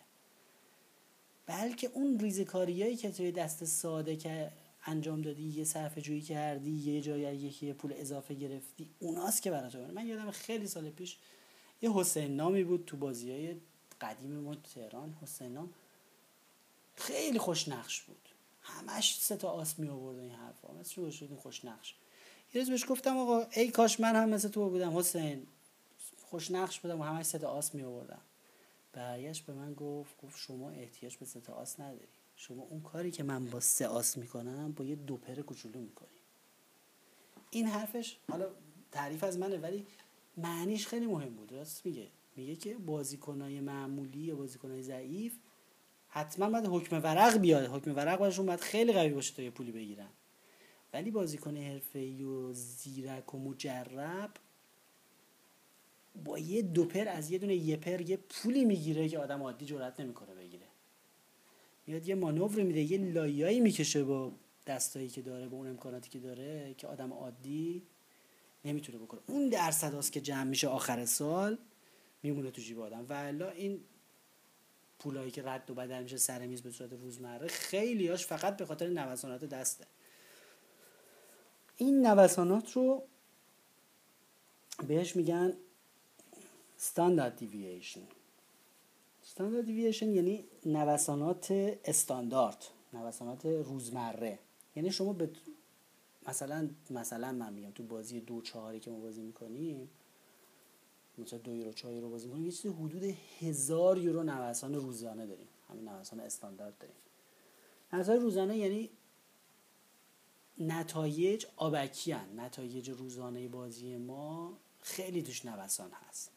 بلکه 1.47 1.89
اون 1.93 2.19
ریزکاریایی 2.19 2.95
که 2.95 3.11
توی 3.11 3.31
دست 3.31 3.65
ساده 3.65 4.15
که 4.15 4.51
انجام 4.85 5.21
دادی 5.21 5.43
یه 5.43 5.63
صرف 5.63 5.99
جویی 5.99 6.21
کردی 6.21 6.71
یه 6.71 7.01
جایی 7.01 7.37
یکی 7.37 7.73
پول 7.73 7.93
اضافه 7.95 8.33
گرفتی 8.33 8.89
اوناست 8.99 9.41
که 9.41 9.51
برات 9.51 9.75
من 9.75 10.07
یادم 10.07 10.31
خیلی 10.31 10.67
سال 10.67 10.89
پیش 10.89 11.17
یه 11.81 11.93
حسین 11.93 12.35
نامی 12.35 12.63
بود 12.63 12.83
تو 12.85 12.97
بازی 12.97 13.31
های 13.31 13.55
قدیم 14.01 14.31
ما 14.31 14.55
تهران 14.55 15.17
حسین 15.21 15.53
نام. 15.53 15.73
خیلی 16.95 17.39
خوش 17.39 17.67
نقش 17.67 18.01
بود. 18.01 18.29
همش 18.61 19.17
سه 19.19 19.37
تا 19.37 19.49
آس 19.49 19.79
می 19.79 19.89
آورد 19.89 20.19
این 20.19 20.31
حرفا. 20.31 20.73
مثل 20.73 20.93
شو 20.93 21.11
شد 21.11 21.35
خوش 21.35 21.65
نقش. 21.65 21.95
یه 22.53 22.61
روز 22.61 22.69
بهش 22.69 22.85
گفتم 22.89 23.17
آقا 23.17 23.47
ای 23.53 23.71
کاش 23.71 23.99
من 23.99 24.15
هم 24.15 24.29
مثل 24.29 24.49
تو 24.49 24.69
بودم 24.69 24.97
حسین. 24.97 25.47
خوش 26.25 26.51
نقش 26.51 26.79
بودم 26.79 27.01
و 27.01 27.03
همش 27.03 27.25
سه 27.25 27.39
تا 27.39 27.47
آس 27.47 27.75
می 27.75 27.83
آوردم 27.83 28.21
برگشت 28.97 29.45
به 29.45 29.53
من 29.53 29.73
گفت 29.73 30.17
گفت 30.17 30.39
شما 30.39 30.69
احتیاج 30.69 31.17
به 31.17 31.25
سه 31.25 31.51
آس 31.51 31.79
نداری. 31.79 32.07
شما 32.35 32.63
اون 32.63 32.81
کاری 32.81 33.11
که 33.11 33.23
من 33.23 33.45
با 33.45 33.59
سه 33.59 33.87
آس 33.87 34.17
می‌کنم 34.17 34.71
با 34.71 34.85
یه 34.85 34.95
دوپر 34.95 35.41
کوچولو 35.41 35.79
می‌کنی. 35.79 36.07
این 37.51 37.67
حرفش 37.67 38.17
حالا 38.31 38.47
تعریف 38.91 39.23
از 39.23 39.37
منه 39.37 39.57
ولی 39.57 39.85
معنیش 40.37 40.87
خیلی 40.87 41.05
مهم 41.05 41.35
بود. 41.35 41.51
راست 41.51 41.85
میگه. 41.85 42.07
میگه 42.35 42.55
که 42.55 42.73
بازیکنای 42.77 43.59
معمولی 43.59 44.19
یا 44.19 44.35
بازیکنای 44.35 44.83
ضعیف 44.83 45.33
حتما 46.07 46.49
باید 46.49 46.65
حکم 46.65 47.03
ورق 47.03 47.37
بیاد. 47.37 47.65
حکم 47.65 47.95
ورق 47.95 48.19
باشون 48.19 48.45
باید 48.45 48.59
خیلی 48.59 48.93
قوی 48.93 49.09
باشه 49.09 49.35
تا 49.35 49.41
یه 49.41 49.49
پولی 49.49 49.71
بگیرن. 49.71 50.09
ولی 50.93 51.11
بازیکن 51.11 51.57
حرفه‌ای 51.57 52.23
و 52.23 52.53
زیرک 52.53 53.35
و 53.35 53.39
مجرب 53.39 54.31
با 56.23 56.39
یه 56.39 56.61
دوپر 56.61 57.07
از 57.07 57.31
یه 57.31 57.37
دونه 57.37 57.55
یه 57.55 57.77
پر 57.77 58.01
یه 58.01 58.17
پولی 58.17 58.65
می‌گیره 58.65 59.09
که 59.09 59.19
آدم 59.19 59.43
عادی 59.43 59.65
جرات 59.65 59.99
نمی‌کنه 59.99 60.35
بگیره. 60.35 60.65
میاد 61.87 62.07
یه 62.07 62.15
مانور 62.15 62.63
میده 62.63 62.81
یه 62.81 62.97
لایایی 62.97 63.59
می‌کشه 63.59 64.03
با 64.03 64.31
دستایی 64.67 65.09
که 65.09 65.21
داره 65.21 65.47
با 65.47 65.57
اون 65.57 65.67
امکاناتی 65.67 66.09
که 66.09 66.19
داره 66.19 66.75
که 66.77 66.87
آدم 66.87 67.13
عادی 67.13 67.83
نمی‌تونه 68.65 68.97
بکنه. 68.97 69.19
اون 69.27 69.49
درصد 69.49 69.93
هاست 69.93 70.11
که 70.11 70.21
جمع 70.21 70.43
میشه 70.43 70.67
آخر 70.67 71.05
سال 71.05 71.57
میمونه 72.23 72.51
تو 72.51 72.61
جیب 72.61 72.79
آدم. 72.79 73.05
و 73.09 73.43
این 73.55 73.79
پولایی 74.99 75.31
که 75.31 75.43
رد 75.43 75.71
و 75.71 75.73
بدل 75.73 76.03
میشه 76.03 76.17
سر 76.17 76.45
میز 76.45 76.61
به 76.61 76.71
صورت 76.71 76.93
روزمره 76.93 77.47
خیلی 77.47 78.07
هاش 78.07 78.25
فقط 78.25 78.57
به 78.57 78.65
خاطر 78.65 78.87
نوسانات 78.87 79.45
دسته. 79.45 79.85
این 81.77 82.07
نوسانات 82.07 82.71
رو 82.71 83.03
بهش 84.87 85.15
میگن 85.15 85.53
standard 86.77 87.33
deviation. 87.41 88.05
Standard 89.33 89.65
deviation 89.67 90.03
یعنی 90.03 90.45
نوسانات 90.65 91.51
استاندارد 91.85 92.57
نوسانات 92.93 93.45
روزمره. 93.45 94.39
یعنی 94.75 94.91
شما 94.91 95.13
به 95.13 95.29
مثلا 96.27 96.69
مثلا 96.89 97.31
من 97.31 97.53
میگم 97.53 97.71
تو 97.71 97.83
بازی 97.83 98.19
دو 98.19 98.41
چهاری 98.41 98.79
که 98.79 98.91
ما 98.91 98.99
بازی 98.99 99.21
می‌کنیم 99.21 99.89
مثلا 101.17 101.39
دو 101.39 101.55
یورو 101.55 101.73
چهار 101.73 101.93
یورو 101.93 102.09
بازی 102.09 102.27
می‌کنیم 102.27 102.45
یه 102.45 102.51
چیزی 102.51 102.67
حدود 102.67 103.03
هزار 103.39 103.97
یورو 103.97 104.23
نوسان 104.23 104.75
روزانه 104.75 105.25
داریم. 105.25 105.47
همین 105.69 105.89
نوسان 105.89 106.19
استاندارد 106.19 106.77
داریم. 106.77 106.95
نوسان 107.93 108.19
روزانه 108.19 108.57
یعنی 108.57 108.89
نتایج 110.59 111.45
آبکی 111.55 112.15
نتایج 112.35 112.89
روزانه 112.89 113.47
بازی 113.47 113.97
ما 113.97 114.57
خیلی 114.81 115.21
توش 115.21 115.45
نوسان 115.45 115.91
هست. 115.91 116.31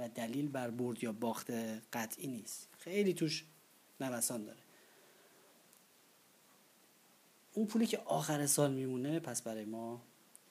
و 0.00 0.08
دلیل 0.08 0.48
بر 0.48 0.70
برد 0.70 1.04
یا 1.04 1.12
باخت 1.12 1.50
قطعی 1.92 2.26
نیست. 2.26 2.68
خیلی 2.78 3.14
توش 3.14 3.44
نوسان 4.00 4.44
داره. 4.44 4.58
اون 7.52 7.66
پولی 7.66 7.86
که 7.86 7.98
آخر 7.98 8.46
سال 8.46 8.72
میمونه 8.72 9.20
پس 9.20 9.42
برای 9.42 9.64
ما 9.64 10.02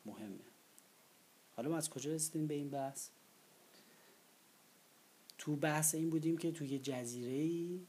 مهمه. 0.05 0.39
حالا 1.55 1.69
ما 1.69 1.77
از 1.77 1.89
کجا 1.89 2.11
رسیدیم 2.11 2.47
به 2.47 2.53
این 2.53 2.69
بحث؟ 2.69 3.09
تو 5.37 5.55
بحث 5.55 5.95
این 5.95 6.09
بودیم 6.09 6.37
که 6.37 6.51
توی 6.51 6.79
جزیره 6.79 7.31
ای 7.31 7.79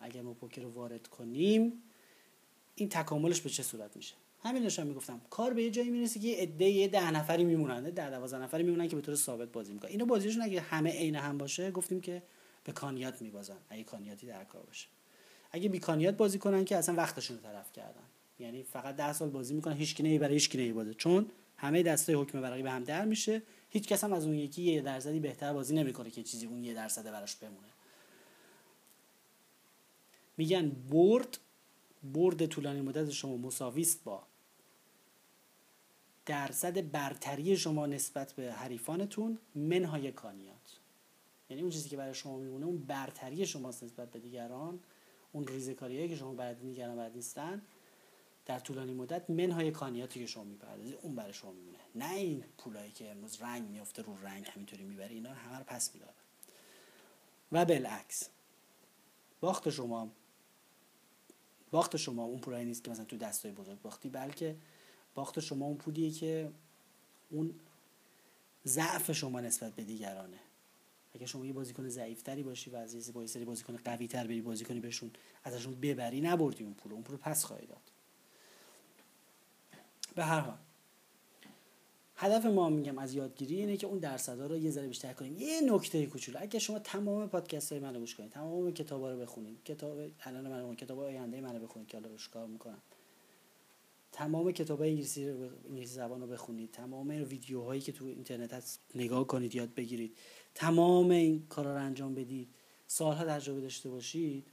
اگر 0.00 0.22
ما 0.22 0.34
پوکر 0.34 0.62
رو 0.62 0.70
وارد 0.70 1.06
کنیم 1.06 1.82
این 2.74 2.88
تکاملش 2.88 3.40
به 3.40 3.50
چه 3.50 3.62
صورت 3.62 3.96
میشه؟ 3.96 4.14
همین 4.42 4.62
داشتم 4.62 4.86
می‌گفتم. 4.86 5.20
کار 5.30 5.54
به 5.54 5.62
یه 5.62 5.70
جایی 5.70 5.90
می‌رسه 5.90 6.20
که 6.20 6.28
یه 6.28 6.36
عده 6.36 6.64
یه 6.64 6.88
ده 6.88 7.10
نفری 7.10 7.44
میمونن 7.44 7.82
ده 7.82 8.10
دوازده 8.10 8.42
نفری 8.42 8.62
میمونن 8.62 8.88
که 8.88 8.96
به 8.96 9.02
طور 9.02 9.14
ثابت 9.14 9.52
بازی 9.52 9.72
می‌کنن. 9.72 9.90
اینو 9.90 10.06
بازیشون 10.06 10.42
اگه 10.42 10.60
همه 10.60 10.90
عین 10.90 11.16
هم 11.16 11.38
باشه 11.38 11.70
گفتیم 11.70 12.00
که 12.00 12.22
به 12.64 12.72
کانیات 12.72 13.22
میبازن. 13.22 13.56
اگه 13.68 13.84
کانیاتی 13.84 14.26
در 14.26 14.44
کار 14.44 14.62
باشه. 14.62 14.86
اگه 15.52 15.68
بی 15.68 15.78
کانیات 15.78 16.16
بازی 16.16 16.38
کنن 16.38 16.64
که 16.64 16.76
اصلا 16.76 16.94
وقتشون 16.94 17.36
رو 17.36 17.42
طرف 17.42 17.72
کردن. 17.72 18.04
یعنی 18.38 18.62
فقط 18.62 18.96
ده 18.96 19.12
سال 19.12 19.30
بازی 19.30 19.54
می‌کنن 19.54 19.76
هیچ 19.76 19.94
کی 19.94 20.18
برای 20.18 20.34
هیچ 20.34 20.50
کی 20.50 20.72
بازه 20.72 20.94
چون 20.94 21.26
همه 21.56 21.82
دستای 21.82 22.14
حکم 22.14 22.42
ورقی 22.42 22.62
به 22.62 22.70
هم 22.70 22.84
در 22.84 23.04
میشه. 23.04 23.42
هیچ 23.70 23.88
کس 23.88 24.04
هم 24.04 24.12
از 24.12 24.26
اون 24.26 24.34
یکی 24.34 24.62
یه 24.62 24.80
درصدی 24.80 25.20
بهتر 25.20 25.52
بازی 25.52 25.74
نمی‌کنه 25.74 26.10
که 26.10 26.22
چیزی 26.22 26.46
اون 26.46 26.64
یه 26.64 26.74
درصد 26.74 27.04
براش 27.04 27.36
بمونه. 27.36 27.68
میگن 30.36 30.68
برد 30.68 31.38
برد 32.02 32.46
طولانی 32.46 32.80
مدت 32.80 33.10
شما 33.10 33.36
مساویست 33.36 34.04
با 34.04 34.22
درصد 36.26 36.90
برتری 36.90 37.56
شما 37.56 37.86
نسبت 37.86 38.32
به 38.32 38.52
حریفانتون 38.52 39.38
منهای 39.54 40.12
کانیات. 40.12 40.78
یعنی 41.50 41.62
اون 41.62 41.70
چیزی 41.70 41.88
که 41.88 41.96
برای 41.96 42.14
شما 42.14 42.38
میمونه 42.38 42.66
اون 42.66 42.78
برتری 42.78 43.46
شماست 43.46 43.84
نسبت 43.84 44.10
به 44.10 44.18
دیگران. 44.18 44.80
اون 45.32 45.46
ریزکاریایی 45.46 46.08
که 46.08 46.16
شما 46.16 46.32
برای 46.32 46.54
دیگران 46.54 46.96
بعد 46.96 47.14
نیستن 47.14 47.62
در 48.46 48.58
طولانی 48.58 48.94
مدت 48.94 49.30
منهای 49.30 49.70
کانیاتی 49.70 50.20
که 50.20 50.26
شما 50.26 50.44
می‌پردازید 50.44 50.98
اون 51.02 51.14
برای 51.14 51.32
شما 51.32 51.52
میمونه. 51.52 51.78
نه 51.94 52.14
این 52.14 52.44
پولایی 52.58 52.92
که 52.92 53.10
امروز 53.10 53.42
رنگ 53.42 53.68
میفته 53.68 54.02
رو 54.02 54.16
رنگ 54.22 54.46
همینطوری 54.46 54.84
می‌بره 54.84 55.10
اینا 55.10 55.34
همه 55.34 55.58
رو 55.58 55.64
پس 55.64 55.94
میداره. 55.94 56.14
و 57.52 57.64
بالعکس 57.64 58.28
باخت 59.40 59.70
شما 59.70 60.10
باخت 61.70 61.96
شما 61.96 62.24
اون 62.24 62.40
پولایی 62.40 62.64
نیست 62.64 62.84
که 62.84 62.90
مثلا 62.90 63.04
تو 63.04 63.16
دستای 63.16 63.52
بزرگ 63.52 63.82
باختی 63.82 64.08
بلکه 64.08 64.56
باخت 65.14 65.40
شما 65.40 65.66
اون 65.66 65.76
پولیه 65.76 66.10
که 66.10 66.50
اون 67.30 67.54
ضعف 68.66 69.12
شما 69.12 69.40
نسبت 69.40 69.74
به 69.74 69.84
دیگرانه. 69.84 70.38
اگه 71.14 71.26
شما 71.26 71.46
یه 71.46 71.52
بازیکن 71.52 71.88
ضعیفتری 71.88 72.42
باشی 72.42 72.70
و 72.70 72.76
از 72.76 72.94
یه 72.94 73.26
سری 73.26 73.44
بازیکن 73.44 73.76
قوی 73.76 74.08
تر 74.08 74.26
بری 74.26 74.40
بازی 74.40 74.64
کنی 74.64 74.80
بهشون 74.80 75.10
ازشون 75.44 75.80
ببری 75.80 76.20
نبردی 76.20 76.64
اون 76.64 76.74
پول. 76.74 76.92
اون 76.92 77.02
پول 77.02 77.16
پس 77.16 77.44
خواهی 77.44 77.66
داد. 77.66 77.80
به 80.14 80.24
هر 80.24 80.40
حال 80.40 80.58
هدف 82.16 82.46
ما 82.46 82.68
میگم 82.68 82.98
از 82.98 83.14
یادگیری 83.14 83.56
اینه 83.56 83.76
که 83.76 83.86
اون 83.86 83.98
درصدا 83.98 84.46
رو 84.46 84.58
یه 84.58 84.70
ذره 84.70 84.88
بیشتر 84.88 85.12
کنیم. 85.12 85.36
یه 85.38 85.60
نکته 85.60 86.06
کوچولو 86.06 86.38
اگه 86.40 86.58
شما 86.58 86.78
تمام 86.78 87.28
پادکست 87.28 87.72
های 87.72 87.80
منو 87.80 87.98
گوش 87.98 88.14
کنید 88.14 88.30
تمام 88.30 88.72
کتابا 88.72 89.12
رو 89.12 89.20
بخونید 89.20 89.64
کتاب 89.64 89.98
الان 90.20 90.48
من 90.48 90.76
کتاب 90.76 90.98
آینده 90.98 91.40
منو 91.40 91.58
بخونید 91.58 91.88
که 91.88 91.96
حالا 91.96 92.10
کار 92.32 92.46
می‌کنم. 92.46 92.82
تمام 94.20 94.52
کتاب 94.52 94.82
انگلیسی 94.82 95.28
رو 95.28 95.50
انگلیسی 95.68 95.94
زبان 95.94 96.20
رو 96.20 96.26
بخونید. 96.26 96.70
تمام 96.70 97.08
ویدیوهایی 97.08 97.80
که 97.80 97.92
تو 97.92 98.04
اینترنت 98.04 98.52
هست 98.52 98.80
نگاه 98.94 99.26
کنید 99.26 99.54
یاد 99.54 99.74
بگیرید. 99.74 100.16
تمام 100.54 101.10
این 101.10 101.46
کارا 101.46 101.76
رو 101.76 101.82
انجام 101.82 102.14
بدید. 102.14 102.48
سالها 102.86 103.24
تجربه 103.24 103.60
داشته 103.60 103.90
باشید. 103.90 104.46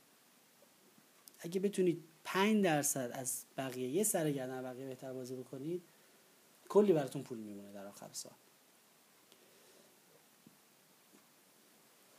اگه 1.40 1.60
بتونید 1.60 2.04
5 2.24 2.64
درصد 2.64 3.12
از 3.14 3.46
بقیه 3.58 3.90
یه 3.90 4.04
سر 4.04 4.32
گردن 4.32 4.64
بقیه 4.64 4.88
بهتر 4.88 5.14
بازی 5.14 5.36
بکنید 5.36 5.84
کلی 6.70 6.94
براتون 6.94 7.24
پول 7.24 7.38
میمونه 7.38 7.72
در 7.72 7.88
آخر 7.88 8.10
سال. 8.12 8.34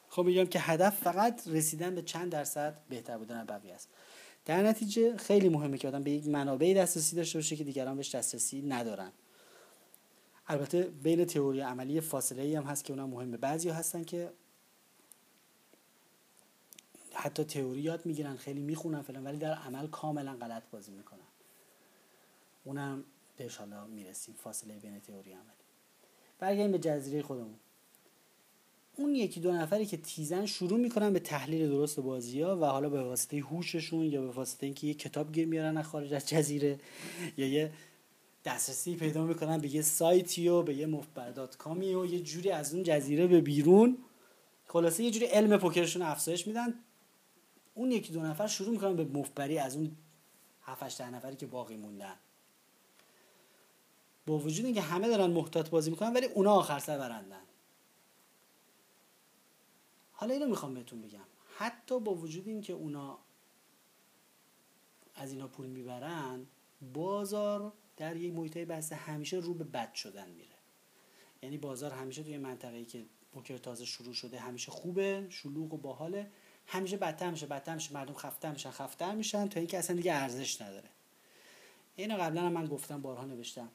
خب 0.08 0.22
میگم 0.22 0.46
که 0.46 0.60
هدف 0.60 1.00
فقط 1.00 1.48
رسیدن 1.48 1.94
به 1.94 2.02
چند 2.02 2.32
درصد 2.32 2.78
بهتر 2.88 3.18
بودن 3.18 3.44
بقیه 3.44 3.74
است. 3.74 3.88
در 4.48 4.62
نتیجه 4.62 5.16
خیلی 5.16 5.48
مهمه 5.48 5.78
که 5.78 5.88
آدم 5.88 6.02
به 6.02 6.10
یک 6.10 6.26
منابعی 6.26 6.74
دسترسی 6.74 7.16
داشته 7.16 7.38
باشه 7.38 7.56
که 7.56 7.64
دیگران 7.64 7.96
بهش 7.96 8.14
دسترسی 8.14 8.62
ندارن. 8.62 9.12
البته 10.46 10.82
بین 10.82 11.24
تئوری 11.24 11.60
عملی 11.60 12.00
فاصله 12.00 12.42
ای 12.42 12.54
هم 12.54 12.62
هست 12.62 12.84
که 12.84 12.92
اونم 12.92 13.08
مهمه. 13.10 13.36
بعضی 13.36 13.68
هستن 13.68 14.04
که 14.04 14.32
حتی 17.12 17.44
تئوری 17.44 17.80
یاد 17.80 18.06
می‌گیرن 18.06 18.36
خیلی 18.36 18.60
می‌خونن 18.60 19.02
فلان 19.02 19.24
ولی 19.24 19.38
در 19.38 19.54
عمل 19.54 19.86
کاملا 19.86 20.36
غلط 20.36 20.62
بازی 20.70 20.92
می‌کنن. 20.92 21.28
اونم 22.64 23.04
بهش 23.36 23.56
حالا 23.56 23.86
می‌رسیم 23.86 24.34
فاصله 24.34 24.78
بین 24.78 25.00
تئوری 25.00 25.32
عملی 25.32 25.64
برگردیم 26.38 26.72
به 26.72 26.78
جزیره 26.78 27.22
خودمون. 27.22 27.58
اون 28.98 29.14
یکی 29.14 29.40
دو 29.40 29.52
نفری 29.52 29.86
که 29.86 29.96
تیزن 29.96 30.46
شروع 30.46 30.78
می‌کنن 30.78 31.12
به 31.12 31.18
تحلیل 31.18 31.68
درست 31.68 32.00
بازی 32.00 32.40
ها 32.40 32.56
و 32.56 32.64
حالا 32.64 32.88
به 32.88 33.02
واسطه 33.02 33.38
هوششون 33.38 34.04
یا 34.04 34.20
به 34.20 34.30
واسطه 34.30 34.66
اینکه 34.66 34.86
یه 34.86 34.94
کتاب 34.94 35.32
گیر 35.32 35.46
میارن 35.46 35.76
از 35.76 35.86
خارج 35.86 36.14
از 36.14 36.28
جزیره 36.28 36.80
یا 37.36 37.46
یه 37.46 37.72
دسترسی 38.44 38.96
پیدا 38.96 39.24
می‌کنن 39.24 39.58
به 39.58 39.74
یه 39.74 39.82
سایتی 39.82 40.48
و 40.48 40.62
به 40.62 40.74
یه 40.74 40.86
مفبر 40.86 41.46
کامی 41.46 41.94
و 41.94 42.06
یه 42.06 42.20
جوری 42.20 42.50
از 42.50 42.74
اون 42.74 42.82
جزیره 42.82 43.26
به 43.26 43.40
بیرون 43.40 43.98
خلاصه 44.66 45.04
یه 45.04 45.10
جوری 45.10 45.26
علم 45.26 45.58
پوکرشون 45.58 46.02
افزایش 46.02 46.46
میدن. 46.46 46.74
اون 47.74 47.92
یکی 47.92 48.12
دو 48.12 48.20
نفر 48.20 48.46
شروع 48.46 48.70
می‌کنن 48.70 48.96
به 48.96 49.04
مفبری 49.04 49.58
از 49.58 49.76
اون 49.76 49.96
7 50.62 50.98
ده 50.98 51.10
نفری 51.10 51.36
که 51.36 51.46
باقی 51.46 51.76
موندن. 51.76 52.14
با 54.26 54.38
وجود 54.38 54.64
اینکه 54.64 54.80
همه 54.80 55.08
دارن 55.08 55.30
محتاط 55.30 55.68
بازی 55.68 55.90
می‌کنن 55.90 56.12
ولی 56.12 56.26
اونا 56.26 56.52
آخر 56.52 56.78
سر 56.78 56.98
برندن. 56.98 57.47
حالا 60.20 60.34
اینو 60.34 60.46
می‌خوام 60.46 60.74
بهتون 60.74 61.02
بگم. 61.02 61.24
حتی 61.56 62.00
با 62.00 62.14
وجود 62.14 62.48
اینکه 62.48 62.72
اونا 62.72 63.18
از 65.14 65.32
اینا 65.32 65.48
پول 65.48 65.66
می‌برن 65.66 66.46
بازار 66.94 67.72
در 67.96 68.16
یک 68.16 68.34
محیطه 68.34 68.64
بسته 68.64 68.96
همیشه 68.96 69.36
رو 69.36 69.54
به 69.54 69.64
بد 69.64 69.94
شدن 69.94 70.30
میره. 70.30 70.54
یعنی 71.42 71.58
بازار 71.58 71.90
همیشه 71.90 72.22
توی 72.22 72.38
منطقه‌ای 72.38 72.84
که 72.84 73.06
پوکر 73.32 73.56
تازه 73.56 73.84
شروع 73.84 74.14
شده 74.14 74.38
همیشه 74.38 74.70
خوبه 74.70 75.26
شلوغ 75.30 75.74
و 75.74 75.76
باحاله. 75.76 76.30
همیشه 76.66 76.96
بدتر 76.96 77.30
میشه 77.30 77.46
بدتر 77.46 77.74
میشه 77.74 77.94
مردم 77.94 78.14
خفتر 78.14 78.50
میشن 78.50 78.70
خفتر 78.70 79.14
میشن 79.14 79.48
تا 79.48 79.60
اینکه 79.60 79.78
اصلا 79.78 79.96
دیگه 79.96 80.14
ارزش 80.14 80.62
نداره. 80.62 80.88
اینو 81.96 82.16
قبلا 82.16 82.50
من 82.50 82.66
گفتم 82.66 83.02
بارها 83.02 83.24
نوشتم. 83.24 83.68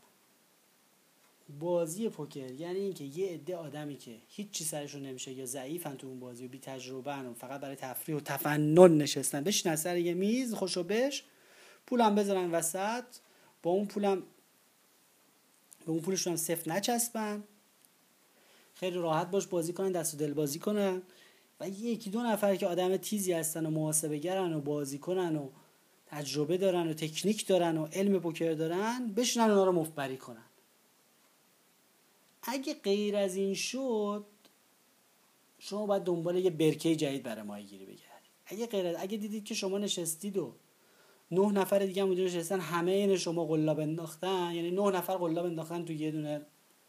بازی 1.60 2.10
پوکر 2.10 2.52
یعنی 2.52 2.80
اینکه 2.80 3.04
یه 3.04 3.30
عده 3.30 3.56
آدمی 3.56 3.98
که 3.98 4.18
هیچ 4.28 4.52
چی 4.52 4.64
سرشون 4.64 5.02
نمیشه 5.02 5.32
یا 5.32 5.46
ضعیفن 5.46 5.96
تو 5.96 6.08
اون 6.08 6.20
بازی 6.20 6.46
و 6.46 6.50
بی 6.50 6.60
تجربه 6.60 7.16
و 7.16 7.34
فقط 7.34 7.62
برای 7.62 7.76
تفریح 7.76 8.18
و 8.18 8.20
تفنن 8.20 8.98
نشستن 8.98 9.44
بشین 9.44 9.76
سر 9.76 9.98
یه 9.98 10.14
میز 10.14 10.54
خوشو 10.54 10.84
بش 10.84 11.24
پولم 11.88 12.16
بذارن 12.16 12.52
وسط 12.52 13.04
با 13.64 13.72
اون 13.72 13.86
پولم 13.86 14.24
به 15.86 15.92
اون 15.92 16.02
پولشون 16.02 16.32
هم 16.32 16.38
صفر 16.38 16.72
نچسبن. 16.72 17.44
خیلی 18.74 18.98
راحت 18.98 19.32
باش 19.32 19.48
بازی 19.48 19.74
کنن 19.74 19.92
دست 19.92 20.14
و 20.14 20.18
دل 20.18 20.34
بازی 20.34 20.60
کنن. 20.60 21.02
و 21.60 21.70
یکی 21.70 22.10
دو 22.10 22.22
نفر 22.22 22.56
که 22.56 22.68
آدم 22.68 22.98
تیزی 22.98 23.34
هستن 23.34 23.66
و 23.66 23.70
محاسبه 23.70 24.18
گرن 24.18 24.54
و 24.54 24.62
بازی 24.62 24.98
کنن 24.98 25.36
و 25.36 25.50
تجربه 26.06 26.58
دارن 26.58 26.88
و 26.88 26.94
تکنیک 26.94 27.48
دارن 27.48 27.78
و 27.78 27.86
علم 27.86 28.20
پوکر 28.20 28.54
دارن 28.54 29.14
بشنن 29.16 29.44
اونا 29.44 29.66
رو 29.66 29.72
مفبری 29.72 30.18
کنن. 30.18 30.46
اگه 32.44 32.74
غیر 32.74 33.16
از 33.16 33.36
این 33.36 33.54
شد 33.54 34.26
شما 35.60 35.86
باید 35.86 36.04
دنبال 36.04 36.38
یه 36.38 36.50
برکه 36.50 36.96
جدید 36.96 37.24
برای 37.24 37.42
ماهی 37.42 37.64
گیری 37.64 37.86
بگردید 37.86 38.04
اگه 38.46 38.68
غیر. 38.68 38.96
اگه 38.98 39.18
دیدید 39.18 39.46
که 39.46 39.54
شما 39.54 39.78
نشستید 39.78 40.38
و 40.38 40.54
نه 41.32 41.52
نفر 41.52 41.80
دیگه 41.80 42.02
هم 42.02 42.08
اونجا 42.08 42.24
نشستن 42.24 42.60
همه 42.60 42.92
این 42.92 43.18
شما 43.18 43.46
قلاب 43.46 43.80
انداختن 43.80 44.52
یعنی 44.56 44.72
نه 44.72 44.92
نفر 44.92 45.18
قلاب 45.18 45.46
انداختن 45.46 45.86
تو 45.86 45.94
یه 45.94 46.12
دونه 46.12 46.42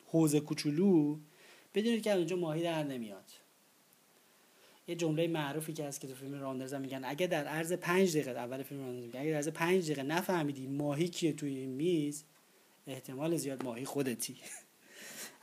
حوزه 0.07 0.41
کوچولو 0.41 1.19
بدونید 1.75 2.03
که 2.03 2.13
اونجا 2.13 2.37
ماهی 2.37 2.63
در 2.63 2.83
نمیاد 2.83 3.31
یه 4.89 4.95
جمله 4.95 5.29
معروفی 5.29 5.73
که 5.73 5.85
هست 5.85 6.01
که 6.01 6.09
تو 6.09 6.15
فیلم 6.15 6.35
راندرز 6.35 6.75
هم 6.75 6.81
میگن 6.81 7.05
اگه 7.05 7.27
در 7.27 7.45
عرض 7.45 7.73
پنج 7.73 8.17
دقیقه 8.17 8.41
اول 8.41 8.63
فیلم 8.63 8.81
راندرز 8.81 9.05
میگن 9.05 9.21
اگه 9.21 9.31
در 9.31 9.37
عرض 9.37 9.49
پنج 9.49 9.85
دقیقه 9.85 10.03
نفهمیدی 10.03 10.67
ماهی 10.67 11.09
کیه 11.09 11.33
توی 11.33 11.57
این 11.57 11.71
میز 11.71 12.25
احتمال 12.87 13.37
زیاد 13.37 13.65
ماهی 13.65 13.85
خودتی 13.85 14.37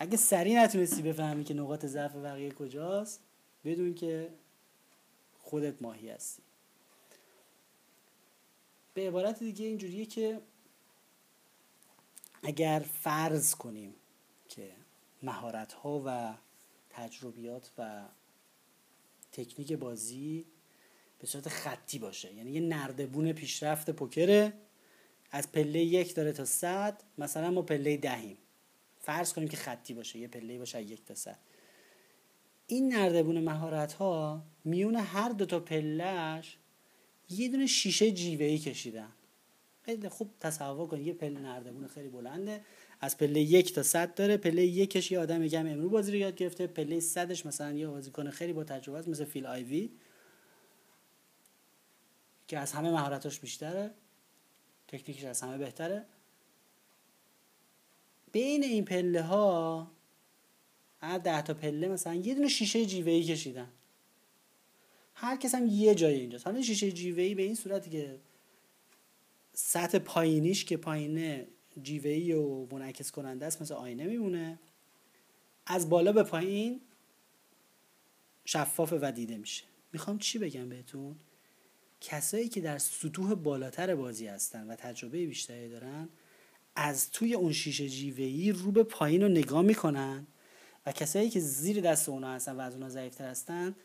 اگه 0.02 0.18
سریع 0.18 0.64
نتونستی 0.64 1.02
بفهمی 1.02 1.44
که 1.44 1.54
نقاط 1.54 1.86
ضعف 1.86 2.16
بقیه 2.16 2.52
کجاست 2.52 3.20
بدون 3.66 3.94
که 3.94 4.30
خودت 5.40 5.82
ماهی 5.82 6.10
هستی. 6.10 6.44
به 8.94 9.08
عبارت 9.08 9.40
دیگه 9.40 9.66
اینجوریه 9.66 10.06
که 10.06 10.42
اگر 12.44 12.86
فرض 13.02 13.56
کنیم 13.56 13.96
که 14.50 14.72
مهارت 15.24 15.74
ها 15.74 16.04
و 16.06 16.34
تجربیات 16.90 17.72
و 17.78 18.02
تکنیک 19.32 19.74
بازی 19.74 20.46
به 21.20 21.28
صورت 21.28 21.50
خطی 21.50 22.00
باشه 22.00 22.34
یعنی 22.34 22.52
یه 22.52 22.62
نردبون 22.62 23.34
پیشرفت 23.34 23.90
پوکره 23.90 24.54
از 25.32 25.52
پله 25.52 25.80
یک 25.80 26.16
داره 26.16 26.32
تا 26.32 26.46
صد 26.46 27.04
مثلا 27.18 27.52
ما 27.52 27.62
پله 27.62 27.98
دهیم. 27.98 28.38
فرض 29.02 29.34
کنیم 29.34 29.48
که 29.48 29.58
خطی 29.58 29.94
باشه 29.94 30.20
یه 30.20 30.28
پله 30.28 30.58
باشه 30.58 30.82
یک 30.82 31.06
تا 31.06 31.16
صد 31.16 31.40
این 32.68 32.94
نردبون 32.94 33.40
مهارت 33.40 33.94
ها 33.94 34.44
میون 34.64 34.96
هر 34.96 35.30
دو 35.30 35.46
تا 35.46 35.60
پلهش 35.60 36.58
یه 37.30 37.50
دونه 37.50 37.68
شیشه 37.68 38.12
جیوه 38.12 38.46
ای 38.46 38.58
کشیدن. 38.58 39.12
خیلی 39.82 40.10
خوب 40.10 40.34
تصور 40.40 40.88
کنید 40.88 41.08
یه 41.08 41.14
پله 41.14 41.40
نردبون 41.40 41.88
خیلی 41.88 42.10
بلنده. 42.10 42.62
از 43.00 43.18
پله 43.18 43.40
یک 43.40 43.74
تا 43.74 43.84
صد 43.84 44.16
داره 44.16 44.38
پله 44.38 44.66
یکش 44.66 45.12
یه 45.12 45.20
آدم 45.20 45.42
میگم 45.42 45.68
امرو 45.68 45.90
بازی 45.90 46.12
رو 46.12 46.18
یاد 46.18 46.36
گرفته 46.36 46.68
پله 46.68 47.00
صدش 47.00 47.46
مثلا 47.46 47.72
یه 47.72 47.88
بازیکن 47.88 48.30
خیلی 48.30 48.54
با 48.54 48.64
تجربه 48.64 49.00
است 49.00 49.08
مثل 49.08 49.26
فیل 49.26 49.46
آیوی 49.46 49.90
که 52.48 52.60
از 52.60 52.72
همه 52.72 52.92
مهارتاش 52.92 53.40
بیشتره 53.40 53.92
تکنیکش 54.88 55.24
از 55.24 55.42
همه 55.42 55.58
بهتره. 55.58 56.06
بین 58.32 58.64
این 58.64 58.86
پله 58.86 59.22
ها 59.22 59.92
هر 61.02 61.18
ده 61.18 61.42
تا 61.42 61.54
پله 61.54 61.88
مثلا 61.88 62.16
یه 62.16 62.36
دونه 62.36 62.48
شیشه 62.48 62.86
جیوه 62.86 63.12
ای 63.12 63.24
کشیدن. 63.24 63.70
هر 65.14 65.38
کس 65.38 65.56
هم 65.56 65.68
یه 65.68 65.96
جای 65.96 66.14
اینجاست. 66.14 66.48
حالا 66.48 66.62
شیشه 66.62 66.92
جیوه 66.92 67.24
ای 67.24 67.36
به 67.36 67.44
این 67.44 67.56
صورتی 67.56 67.90
که 67.90 68.20
سطح 69.54 70.00
پایینیش 70.00 70.66
که 70.66 70.78
پایینه 70.78 71.48
جیوه 71.82 72.10
ای 72.10 72.34
و 72.34 72.68
منعکس 72.72 73.12
کننده 73.12 73.46
است 73.46 73.62
مثل 73.62 73.74
آینه 73.74 74.06
میمونه. 74.06 74.60
از 75.66 75.90
بالا 75.90 76.12
به 76.12 76.24
پایین 76.24 76.82
شفاف 78.46 78.94
و 79.02 79.12
دیده 79.12 79.38
میشه. 79.38 79.64
می‌خوام 79.94 80.18
چی 80.18 80.40
بگم 80.40 80.70
بهتون؟ 80.70 81.16
کسایی 82.02 82.50
که 82.50 82.62
در 82.62 82.78
سطوح 82.78 83.36
بالاتر 83.36 83.96
بازی 83.96 84.28
هستن 84.28 84.68
و 84.68 84.76
تجربه 84.76 85.26
بیشتری 85.26 85.70
دارن 85.70 86.10
از 86.84 87.12
توی 87.12 87.34
اون 87.34 87.52
شیشه 87.52 87.90
جیوهی 87.90 88.52
رو 88.52 88.72
به 88.72 88.84
پایین 88.84 89.22
رو 89.22 89.28
نگاه 89.28 89.62
می‌کنن 89.62 90.28
و 90.86 90.92
کسایی 90.92 91.30
که 91.30 91.40
زیر 91.40 91.82
دست 91.82 92.10
اونا 92.10 92.34
هستن 92.34 92.56
و 92.56 92.60
از 92.60 92.74
اونا 92.74 92.90
ضعیفتر 92.90 93.30
هستن 93.30 93.76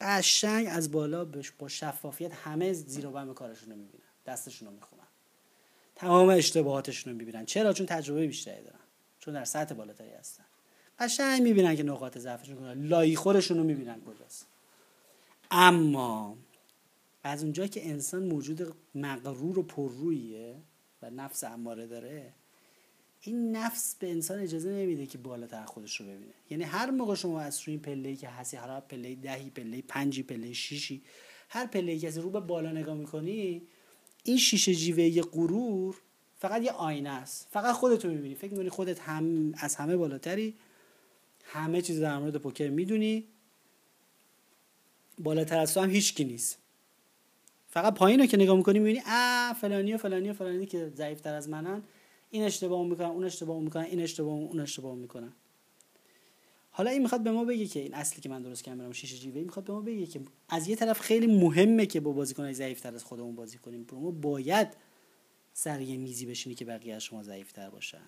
قشنگ 0.00 0.66
از 0.70 0.90
بالا 0.90 1.24
با 1.58 1.68
شفافیت 1.68 2.34
همه 2.34 2.72
زیر 2.72 3.06
و 3.06 3.10
بم 3.10 3.34
کارشون 3.34 3.70
رو 3.70 3.76
می‌بینن 3.76 4.04
دستشون 4.26 4.68
رو 4.68 4.74
می‌خونن. 4.74 5.02
تمام 5.94 6.28
اشتباهاتشون 6.28 7.12
رو 7.12 7.18
می‌بینن. 7.18 7.44
چرا؟ 7.44 7.72
چون 7.72 7.86
تجربه 7.86 8.26
بیشتری 8.26 8.62
دارن. 8.62 8.78
چون 9.20 9.34
در 9.34 9.44
سطح 9.44 9.74
بالاتری 9.74 10.10
هستن. 10.10 10.44
قشنگ 10.98 11.42
می‌بینن 11.42 11.76
که 11.76 11.82
نقاط 11.82 12.18
ضعفشون 12.18 12.56
کنن 12.56 12.86
لای 12.86 13.16
خورشون 13.16 13.58
رو 13.58 13.64
می‌بینن 13.64 14.00
کجاست. 14.00 14.46
اما 15.50 16.36
از 17.22 17.42
اونجا 17.42 17.66
که 17.66 17.88
انسان 17.88 18.22
موجود 18.22 18.74
مغرور 18.94 19.58
و 19.58 19.62
پررویه 19.62 20.56
و 21.02 21.10
نفس 21.10 21.44
اماره 21.44 21.86
داره 21.86 22.32
این 23.20 23.56
نفس 23.56 23.96
به 23.98 24.10
انسان 24.10 24.38
اجازه 24.38 24.70
نمیده 24.70 25.06
که 25.06 25.18
بالاتر 25.18 25.64
خودش 25.64 26.00
رو 26.00 26.06
ببینه. 26.06 26.34
یعنی 26.50 26.64
هر 26.64 26.90
موقع 26.90 27.14
شما 27.14 27.40
از 27.40 27.60
روی 27.60 27.72
این 27.72 27.82
پله 27.82 28.16
که 28.16 28.28
هستی 28.28 28.56
هر 28.56 28.80
پله 28.80 29.14
دهی 29.14 29.50
پله 29.50 29.82
پنجی 29.88 30.22
پله 30.22 30.52
شیشی 30.52 31.02
هر 31.48 31.66
پله 31.66 31.98
که 31.98 32.08
از 32.08 32.18
رو 32.18 32.30
به 32.30 32.40
بالا 32.40 32.72
نگاه 32.72 32.94
می‌کنی 32.94 33.62
این 34.24 34.38
شیشه 34.38 34.74
جیوه 34.74 35.22
غرور 35.22 35.96
فقط 36.38 36.62
یه 36.62 36.72
آینه 36.72 37.10
است. 37.10 37.48
فقط 37.50 37.74
خودت 37.74 38.04
رو 38.04 38.10
می‌بینی. 38.10 38.34
فکر 38.34 38.50
می‌کنی 38.50 38.68
خودت 38.68 39.00
هم 39.00 39.52
از 39.56 39.74
همه 39.74 39.96
بالاتری. 39.96 40.54
همه 41.44 41.82
چیز 41.82 42.00
در 42.00 42.18
مورد 42.18 42.36
پوکر 42.36 42.68
می‌دونی. 42.68 43.28
بالاتر 45.18 45.58
از 45.58 45.74
تو 45.74 45.80
هم 45.80 45.90
هیچکی 45.90 46.24
نیست. 46.24 46.58
فقط 47.72 47.94
پایین 47.94 48.20
رو 48.20 48.26
که 48.26 48.36
نگاه 48.36 48.56
می‌کنی 48.56 48.78
می‌بینی 48.78 49.02
اه 49.06 49.52
فلانی 49.52 49.94
و 49.94 49.98
فلانی 49.98 50.30
و 50.30 50.32
فلانی 50.32 50.66
که 50.66 50.92
ضعیفتر 50.94 51.34
از 51.34 51.48
منن 51.48 51.82
این 52.30 52.42
اشتباه 52.42 52.86
می‌کنن 52.86 53.06
اون 53.06 53.24
اشتباه 53.24 53.60
می‌کنن 53.60 53.84
این 53.84 54.00
اشتباه 54.00 54.34
اون 54.34 54.60
اشتباه 54.60 54.94
می‌کنن. 54.94 55.32
حالا 56.70 56.90
این 56.90 57.02
می‌خواد 57.02 57.22
به 57.22 57.30
ما 57.30 57.44
بگه 57.44 57.66
که 57.66 57.80
این 57.80 57.94
اصلی 57.94 58.20
که 58.20 58.28
من 58.28 58.42
درست 58.42 58.64
کردم 58.64 58.78
برام 58.78 58.92
شیشه 58.92 59.16
جیوه 59.16 59.40
می‌خواد 59.42 59.64
به 59.64 59.72
ما 59.72 59.80
بگه 59.80 60.06
که 60.06 60.20
از 60.48 60.68
یه 60.68 60.76
طرف 60.76 61.00
خیلی 61.00 61.26
مهمه 61.26 61.86
که 61.86 62.00
با 62.00 62.12
بازیکنای 62.12 62.54
ضعیفتر 62.54 62.94
از 62.94 63.04
خودمون 63.04 63.34
بازی 63.34 63.58
کنیم 63.58 63.86
ما 63.92 64.10
باید 64.10 64.68
سر 65.52 65.80
یه 65.80 65.96
میزی 65.96 66.26
بشینی 66.26 66.54
که 66.54 66.64
بقیه 66.64 66.94
از 66.94 67.02
شما 67.02 67.22
ضعیفتر 67.22 67.70
باشن. 67.70 68.02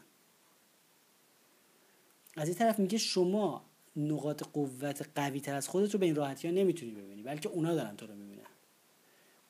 از 2.37 2.49
این 2.49 2.57
طرف 2.57 2.79
میگه 2.79 2.99
شما 2.99 3.65
نقاط 3.97 4.43
قوت 4.53 5.09
قوی 5.15 5.41
تر 5.41 5.55
از 5.55 5.69
خودت 5.69 5.93
رو 5.93 5.99
به 5.99 6.07
این 6.07 6.15
راحتی 6.15 6.49
ها 6.49 6.55
نمی‌تونی 6.55 6.93
ببینی 6.93 7.23
بلکه 7.23 7.49
اونا 7.49 7.75
دارن 7.75 7.97
تو 7.97 8.07
رو 8.07 8.15
می‌بینن. 8.15 8.54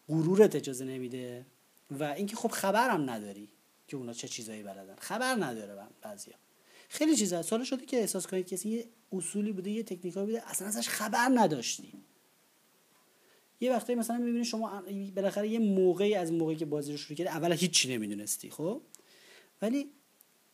غرورت 0.08 0.56
اجازه 0.56 0.84
نمیده 0.84 1.46
و 1.90 2.04
اینکه 2.04 2.36
خب 2.36 2.48
خبرم 2.48 3.10
نداری 3.10 3.48
که 3.88 3.96
اونا 3.96 4.12
چه 4.12 4.28
چیزایی 4.28 4.62
بلدن. 4.62 4.96
خبر 4.98 5.34
نداره 5.34 5.88
بعضیا. 6.02 6.34
خیلی 6.88 7.16
چیزا. 7.16 7.42
سال 7.42 7.64
شده 7.64 7.86
که 7.86 7.96
احساس 7.96 8.26
کنید 8.26 8.46
کسی 8.46 8.68
یه 8.68 8.86
اصولی 9.12 9.52
بوده 9.52 9.70
یه 9.70 9.82
تکنیکا 9.82 10.24
بوده 10.24 10.50
اصلا 10.50 10.68
ازش 10.68 10.88
خبر 10.88 11.30
نداشتی. 11.34 11.92
یه 13.60 13.72
وقتی 13.72 13.94
مثلا 13.94 14.18
می‌بینی 14.18 14.44
شما 14.44 14.82
بالاخره 15.16 15.48
یه 15.48 15.58
موقعی 15.58 16.14
از 16.14 16.32
موقعی 16.32 16.56
که 16.56 16.64
بازی 16.64 16.92
رو 16.92 16.98
شروع 16.98 17.16
کردی 17.16 17.30
اول 17.30 17.52
هیچی 17.52 17.94
نمی‌دونستی 17.94 18.50
خب؟ 18.50 18.80
ولی 19.62 19.90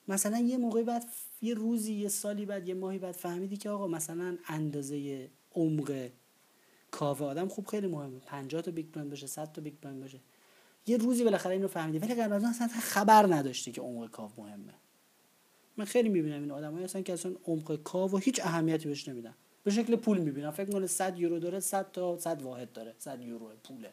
مثلا 0.09 0.39
یه 0.39 0.57
موقعی 0.57 0.85
بعد 0.85 1.05
یه 1.43 1.55
روزی 1.55 1.93
یه 1.93 2.09
سالی 2.09 2.47
بعد 2.47 2.69
یه 2.69 2.75
ماهی 2.75 2.99
بعد 2.99 3.15
فهمیدی 3.15 3.57
که 3.57 3.71
آقا 3.71 3.87
مثلا 3.87 4.39
اندازه 4.47 5.29
عمق 5.53 6.11
کاوه 6.91 7.27
آدم 7.27 7.49
خوب 7.49 7.67
خیلی 7.67 7.87
مهمه. 7.87 8.19
50 8.19 8.63
تا 8.63 8.71
big 8.71 8.87
blind 8.93 9.11
باشه 9.11 9.27
100 9.27 9.53
تا 9.53 9.63
big 9.63 9.75
blind 9.83 10.01
باشه. 10.01 10.21
یه 10.87 10.97
روزی 10.97 11.25
بالاخره 11.25 11.53
اینو 11.53 11.69
فهمیدی. 11.69 11.99
ولی 11.99 12.15
قبل 12.15 12.33
از 12.33 12.45
اصلا 12.45 12.69
خبر 12.69 13.35
نداشتی 13.35 13.73
که 13.73 13.81
عمق 13.81 14.11
کاو 14.11 14.31
مهمه. 14.37 14.75
من 15.77 15.85
خیلی 15.85 16.09
می‌بینم 16.09 16.41
این 16.41 16.51
آدمایی 16.51 16.85
هستن 16.85 17.03
که 17.03 17.13
اصلا 17.13 17.33
عمق 17.45 17.77
کاو 17.83 18.19
هیچ 18.19 18.41
اهمیتی 18.41 18.89
بهش 18.89 19.09
نمیدن. 19.09 19.35
به 19.65 19.71
شکل 19.71 19.97
پول 19.97 20.19
می‌بینم 20.19 20.51
فکر 20.51 20.67
می‌کنه 20.67 20.87
100 20.87 21.19
یورو 21.19 21.39
داره 21.39 21.61
100 21.61 21.93
تا 21.93 22.19
100 22.19 22.43
واحد 22.43 22.73
داره. 22.73 22.95
100 22.99 23.21
یورو 23.21 23.49
پوله. 23.65 23.91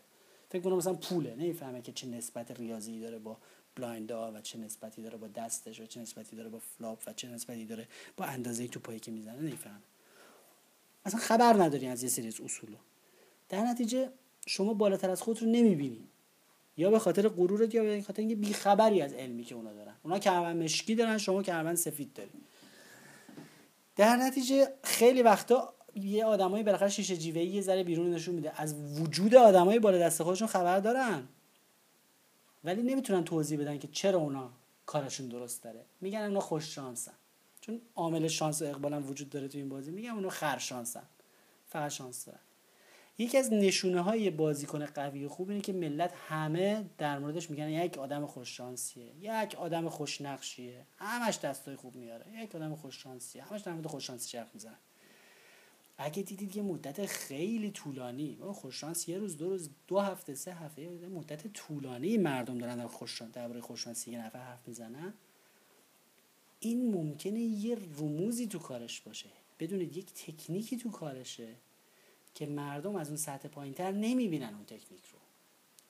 فکر 0.49 0.61
کنم 0.61 0.75
مثلا 0.75 0.93
پوله. 0.93 1.35
نمی‌فهمه 1.35 1.81
که 1.81 1.91
چه 1.91 2.07
نسبت 2.07 2.51
ریاضی 2.51 2.99
داره 2.99 3.19
با 3.19 3.37
blind 3.75 4.11
و 4.11 4.41
چه 4.43 4.59
نسبتی 4.59 5.01
داره 5.01 5.17
با 5.17 5.27
دستش 5.27 5.81
و 5.81 5.85
چه 5.85 6.01
نسبتی 6.01 6.35
داره 6.35 6.49
با 6.49 6.59
flop 6.59 7.03
و 7.07 7.13
چه 7.13 7.27
نسبتی 7.27 7.65
داره 7.65 7.87
با 8.17 8.25
اندازه 8.25 8.67
توپایی 8.67 8.99
که 8.99 9.11
می‌زنه. 9.11 9.39
نمی‌فهمه. 9.39 9.81
اصلا 11.07 11.19
خبر 11.19 11.53
نداری 11.53 11.87
از 11.87 12.03
یه 12.03 12.09
سری 12.09 12.27
اصول 12.27 12.75
در 13.49 13.61
نتیجه 13.61 14.09
شما 14.47 14.73
بالاتر 14.73 15.09
از 15.09 15.21
خود 15.21 15.41
رو 15.41 15.47
نمی‌بینی. 15.47 16.07
یا 16.77 16.91
به 16.91 16.99
خاطر 16.99 17.27
غرورت 17.27 17.75
یا 17.75 17.83
به 17.83 18.01
خاطر 18.01 18.19
اینکه 18.19 18.35
بیخبری 18.35 19.01
از 19.01 19.13
علمی 19.13 19.43
که 19.43 19.55
اونا 19.55 19.73
دارن. 19.73 19.93
اونا 20.03 20.19
کمربند 20.19 20.63
مشکی 20.63 20.95
دارن 20.95 21.17
شما 21.17 21.43
کمربند 21.43 21.75
سفید 21.75 22.13
داری. 22.13 22.29
در 23.95 24.15
نتیجه 24.15 24.67
خیلی 24.83 25.21
وقتا 25.21 25.73
یه 25.95 26.25
آدمایی 26.25 26.63
بالاخره 26.63 26.89
شیشه 26.89 27.17
جیوه 27.17 27.41
یه 27.41 27.61
ذره 27.61 27.83
بیرون 27.83 28.13
نشون 28.13 28.35
میده. 28.35 28.61
از 28.61 28.75
وجود 28.99 29.35
آدمای 29.35 29.79
بالا 29.79 29.97
دست 29.97 30.23
خودشون 30.23 30.47
خبر 30.47 30.79
دارن. 30.79 31.27
ولی 32.63 32.81
نمی‌تونن 32.81 33.23
توضیح 33.23 33.59
بدن 33.59 33.79
که 33.79 33.87
چرا 33.87 34.19
اونا 34.19 34.49
کارشون 34.85 35.27
درست 35.27 35.63
داره. 35.63 35.85
میگن 36.01 36.21
اونا 36.21 36.39
خوش 36.39 36.75
شانسن. 36.75 37.13
چون 37.67 37.81
عامل 37.95 38.27
شانس 38.27 38.61
و 38.61 38.65
اقبالم 38.65 39.09
وجود 39.09 39.29
داره 39.29 39.47
تو 39.47 39.57
این 39.57 39.69
بازی. 39.69 39.91
میگن 39.91 40.09
اونا 40.09 40.29
خر 40.29 40.57
شانسن. 40.57 41.03
فقط 41.69 41.91
شانس 41.91 42.25
دارن. 42.25 42.39
یکی 43.17 43.37
از 43.37 43.53
نشونه 43.53 44.01
های 44.01 44.29
بازیکن 44.29 44.85
قوی 44.85 45.25
و 45.25 45.29
خوب 45.29 45.49
اینه 45.49 45.61
که 45.61 45.73
ملت 45.73 46.13
همه 46.27 46.85
در 46.97 47.19
موردش 47.19 47.49
میگن 47.49 47.69
یک 47.69 47.97
آدم 47.97 48.25
خوششانسیه 48.25 49.13
یک 49.19 49.55
آدم 49.55 49.89
خوشنقشیه. 49.89 50.85
همش 50.97 51.39
دستای 51.39 51.75
خوب 51.75 51.95
میاره. 51.95 52.25
یک 52.43 52.55
آدم 52.55 52.75
خوششانسیه. 52.75 53.43
همش 53.43 53.61
در 53.61 53.73
مورد 53.73 53.87
خوششانسی 53.87 54.29
چرخ 54.29 54.47
می‌زنه 54.53 54.77
اگه 55.97 56.23
دیدید 56.23 56.55
یه 56.55 56.63
مدت 56.63 57.05
خیلی 57.05 57.71
طولانی 57.71 58.37
خوششانس 58.53 59.09
یه 59.09 59.17
روز 59.17 59.37
دو 59.37 59.49
روز 59.49 59.69
دو 59.87 59.99
هفته 59.99 60.35
سه 60.35 60.53
هفته 60.53 60.89
مدت 60.89 61.47
طولانی 61.47 62.17
مردم 62.17 62.57
دارن 62.57 62.77
در 62.77 62.87
خوششانس 62.87 63.31
درباره 63.31 63.61
خوششانسی 63.61 64.11
یه 64.11 64.25
نفر 64.25 64.39
حرف 64.39 64.67
می‌زنن. 64.67 65.13
این 66.59 66.93
ممکنه 66.93 67.39
یه 67.39 67.77
رموزی 67.99 68.47
تو 68.47 68.59
کارش 68.59 69.01
باشه. 69.01 69.29
بدونید 69.59 69.97
یک 69.97 70.13
تکنیکی 70.13 70.77
تو 70.77 70.91
کارشه 70.91 71.55
که 72.33 72.45
مردم 72.45 72.95
از 72.95 73.07
اون 73.07 73.17
سطح 73.17 73.47
پایینتر 73.47 73.91
نمی‌بینن 73.91 74.53
اون 74.53 74.65
تکنیک 74.65 75.05
رو. 75.05 75.19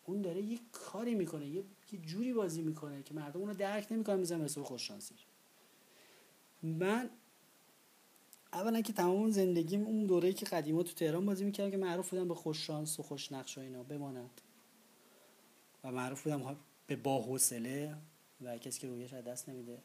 اون 0.06 0.22
داره 0.22 0.42
یه 0.42 0.60
کاری 0.72 1.16
می‌کنه 1.16 1.48
یه, 1.48 1.64
جوری 2.06 2.34
بازی 2.34 2.62
می‌کنه 2.62 3.04
که 3.04 3.14
مردم 3.14 3.40
اونو 3.40 3.54
درک 3.54 3.92
نمی‌کنن 3.92 4.20
می‌زنن 4.20 4.44
به 4.44 4.64
خوششانسی 4.64 5.16
من 6.64 7.10
اولا 8.54 8.82
که 8.82 8.94
تمام 8.94 9.30
زندگیم 9.30 9.84
اون 9.84 10.06
دوره‌ای 10.06 10.34
که 10.34 10.46
قدیما 10.46 10.84
تو 10.84 10.94
تهران 10.94 11.26
بازی 11.26 11.46
می‌کردم 11.46 11.72
که 11.72 11.78
معروف 11.78 12.10
بودم 12.10 12.28
به 12.28 12.36
خوششانس 12.36 13.00
و 13.00 13.04
خوشنقش 13.04 13.58
و 13.58 13.62
اینا 13.62 13.84
بمانند 13.84 14.42
و 15.84 15.92
معروف 15.92 16.24
بودم 16.24 16.58
به 16.88 16.96
باحوصله 16.96 17.96
و 18.42 18.58
کسی 18.58 18.80
که 18.80 18.88
رویش 18.88 19.14
از 19.14 19.24
دست 19.24 19.50
نمیده. 19.50 19.78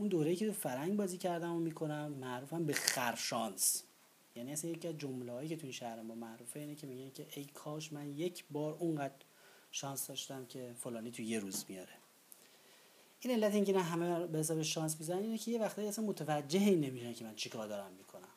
اون 0.00 0.08
دوره‌ای 0.08 0.36
که 0.36 0.46
تو 0.46 0.52
فرنگ 0.52 0.96
بازی 0.96 1.18
کردم 1.18 1.52
و 1.52 1.58
می‌کنم 1.58 2.12
معروفم 2.12 2.64
به 2.64 2.72
خرشانس. 2.72 3.82
یعنی 4.36 4.52
اصلا 4.52 4.70
یکی 4.70 4.88
از 4.88 4.98
جمله 4.98 5.32
هایی 5.32 5.48
که 5.48 5.56
تو 5.56 5.62
این 5.62 5.72
شهر 5.72 6.02
ما 6.02 6.14
معروفه 6.14 6.60
اینه 6.60 6.74
که 6.74 6.86
میگن 6.86 7.10
که 7.10 7.26
ای 7.36 7.44
کاش 7.44 7.92
من 7.92 8.18
یک 8.18 8.44
بار 8.50 8.76
اونقدر 8.78 9.14
شانس 9.70 10.06
داشتم 10.06 10.46
که 10.46 10.74
فلانی 10.78 11.10
تو 11.10 11.22
یه 11.22 11.38
روز 11.38 11.64
میاره 11.68 11.92
این 13.20 13.34
علت 13.34 13.54
اینکه 13.54 13.72
نه 13.72 13.82
همه 13.82 14.26
به 14.26 14.38
حساب 14.38 14.62
شانس 14.62 14.96
می‌زنن 15.00 15.22
اینه 15.22 15.38
که 15.38 15.50
یه 15.50 15.60
وقتایی 15.60 15.88
اصلا 15.88 16.04
متوجه 16.04 16.60
این 16.60 16.80
نمیشن 16.80 17.12
که 17.12 17.24
من 17.24 17.34
چیکار 17.34 17.68
دارم 17.68 17.92
می‌کنم 17.98 18.28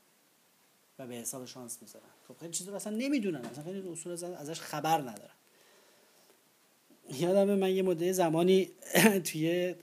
و 0.99 1.07
به 1.07 1.13
حساب 1.13 1.45
شانس 1.45 1.81
می‌ذارن. 1.81 2.05
خب 2.27 2.37
خیلی 2.37 2.51
چیزا 2.51 2.75
اصلا 2.75 2.95
نمی‌دونن 2.97 3.45
اصلا 3.45 3.63
خیلی 3.63 3.89
اصول 3.89 4.11
ازش 4.11 4.61
خبر 4.61 5.01
ندارن. 5.01 5.35
یادم 7.09 7.55
من 7.55 7.75
یه 7.75 7.83
مدت 7.83 8.11
زمانی 8.11 8.69
توی 9.31 9.75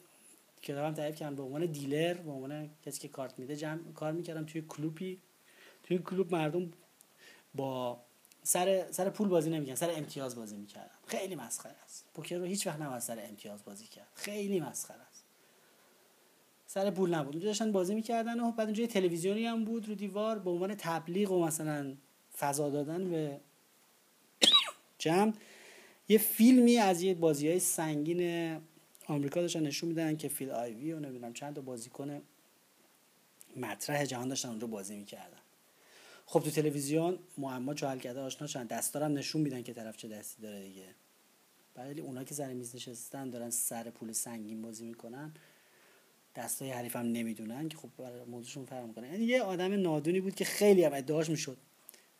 کلابم 0.62 0.94
تعریف 0.94 1.16
کردم 1.16 1.36
به 1.36 1.42
عنوان 1.42 1.66
دیلر 1.66 2.14
به 2.14 2.30
عنوان 2.30 2.70
کسی 2.82 3.00
که 3.00 3.08
کارت 3.08 3.38
میده 3.38 3.56
جمع 3.56 3.92
کار 3.92 4.12
می‌کردم 4.12 4.44
توی 4.44 4.62
کلوپی. 4.68 5.20
توی 5.82 5.98
کلوب 5.98 6.32
مردم 6.32 6.70
با 7.54 8.00
سر 8.42 8.90
سر 8.90 9.10
پول 9.10 9.28
بازی 9.28 9.50
نمی‌کردن 9.50 9.74
سر 9.74 9.90
امتیاز 9.96 10.36
بازی 10.36 10.56
می‌کردن. 10.56 10.90
خیلی 11.06 11.34
مسخره 11.34 11.76
است. 11.84 12.04
پوکر 12.14 12.38
رو 12.38 12.44
هیچ 12.44 12.66
وقت 12.66 12.80
نباید 12.80 13.00
سر 13.00 13.24
امتیاز 13.28 13.64
بازی 13.64 13.86
کرد. 13.86 14.08
خیلی 14.14 14.60
مسخره 14.60 15.02
است. 15.10 15.24
سر 16.66 16.90
پول 16.90 17.14
نبود. 17.14 17.34
اونجا 17.34 17.48
داشتن 17.48 17.72
بازی 17.72 17.94
می‌کردن 17.94 18.40
و 18.40 18.52
بعد 18.52 18.66
اونجا 18.66 18.86
تلویزیونی 18.86 19.46
هم 19.46 19.64
بود 19.64 19.88
رو 19.88 19.94
دیوار 19.94 20.38
به 20.38 20.50
عنوان 20.50 20.74
تبلیغ 20.74 21.32
و 21.32 21.44
مثلا 21.44 21.96
فضا 22.38 22.70
دادن 22.70 23.10
به 23.10 23.40
جمع. 24.98 25.32
یه 26.08 26.18
فیلمی 26.18 26.76
از 26.76 27.02
یه 27.02 27.14
بازی 27.14 27.48
های 27.48 27.58
سنگین 27.58 28.60
آمریکا 29.10 29.40
داشتن 29.40 29.62
نشون 29.62 29.88
میدن 29.88 30.16
که 30.16 30.28
فیل 30.28 30.50
آیوی 30.50 30.92
و 30.92 31.00
نمی‌دونم 31.00 31.32
چند 31.32 31.54
تا 31.54 31.60
بازیکن 31.60 32.22
مطرح 33.56 34.04
جهان 34.04 34.28
داشتن 34.28 34.48
اونجا 34.48 34.66
بازی 34.66 34.96
می‌کردن. 34.96 35.38
خب 36.26 36.40
تو 36.40 36.50
تلویزیون 36.50 37.18
معما 37.38 37.74
جو 37.74 37.86
حل 37.86 37.98
کرده 37.98 38.20
آشنا 38.20 38.46
شدن. 38.46 38.66
دستارم 38.66 39.12
نشون 39.12 39.42
میدن 39.42 39.62
که 39.62 39.72
طرف 39.72 39.96
چه 39.96 40.08
دستی 40.08 40.42
داره 40.42 40.62
دیگه. 40.62 40.84
ولی 41.76 42.00
اونا 42.00 42.24
که 42.24 42.34
سر 42.34 42.52
میز 42.52 42.74
نشستن 42.74 43.30
دارن 43.30 43.50
سر 43.50 43.90
پول 43.90 44.12
سنگین 44.12 44.62
بازی 44.62 44.84
می‌کنن. 44.84 45.32
دستای 46.36 46.70
حریفم 46.70 46.98
نمی‌دونن 46.98 47.68
که 47.68 47.76
خب 47.76 47.88
موضوعشون 48.28 48.64
فرق 48.64 48.86
می‌کنه. 48.86 49.08
یعنی 49.12 49.24
یه 49.24 49.42
آدم 49.42 49.72
نادونی 49.72 50.20
بود 50.20 50.34
که 50.34 50.44
خیلی 50.44 50.84
هم 50.84 50.92
ادعاش 50.94 51.30
می‌شد. 51.30 51.56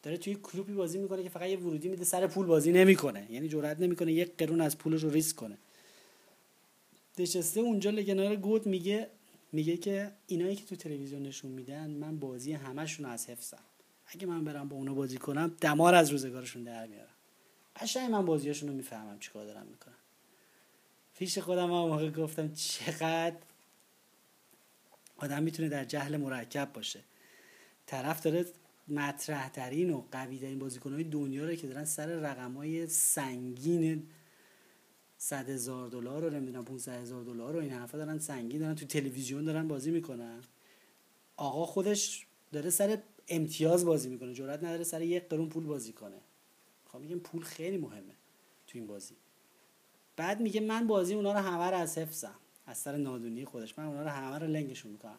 داره 0.03 0.17
توی 0.17 0.35
کلوبی 0.43 0.73
بازی 0.73 0.99
می‌کنه 0.99 1.23
که 1.23 1.29
فقط 1.29 1.49
یه 1.49 1.59
ورودی 1.59 1.89
میده 1.89 2.05
سر 2.05 2.27
پول 2.27 2.47
بازی 2.47 2.73
نمی‌کنه. 2.73 3.27
یعنی 3.31 3.49
جرئت 3.49 3.81
نمی‌کنه 3.81 4.13
یک 4.13 4.37
قرون 4.37 4.61
از 4.61 4.79
پولش 4.79 5.03
رو 5.03 5.11
ریسک 5.11 5.37
کنه. 5.37 5.59
نشسته 7.21 7.61
اونجا 7.61 7.91
لگنار 7.91 8.37
گود 8.37 8.67
میگه 8.67 9.11
میگه 9.53 9.77
که 9.77 10.13
اینایی 10.27 10.57
که 10.57 10.65
تو 10.65 10.77
تلویزیون 10.77 11.23
نشون 11.23 11.51
میدن 11.51 11.91
من 11.91 12.19
بازی 12.19 12.53
همشون 12.53 13.07
از 13.07 13.27
حفظم. 13.27 13.63
اگه 14.07 14.27
من 14.27 14.45
برم 14.45 14.69
با 14.69 14.77
اونا 14.77 14.95
بازی 14.95 15.19
کنم 15.19 15.57
دمار 15.61 15.95
از 15.95 16.11
روزگارشون 16.11 16.63
در 16.63 16.87
میارم. 16.87 17.15
قشنگ 17.77 18.11
من 18.11 18.27
بازیاشون 18.27 18.69
رو 18.69 18.75
می‌فهمم 18.75 19.19
چیکار 19.19 19.45
دارم 19.45 19.67
می‌کنم. 19.67 19.95
پیش 21.15 21.39
خودم 21.39 21.65
هم 21.65 21.71
موقع 21.71 22.11
گفتم 22.11 22.53
چقدر 22.55 23.37
آدم 25.17 25.43
می‌تونه 25.43 25.69
در 25.69 25.85
جهل 25.85 26.17
مرکب 26.17 26.73
باشه. 26.73 27.01
طرف 27.87 28.23
داره 28.23 28.47
مطرح 28.89 29.49
ترین 29.49 29.91
و 29.91 30.03
قوی 30.13 30.39
ترین 30.39 30.59
بازیکن 30.59 30.93
های 30.93 31.05
دنیا 31.05 31.45
رو 31.45 31.55
که 31.55 31.67
دارن 31.67 31.85
سر 31.85 32.07
رقم 32.07 32.53
های 32.53 32.87
سنگین 32.87 34.07
صد 35.23 35.49
هزار 35.49 35.89
دلار 35.89 36.23
رو 36.23 36.31
نمی‌دونم 36.31 36.65
500 36.65 36.93
هزار 36.93 37.25
دلار 37.25 37.55
رو 37.55 37.61
این 37.61 37.71
حرفا 37.71 37.99
دارن 37.99 38.19
سنگین 38.19 38.61
دارن 38.61 38.75
تو 38.75 38.87
تلویزیون 38.87 39.45
دارن 39.45 39.69
بازی 39.69 39.91
می‌کنن. 39.91 40.41
آقا 41.37 41.67
خودش 41.67 42.27
داره 42.53 42.71
سر 42.71 42.99
امتیاز 43.29 43.85
بازی 43.85 44.09
می‌کنه 44.09 44.35
جرات 44.35 44.65
نداره 44.65 44.85
سر 44.85 45.03
یک 45.03 45.29
قرون 45.29 45.49
پول 45.49 45.65
بازی 45.65 45.93
کنه. 45.93 46.17
خب 46.89 46.99
میگم 46.99 47.19
پول 47.19 47.43
خیلی 47.43 47.77
مهمه 47.77 48.15
تو 48.67 48.79
این 48.79 48.87
بازی. 48.87 49.15
بعد 50.17 50.41
میگه 50.41 50.61
من 50.61 50.87
بازی 50.87 51.15
اونا 51.15 51.33
رو 51.33 51.39
همه 51.39 51.71
رو 51.71 51.77
از 51.77 51.99
حفظم 51.99 52.35
از 52.67 52.79
سر 52.79 52.97
نادونی 52.97 53.45
خودش. 53.45 53.79
من 53.79 53.85
اونا 53.85 54.03
رو 54.03 54.09
همه 54.09 54.39
رو 54.39 54.47
لنگشون 54.47 54.93
می‌کنم. 54.93 55.19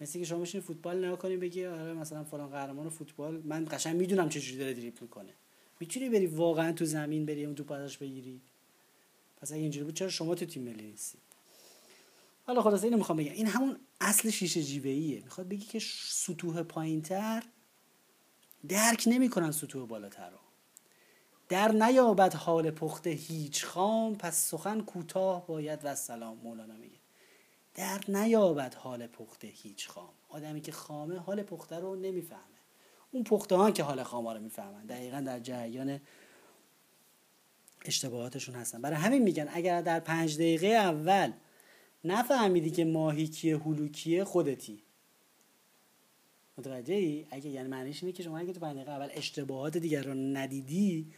مثل 0.00 0.18
که 0.18 0.24
شما 0.24 0.38
بشین 0.38 0.60
فوتبال 0.60 1.04
نگاه 1.04 1.18
کنی 1.18 1.36
بگی 1.36 1.66
آره 1.66 1.92
مثلا 1.92 2.24
فلان 2.24 2.50
قهرمان 2.50 2.88
فوتبال 2.88 3.42
من 3.44 3.66
قشنگ 3.70 3.96
می‌دونم 3.96 4.28
چه 4.28 4.40
جوری 4.40 4.58
داره 4.58 4.74
دریبل 4.74 4.98
می‌کنه. 5.00 5.32
می‌تونی 5.80 6.08
بری 6.08 6.26
واقعا 6.26 6.72
تو 6.72 6.84
زمین 6.84 7.26
بری 7.26 7.44
اون 7.44 7.54
توپ 7.54 7.72
ازش 7.72 7.98
بگیری. 7.98 8.40
پس 9.44 9.52
اگه 9.52 9.62
اینجوری 9.62 9.84
بود. 9.84 9.94
چرا 9.94 10.08
شما 10.08 10.34
تو 10.34 10.44
تیم 10.44 10.62
ملی 10.62 10.82
نیستی 10.82 11.18
حالا 12.46 12.62
خلاص 12.62 12.84
اینو 12.84 12.96
می‌خوام 12.96 13.18
بگم. 13.18 13.32
این 13.32 13.46
همون 13.46 13.76
اصل 14.00 14.30
شیشه 14.30 14.62
جیوه 14.62 14.90
ایه 14.90 15.22
می‌خواد 15.22 15.48
بگی 15.48 15.64
که 15.64 15.78
سطوح 16.10 16.62
پایینتر 16.62 17.42
درک 18.68 19.04
نمی‌کنن 19.06 19.50
سطوح 19.50 19.86
بالاتر 19.86 20.30
رو. 20.30 20.38
در 21.48 21.72
نیابد 21.72 22.34
حال 22.34 22.70
پخته 22.70 23.10
هیچ 23.10 23.64
خام 23.64 24.14
پس 24.14 24.36
سخن 24.36 24.80
کوتاه 24.80 25.46
باید 25.46 25.80
و 25.82 25.94
سلام 25.94 26.38
مولانا 26.38 26.74
میگه. 26.74 26.98
در 27.74 28.00
نیابد 28.08 28.74
حال 28.74 29.06
پخته 29.06 29.46
هیچ 29.48 29.88
خام. 29.88 30.12
آدمی 30.28 30.60
که 30.60 30.72
خامه 30.72 31.18
حال 31.18 31.42
پخته 31.42 31.76
رو 31.76 31.96
نمی‌فهمه. 31.96 32.40
اون 33.12 33.24
پخته 33.24 33.56
ها 33.56 33.70
که 33.70 33.82
حال 33.82 34.02
خامه 34.02 34.32
رو 34.32 34.40
می‌فهمن. 34.40 34.86
دقیقا 34.86 35.20
در 35.20 35.40
جریان 35.40 36.00
اشتباهاتشون 37.84 38.54
هستن. 38.54 38.82
برای 38.82 38.96
همین 38.96 39.22
میگن 39.22 39.48
اگر 39.52 39.82
در 39.82 40.00
پنج 40.00 40.34
دقیقه 40.34 40.66
اول 40.66 41.32
نفهمیدی 42.04 42.70
که 42.70 42.84
ماهی 42.84 43.26
کیه 43.26 43.58
هلو 43.58 43.88
کیه 43.88 44.24
خودتی. 44.24 44.82
متوجه 46.58 46.94
ای؟ 46.94 47.26
اگه 47.30 47.50
یعنی 47.50 47.68
معنیش 47.68 48.02
اینه 48.02 48.12
که 48.12 48.22
شما 48.22 48.38
اگه 48.38 48.52
تو 48.52 48.60
پنج 48.60 48.76
دقیقه 48.76 48.92
اول 48.92 49.08
اشتباهات 49.14 49.76
دیگر 49.76 50.02
رو 50.02 50.14
ندیدی 50.14 51.12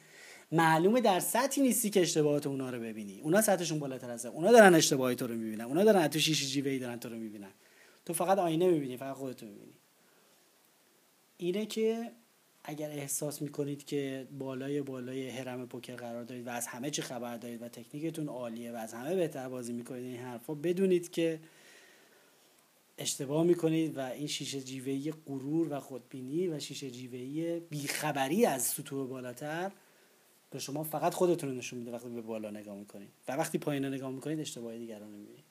معلومه 0.52 1.00
در 1.00 1.20
سطحی 1.20 1.62
نیستی 1.62 1.90
که 1.90 2.00
اشتباهات 2.00 2.46
اونا 2.46 2.70
رو 2.70 2.80
ببینی. 2.80 3.20
اونا 3.20 3.40
سطحشون 3.40 3.78
بالاتر 3.78 4.10
هست 4.10 4.26
اونا 4.26 4.52
دارن 4.52 4.74
اشتباهی 4.74 5.16
تو 5.16 5.26
رو 5.26 5.34
می‌بینن. 5.34 5.64
اونا 5.64 5.84
دارن 5.84 6.08
تو 6.08 6.18
شیشه 6.18 6.70
ای 6.70 6.78
دارن 6.78 6.98
تو 6.98 7.08
رو 7.08 7.16
می‌بینن. 7.16 7.50
تو 8.04 8.12
فقط 8.12 8.38
آینه 8.38 8.68
می‌بینی 8.68 8.96
فقط 8.96 9.16
خودتو 9.16 9.46
می‌بینی. 9.46 9.74
اینه 11.36 11.66
که 11.66 12.12
اگر 12.68 12.90
احساس 12.90 13.42
می‌کنید 13.42 13.84
که 13.84 14.26
بالای 14.38 14.82
بالای 14.82 15.28
هرم 15.28 15.66
پوکر 15.66 15.96
قرار 15.96 16.24
دارید 16.24 16.46
و 16.46 16.50
از 16.50 16.66
همه 16.66 16.90
چی 16.90 17.02
خبر 17.02 17.36
دارید 17.36 17.62
و 17.62 17.68
تکنیکتون 17.68 18.28
عالیه 18.28 18.72
و 18.72 18.76
از 18.76 18.94
همه 18.94 19.14
بهتر 19.16 19.48
بازی 19.48 19.72
می‌کنید 19.72 20.04
این 20.04 20.16
حرفا 20.16 20.54
بدونید 20.54 21.10
که 21.10 21.40
اشتباه 22.98 23.44
می‌کنید 23.44 23.96
و 23.96 24.00
این 24.00 24.26
شیشه 24.26 24.60
جیوهی 24.60 25.12
غرور 25.26 25.66
و 25.70 25.80
خودبینی 25.80 26.48
و 26.48 26.60
شیشه 26.60 26.90
جیوهی 26.90 27.60
بیخبری 27.60 28.46
از 28.46 28.62
سطوح 28.62 29.08
بالاتر 29.08 29.72
به 30.50 30.58
شما 30.58 30.82
فقط 30.82 31.14
خودتون 31.14 31.50
رو 31.50 31.56
نشون 31.56 31.78
میده 31.78 31.92
وقتی 31.92 32.08
به 32.08 32.20
بالا 32.20 32.50
نگاه 32.50 32.76
می‌کنید 32.76 33.08
و 33.28 33.32
وقتی 33.32 33.58
پایین 33.58 33.84
نگاه 33.84 34.10
می‌کنید 34.10 34.40
اشتباه 34.40 34.78
دیگران 34.78 35.12
رو 35.12 35.18
می‌بینید 35.18 35.44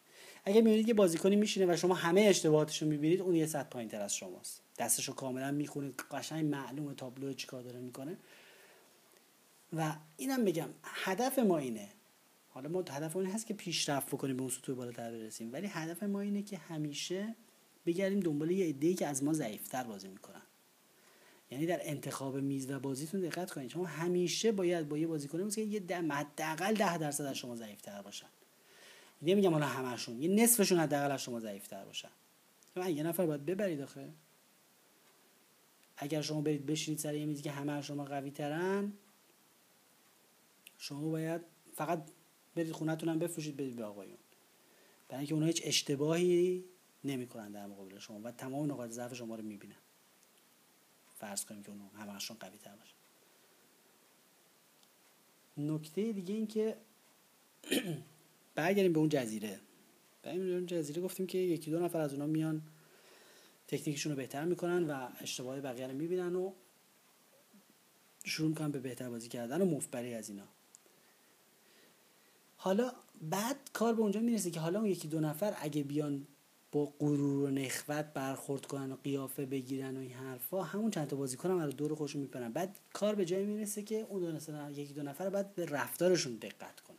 اگه 0.45 0.61
می‌بینید 0.61 0.85
که 0.85 0.93
بازیکنی 0.93 1.35
میشینه 1.35 1.73
و 1.73 1.77
شما 1.77 1.93
همه 1.93 2.21
اشتباهاتش 2.21 2.81
رو 2.81 2.87
می‌بینید 2.87 3.21
اون 3.21 3.35
یه 3.35 3.45
سطح 3.45 3.69
پایین 3.69 3.89
تر 3.89 4.01
از 4.01 4.15
شماست. 4.15 4.64
دستش 4.77 5.07
رو 5.07 5.13
کاملا 5.13 5.51
می‌خونید 5.51 6.03
قشنگ 6.11 6.45
معلومه 6.45 6.93
تابلو 6.93 7.33
چیکار 7.33 7.61
داره 7.61 7.79
می‌کنه. 7.79 8.17
و 9.73 9.95
اینم 10.17 10.45
بگم 10.45 10.69
هدف 10.83 11.39
ما 11.39 11.57
اینه. 11.57 11.89
حالا 12.49 12.69
ما 12.69 12.79
هدف 12.79 13.15
این 13.15 13.25
هست 13.25 13.47
که 13.47 13.53
پیشرفت 13.53 14.07
بکنیم 14.07 14.35
به 14.35 14.41
اون 14.41 14.51
سطوح 14.51 14.75
بالاتر 14.75 15.11
برسیم. 15.11 15.53
ولی 15.53 15.67
هدف 15.67 16.03
ما 16.03 16.21
اینه 16.21 16.41
که 16.41 16.57
همیشه 16.57 17.35
بگردیم 17.85 18.19
دنبال 18.19 18.51
یه 18.51 18.65
ایده 18.65 18.93
که 18.93 19.07
از 19.07 19.23
ما 19.23 19.33
ضعیفتر 19.33 19.83
بازی 19.83 20.07
می‌کنن. 20.07 20.41
یعنی 21.51 21.65
در 21.65 21.79
انتخاب 21.83 22.37
میز 22.37 22.71
و 22.71 22.79
بازیتون 22.79 23.21
دقت 23.21 23.51
کنید. 23.51 23.69
شما 23.69 23.85
همیشه 23.85 24.51
باید 24.51 24.89
با 24.89 24.97
یه 24.97 25.07
بازیکن 25.07 25.49
که 25.49 25.61
یه 25.61 25.79
ده 25.79 26.01
حداقل 26.01 26.73
10 26.73 26.97
درصد 26.97 27.23
از 27.23 27.37
شما 27.37 27.55
ضعیفتر 27.55 28.01
باشن. 28.01 28.27
نمیگم 29.21 29.51
حالا 29.51 29.65
همشون 29.65 30.21
یه 30.21 30.43
نصفشون 30.43 30.79
حداقل 30.79 31.11
از 31.11 31.23
شما 31.23 31.39
ضعیفتر 31.39 31.85
باشن. 31.85 32.09
من 32.75 32.95
یه 32.95 33.03
نفر 33.03 33.25
باید 33.25 33.45
ببرید 33.45 33.81
آخه. 33.81 34.09
اگر 35.97 36.21
شما 36.21 36.41
برید 36.41 36.65
بشینید 36.65 36.99
سر 36.99 37.15
یه 37.15 37.25
میزی 37.25 37.41
که 37.41 37.51
همه 37.51 37.81
شما 37.81 38.05
قوی 38.05 38.31
ترن 38.31 38.93
شما 40.77 41.09
باید 41.09 41.41
فقط 41.73 42.11
برید 42.55 42.71
خونتون 42.71 43.09
هم 43.09 43.19
بفروشید 43.19 43.57
برید 43.57 43.75
به 43.75 43.83
آقایون. 43.83 44.17
برای 45.07 45.19
اینکه 45.19 45.33
اونها 45.33 45.47
هیچ 45.47 45.61
اشتباهی 45.65 46.65
نمی‌کنن 47.03 47.51
در 47.51 47.65
مقابل 47.65 47.99
شما 47.99 48.19
و 48.23 48.31
تمام 48.31 48.71
نقاط 48.71 48.89
ضعف 48.89 49.13
شما 49.13 49.35
رو 49.35 49.43
می‌بینن. 49.43 49.75
فرض 51.15 51.45
کنیم 51.45 51.63
که 51.63 51.69
اون 51.69 51.81
همشون 51.95 52.37
قوی 52.39 52.57
تر 52.57 52.75
باشه. 52.75 52.95
نکته 55.57 56.11
دیگه 56.11 56.35
این 56.35 56.47
که 56.47 56.77
برگردیم 58.55 58.93
به 58.93 58.99
اون 58.99 59.09
جزیره. 59.09 59.59
برگردیم 60.23 60.47
به 60.47 60.53
اون 60.53 60.65
جزیره 60.65 61.01
گفتیم 61.01 61.27
که 61.27 61.37
یکی 61.37 61.71
دو 61.71 61.79
نفر 61.79 61.99
از 61.99 62.13
اونا 62.13 62.25
میان 62.25 62.61
تکنیکشون 63.67 64.11
رو 64.11 64.15
بهتر 64.15 64.45
می‌کنن 64.45 64.83
و 64.83 65.07
اشتباه 65.21 65.61
بقیه 65.61 65.87
رو 65.87 65.93
می‌بینن 65.93 66.35
و 66.35 66.53
شروع 68.23 68.49
می‌کنن 68.49 68.71
به 68.71 68.79
بهتر 68.79 69.09
بازی 69.09 69.29
کردن 69.29 69.61
و 69.61 69.65
مفبری 69.65 70.13
از 70.13 70.29
اینا. 70.29 70.47
حالا 72.57 72.91
بعد 73.21 73.57
کار 73.73 73.93
به 73.93 74.01
اونجا 74.01 74.19
می‌رسه 74.19 74.51
که 74.51 74.59
حالا 74.59 74.79
اون 74.79 74.89
یکی 74.89 75.07
دو 75.07 75.19
نفر 75.19 75.55
اگه 75.59 75.83
بیان 75.83 76.27
با 76.71 76.93
غرور 76.99 77.43
و 77.43 77.51
نخوت 77.51 78.05
برخورد 78.05 78.65
کنن 78.65 78.91
و 78.91 78.95
قیافه 79.03 79.45
بگیرن 79.45 79.97
و 79.97 79.99
این 79.99 80.11
حرفا 80.11 80.63
همون 80.63 80.91
چند 80.91 81.07
تا 81.07 81.15
بازیکن 81.15 81.51
هم 81.51 81.59
رو 81.59 81.71
دور 81.71 81.95
خودشون 81.95 82.21
میپرن. 82.21 82.51
بعد 82.51 82.79
کار 82.93 83.15
به 83.15 83.25
جایی 83.25 83.45
می‌رسه 83.45 83.83
که 83.83 83.99
اون 84.09 84.21
دو 84.21 84.31
مثلا 84.31 84.71
یکی 84.71 84.93
دو 84.93 85.03
نفر 85.03 85.29
بعد 85.29 85.55
به 85.55 85.65
رفتارشون 85.65 86.35
دقت 86.35 86.79
کنن. 86.79 86.97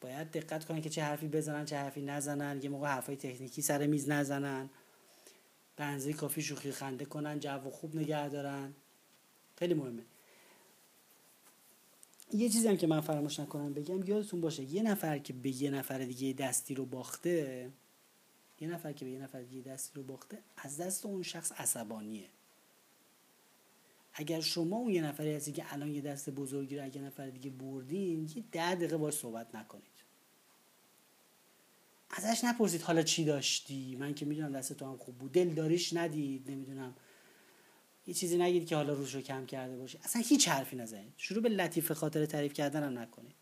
باید 0.00 0.30
دقت 0.30 0.64
کنن 0.64 0.80
که 0.80 0.90
چه 0.90 1.02
حرفی 1.02 1.28
بزنن 1.28 1.64
چه 1.64 1.76
حرفی 1.76 2.02
نزنن 2.02 2.62
یه 2.62 2.68
موقع 2.68 2.88
حرفای 2.88 3.16
تکنیکی 3.16 3.62
سر 3.62 3.86
میز 3.86 4.08
نزنن. 4.08 4.70
به 5.78 6.12
کافی 6.12 6.42
شوخی 6.42 6.72
خنده 6.72 7.04
کنن 7.04 7.40
جو 7.40 7.70
خوب 7.70 7.96
نگه 7.96 8.28
دارن. 8.28 8.74
خیلی 9.56 9.74
مهمه. 9.74 10.02
یه 12.32 12.48
چیزی 12.48 12.68
هم 12.68 12.76
که 12.76 12.86
من 12.86 13.00
فراموش 13.00 13.40
نکنم 13.40 13.74
بگم 13.74 14.02
یادتون 14.02 14.40
باشه 14.40 14.62
یه 14.62 14.82
نفر 14.82 15.18
که 15.18 15.32
به 15.32 15.62
یه 15.62 15.70
نفر 15.70 15.98
دیگه 15.98 16.32
دستی 16.32 16.74
رو 16.74 16.86
باخته 16.86 17.70
یه 18.60 18.68
نفر 18.68 18.92
که 18.92 19.04
به 19.04 19.10
یه 19.10 19.18
نفر 19.18 19.42
دیگه 19.42 19.62
دستی 19.62 19.92
رو 19.94 20.02
باخته 20.02 20.38
از 20.56 20.76
دست 20.76 21.06
اون 21.06 21.22
شخص 21.22 21.52
عصبانیه. 21.52 22.28
اگر 24.12 24.40
شما 24.40 24.76
اون 24.76 24.90
یه 24.90 25.02
نفری 25.02 25.34
هستی 25.34 25.52
که 25.52 25.72
الان 25.72 25.94
یه 25.94 26.00
دست 26.00 26.30
بزرگی 26.30 26.76
رو 26.76 26.84
اگه 26.84 27.00
نفر 27.00 27.30
دیگه 27.30 27.50
بردین 27.50 28.30
یه 28.36 28.44
ده 28.52 28.74
دقیقه 28.74 28.96
باش 28.96 29.14
صحبت 29.14 29.54
نکنید. 29.54 30.07
ازش 32.10 32.44
نپرسید 32.44 32.82
حالا 32.82 33.02
چی 33.02 33.24
داشتی؟ 33.24 33.96
من 33.96 34.14
که 34.14 34.26
می‌دونم 34.26 34.52
دست 34.52 34.72
تو 34.72 34.86
هم 34.86 34.96
خوب 34.96 35.18
بود. 35.18 35.32
دل 35.32 35.48
داریش 35.48 35.92
ندید 35.92 36.50
نمی‌دونم. 36.50 36.94
یه 38.06 38.14
چیزی 38.14 38.38
نگید 38.38 38.66
که 38.66 38.76
حالا 38.76 38.92
روش 38.92 39.14
رو 39.14 39.20
کم 39.20 39.46
کرده 39.46 39.76
باشه. 39.76 39.98
اصلا 40.04 40.22
هیچ 40.22 40.48
حرفی 40.48 40.76
نزنید. 40.76 41.12
شروع 41.16 41.42
به 41.42 41.48
لطیف 41.48 41.92
خاطر 41.92 42.26
تعریف 42.26 42.52
کردن 42.52 42.82
هم 42.82 42.98
نکنید. 42.98 43.34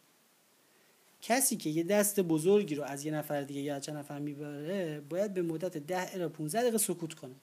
کسی 1.23 1.57
که 1.57 1.71
یه 1.71 1.83
دست 1.83 2.21
بزرگی 2.21 2.75
رو 2.75 2.85
از 2.85 3.05
یه 3.05 3.13
نفر 3.13 3.43
دیگه 3.43 3.61
یا 3.61 3.81
چند 3.81 3.97
نفر 3.97 4.19
می‌بره 4.19 5.01
باید 5.01 5.35
به 5.35 5.43
مدت 5.43 5.77
10 5.77 6.15
الی 6.15 6.29
15 6.29 6.61
دقیقه 6.61 6.79
سکوت 6.79 7.15
کنه. 7.15 7.35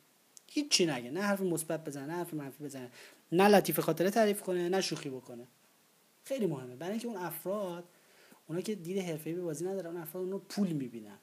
هیچی 0.48 0.86
نگه. 0.86 1.12
نه 1.12 1.22
حرف 1.22 1.42
مثبت 1.42 1.84
بزنه 1.84 2.06
نه 2.06 2.14
حرف 2.14 2.34
منفی 2.34 2.64
بزنه. 2.64 2.92
نه 3.32 3.48
لطیف 3.48 3.80
خاطره 3.80 4.10
تعریف 4.10 4.42
کنه 4.42 4.70
نه 4.70 4.82
شوخی 4.82 5.10
بکنه. 5.10 5.48
خیلی 6.24 6.46
مهمه. 6.46 6.76
برای 6.76 6.92
اینکه 6.92 7.08
اون 7.08 7.18
افراد 7.18 7.84
اونا 8.48 8.62
که 8.62 8.76
دید 8.76 8.98
حرفه‌ای 8.98 9.36
به 9.36 9.42
بازی 9.42 9.66
ندارن 9.66 9.88
اون 9.88 9.98
افراد 9.98 10.24
اونو 10.24 10.40
پول 10.40 10.68
می‌بینن. 10.72 11.18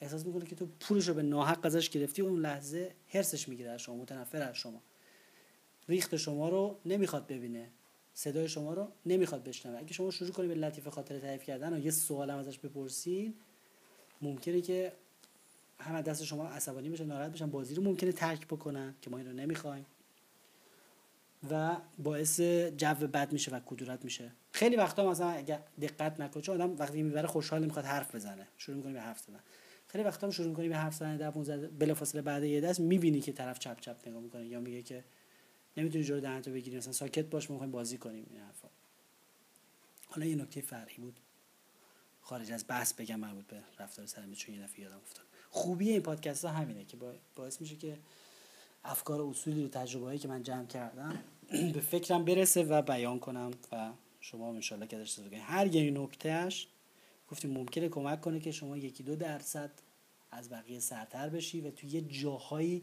احساس 0.00 0.26
می‌کنه 0.26 0.46
که 0.46 0.56
تو 0.56 0.66
پولش 0.80 1.08
رو 1.08 1.14
به 1.14 1.22
ناحق 1.22 1.66
ازش 1.66 1.90
گرفتی 1.90 2.22
اون 2.22 2.40
لحظه 2.40 2.94
هرسش 3.08 3.48
می‌گیره 3.48 3.70
از 3.70 3.80
شما 3.80 3.96
متنفر 3.96 4.42
از 4.42 4.56
شما. 4.56 4.82
ریخت 5.88 6.16
شما 6.16 6.48
رو 6.48 6.78
نمی‌خواد 6.86 7.26
ببینه. 7.26 7.70
صدای 8.14 8.48
شما 8.48 8.74
رو 8.74 8.88
نمی‌خواد 9.06 9.44
بشنوه. 9.44 9.78
اگه 9.78 9.92
شما 9.92 10.10
شروع 10.10 10.30
کنید 10.30 10.48
به 10.48 10.54
لطیفه 10.54 10.90
خاطر 10.90 11.18
تعریف 11.18 11.42
کردن 11.42 11.72
و 11.72 11.78
یه 11.84 11.90
سوال 11.90 12.30
هم 12.30 12.38
ازش 12.38 12.58
بپرسین 12.58 13.34
ممکنه 14.22 14.60
که 14.60 14.92
همه 15.80 16.02
دست 16.02 16.24
شما 16.24 16.48
عصبانی 16.48 16.90
بشن 16.90 17.04
ناراحت 17.04 17.32
بشن 17.32 17.50
بازی 17.50 17.74
رو 17.74 17.82
ممکنه 17.82 18.12
ترک 18.12 18.46
بکنن 18.46 18.94
که 19.00 19.10
ما 19.10 19.18
این 19.18 19.26
رو 19.26 19.32
نمی‌خوایم. 19.32 19.86
و 21.50 21.76
باعث 21.98 22.40
جو 22.76 22.94
بد 22.94 23.32
میشه 23.32 23.50
و 23.50 23.60
کدورت 23.66 24.04
میشه. 24.04 24.32
خیلی 24.52 24.76
وقتا 24.76 25.10
مثلا 25.10 25.30
اگه 25.30 25.58
دقت 25.80 26.20
نکنه 26.20 26.42
چون 26.42 26.60
آدم 26.60 26.76
وقتی 26.78 27.02
می‌بره 27.02 27.26
خوشحال 27.26 27.64
می‌خواد 27.64 27.84
حرف 27.84 28.14
بزنه. 28.14 28.48
شروع 28.56 28.76
می‌کنه 28.76 28.92
به 28.92 29.00
حرف 29.00 29.18
زدن. 29.20 29.40
خیلی 29.86 30.04
وقتا 30.04 30.30
شروع 30.30 30.48
می‌کنی 30.48 30.68
به 30.68 30.76
حرف 30.76 30.94
زدن 30.94 31.16
در 31.16 31.30
15 31.30 31.68
بلافاصله 31.68 32.22
بعد 32.22 32.44
یه 32.44 32.60
دست 32.60 32.80
می‌بینی 32.80 33.20
که 33.20 33.32
طرف 33.32 33.58
چپ 33.58 33.80
چپ 33.80 33.96
نگاه 34.06 34.22
می‌کنه 34.22 34.46
یا 34.46 34.60
میگه 34.60 34.82
که 34.82 35.04
نمی‌تونی 35.76 36.04
جلو 36.04 36.20
دهنتو 36.20 36.50
بگیری. 36.52 36.76
مثلا 36.76 36.92
ساکت 36.92 37.24
باش 37.24 37.50
ما 37.50 37.66
بازی 37.66 37.98
کنیم 37.98 38.26
این 38.30 38.40
حرفا. 38.40 38.68
حالا 40.06 40.26
یه 40.26 40.36
نکته 40.36 40.60
فرعی 40.60 40.96
بود. 40.96 41.20
خارج 42.20 42.52
از 42.52 42.64
بحث 42.68 42.92
بگم 42.92 43.20
مربوط 43.20 43.46
به 43.46 43.62
رفتار 43.78 44.06
سرمی 44.06 44.36
چون 44.36 44.54
یه 44.54 44.62
دفعه 44.62 44.80
یادم 44.80 44.96
افتاد. 44.96 45.24
خوبی 45.50 45.90
این 45.90 46.02
پادکست 46.02 46.44
ها 46.44 46.50
همینه 46.50 46.84
که 46.84 46.96
باعث 47.36 47.60
میشه 47.60 47.76
که 47.76 47.98
افکار 48.84 49.20
و 49.20 49.28
اصولی 49.28 49.64
و 49.64 49.68
تجربه 49.68 50.06
هایی 50.06 50.18
که 50.18 50.28
من 50.28 50.42
جمع 50.42 50.66
کردم 50.66 51.18
به 51.72 51.80
فکرم 51.80 52.24
برسه 52.24 52.62
و 52.62 52.82
بیان 52.82 53.18
کنم 53.18 53.50
و 53.72 53.90
شما 54.20 54.48
هم 54.48 54.54
انشالله 54.54 54.86
که 54.86 54.96
ازش 54.96 55.18
هر 55.42 55.74
یه 55.74 55.90
نکتهش 55.90 56.68
گفتیم 57.30 57.50
ممکنه 57.50 57.88
کمک 57.88 58.20
کنه 58.20 58.40
که 58.40 58.52
شما 58.52 58.76
یکی 58.76 59.02
دو 59.02 59.16
درصد 59.16 59.70
از 60.30 60.50
بقیه 60.50 60.80
سرتر 60.80 61.28
بشی 61.28 61.60
و 61.60 61.70
تو 61.70 61.86
یه 61.86 62.00
جاهایی 62.00 62.82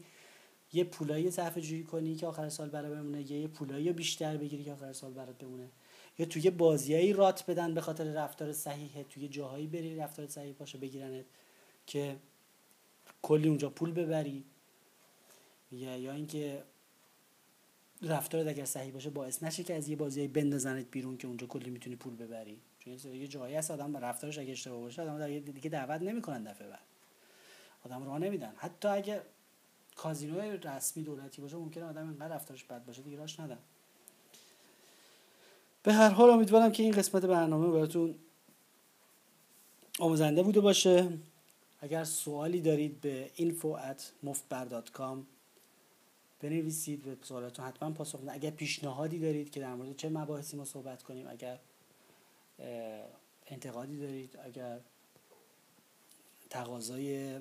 یه 0.72 0.84
پولایی 0.84 1.30
صرفه 1.30 1.60
جویی 1.60 1.84
کنی 1.84 2.14
که 2.14 2.26
آخر 2.26 2.48
سال 2.48 2.68
برات 2.68 2.92
بمونه 2.92 3.32
یه 3.32 3.48
پولایی 3.48 3.92
بیشتر 3.92 4.36
بگیری 4.36 4.64
که 4.64 4.72
آخر 4.72 4.92
سال 4.92 5.12
برات 5.12 5.38
بمونه 5.38 5.68
یا 6.18 6.26
توی 6.26 6.50
بازیایی 6.50 7.12
رات 7.12 7.50
بدن 7.50 7.74
به 7.74 7.80
خاطر 7.80 8.04
رفتار 8.04 8.52
صحیحه 8.52 9.04
توی 9.04 9.28
جاهایی 9.28 9.66
بری 9.66 9.96
رفتار 9.96 10.26
صحیح 10.26 10.54
باشه 10.58 10.78
بگیرنت 10.78 11.24
که 11.86 12.16
کلی 13.22 13.48
اونجا 13.48 13.70
پول 13.70 13.92
ببری. 13.92 14.44
یا 15.72 15.96
یا 15.96 16.12
اینکه 16.12 16.64
رفتارت 18.02 18.46
اگر 18.46 18.64
صحیح 18.64 18.92
باشه 18.92 19.10
باعث 19.10 19.42
نشه 19.42 19.62
که 19.62 19.74
از 19.74 19.88
یه 19.88 19.96
بازی 19.96 20.28
بندازنت 20.28 20.86
بیرون 20.90 21.16
که 21.16 21.26
اونجا 21.26 21.46
کلی 21.46 21.70
می‌تونی 21.70 21.96
پول 21.96 22.16
ببری. 22.16 22.60
چون 22.78 22.92
یه 22.92 23.28
جایی 23.28 23.54
هست 23.54 23.70
آدم 23.70 23.96
رفتارش 23.96 24.38
اگه 24.38 24.52
اشتباه 24.52 24.80
باشه 24.80 25.02
آدم 25.02 25.38
دیگه 25.38 25.70
دعوت 25.70 26.02
نمی‌کنن 26.02 26.44
دفعه 26.44 26.68
بعد. 26.68 26.80
آدم 27.84 28.04
راه 28.04 28.18
نمیدن. 28.18 28.52
حتی 28.56 28.88
اگه 28.88 29.22
کازینو 29.96 30.40
رسمی 30.40 31.02
دولتی 31.02 31.42
باشه 31.42 31.56
ممکنه 31.56 31.84
آدم 31.84 32.08
اینقدر 32.08 32.34
رفتارش 32.34 32.64
بد 32.64 32.84
باشه 32.84 33.02
دیگه 33.02 33.16
راش 33.16 33.40
ندن. 33.40 33.58
به 35.82 35.92
هر 35.92 36.08
حال 36.08 36.30
امیدوارم 36.30 36.72
که 36.72 36.82
این 36.82 36.92
قسمت 36.92 37.24
برنامه 37.24 37.68
براتون 37.68 38.14
آموزنده 39.98 40.42
بوده 40.42 40.60
باشه. 40.60 41.08
اگر 41.80 42.04
سوالی 42.04 42.60
دارید 42.60 43.00
به 43.00 43.30
info 43.36 43.78
at 43.78 44.26
mufbar.com 44.26 45.39
بنویسید 46.40 47.02
به 47.02 47.16
سوالاتون 47.22 47.64
حتما 47.64 47.90
پاسخ 47.90 48.20
اگر 48.28 48.50
پیشنهادی 48.50 49.18
دارید 49.18 49.50
که 49.50 49.60
در 49.60 49.74
مورد 49.74 49.96
چه 49.96 50.08
مباحثی 50.08 50.56
ما 50.56 50.64
صحبت 50.64 51.02
کنیم 51.02 51.28
اگر 51.28 51.58
انتقادی 53.46 53.98
دارید 53.98 54.38
اگر 54.44 54.80
تقاضای 56.50 57.38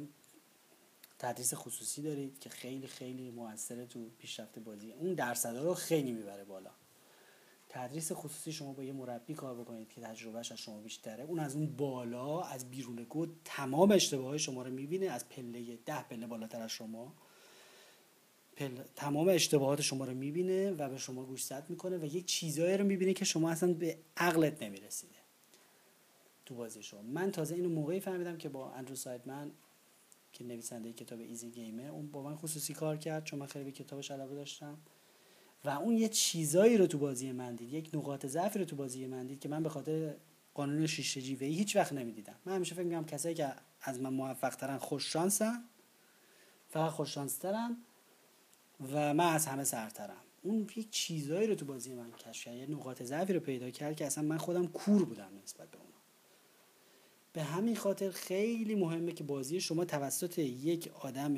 تدریس 1.19 1.53
خصوصی 1.53 2.01
دارید 2.01 2.39
که 2.39 2.49
خیلی 2.49 2.87
خیلی 2.87 3.31
موثره 3.31 3.85
تو 3.85 4.09
پیشرفت 4.17 4.59
بازی 4.59 4.91
اون 4.91 5.13
درصدا 5.13 5.63
رو 5.63 5.73
خیلی 5.73 6.11
می‌بره 6.11 6.43
بالا. 6.43 6.71
تدریس 7.69 8.11
خصوصی 8.11 8.51
شما 8.51 8.73
با 8.73 8.83
یه 8.83 8.93
مربی 8.93 9.33
کار 9.33 9.55
بکنید 9.55 9.89
که 9.89 10.01
تجربهش 10.01 10.51
از 10.51 10.57
شما 10.57 10.79
بیشتره 10.79 11.23
اون 11.23 11.39
از 11.39 11.55
اون 11.55 11.75
بالا 11.75 12.41
از 12.41 12.69
بیرون 12.69 13.03
گود 13.03 13.41
تمام 13.45 13.91
اشتباه 13.91 14.37
شما 14.37 14.63
رو 14.63 14.71
می‌بینه 14.71 15.05
از 15.05 15.29
پله 15.29 15.75
ده 15.85 16.03
پله 16.03 16.27
بالاتر 16.27 16.61
از 16.61 16.71
شما. 16.71 17.13
تمام 18.95 19.29
اشتباهات 19.29 19.81
شما 19.81 20.05
رو 20.05 20.13
می‌بینه 20.13 20.71
و 20.71 20.89
به 20.89 20.97
شما 20.97 21.23
گوشزد 21.23 21.65
می‌کنه 21.69 21.97
و 21.97 22.05
یک 22.05 22.25
چیزایی 22.25 22.77
رو 22.77 22.85
می‌بینه 22.85 23.13
که 23.13 23.25
شما 23.25 23.51
اصلا 23.51 23.73
به 23.73 23.97
عقلت 24.17 24.63
نمی‌رسیده. 24.63 25.15
تو 26.45 26.55
بازی 26.55 26.83
شما. 26.83 27.01
من 27.01 27.31
تازه 27.31 27.55
اینو 27.55 27.69
موقعی 27.69 27.99
فهمیدم 27.99 28.37
که 28.37 28.49
با 28.49 28.71
اندرو 28.71 28.95
سایدمن 28.95 29.51
که 30.33 30.43
نویسنده 30.43 30.93
کتاب 30.93 31.19
ایزی 31.19 31.49
گیمه 31.49 31.83
اون 31.83 32.11
با 32.11 32.23
من 32.23 32.35
خصوصی 32.35 32.73
کار 32.73 32.97
کرد 32.97 33.23
چون 33.23 33.39
من 33.39 33.45
خیلی 33.45 33.65
به 33.65 33.71
کتابش 33.71 34.11
علاقه 34.11 34.35
داشتم. 34.35 34.77
و 35.65 35.69
اون 35.69 35.97
یه 35.97 36.09
چیزایی 36.09 36.77
رو 36.77 36.87
تو 36.87 36.97
بازی 36.97 37.31
من 37.31 37.55
دید 37.55 37.73
یک 37.73 37.89
نقاط 37.93 38.25
ضعفی 38.25 38.59
رو 38.59 38.65
تو 38.65 38.75
بازی 38.75 39.07
من 39.07 39.27
دید 39.27 39.39
که 39.39 39.49
من 39.49 39.63
به 39.63 39.69
خاطر 39.69 40.15
قانون 40.53 40.87
شیشه 40.87 41.21
جیوه 41.21 41.47
هیچ 41.47 41.75
وقت 41.75 41.93
نمی‌دیدم. 41.93 42.35
من 42.45 42.55
همیشه 42.55 42.75
فکر 42.75 42.83
می‌کنم 42.83 43.05
کسایی 43.05 43.35
که 43.35 43.53
از 43.81 43.99
من 43.99 44.13
موفق 44.13 44.55
ترن 44.55 44.77
خوش 44.77 45.13
شانسن 45.13 45.63
فقط 46.69 46.91
خوش 46.91 47.13
شانس 47.13 47.37
ترن 47.37 47.77
و 48.79 49.13
من 49.13 49.33
از 49.33 49.45
همه 49.45 49.63
سرترم. 49.63 50.23
اون 50.41 50.67
یک 50.75 50.89
چیزایی 50.89 51.47
رو 51.47 51.55
تو 51.55 51.65
بازی 51.65 51.93
من 51.93 52.11
کشف 52.11 52.45
کرد 52.45 52.55
یه 52.55 52.65
نقاط 52.65 53.03
ضعفی 53.03 53.33
رو 53.33 53.39
پیدا 53.39 53.69
کرد 53.69 53.95
که 53.95 54.05
اصلا 54.05 54.23
من 54.23 54.37
خودم 54.37 54.67
کور 54.67 55.05
بودم 55.05 55.29
نسبت 55.43 55.71
به 55.71 55.77
اون 55.77 55.87
به 57.33 57.43
همین 57.43 57.75
خاطر 57.75 58.11
خیلی 58.11 58.75
مهمه 58.75 59.11
که 59.11 59.23
بازی 59.23 59.61
شما 59.61 59.85
توسط 59.85 60.39
یک 60.39 60.91
آدم 60.99 61.37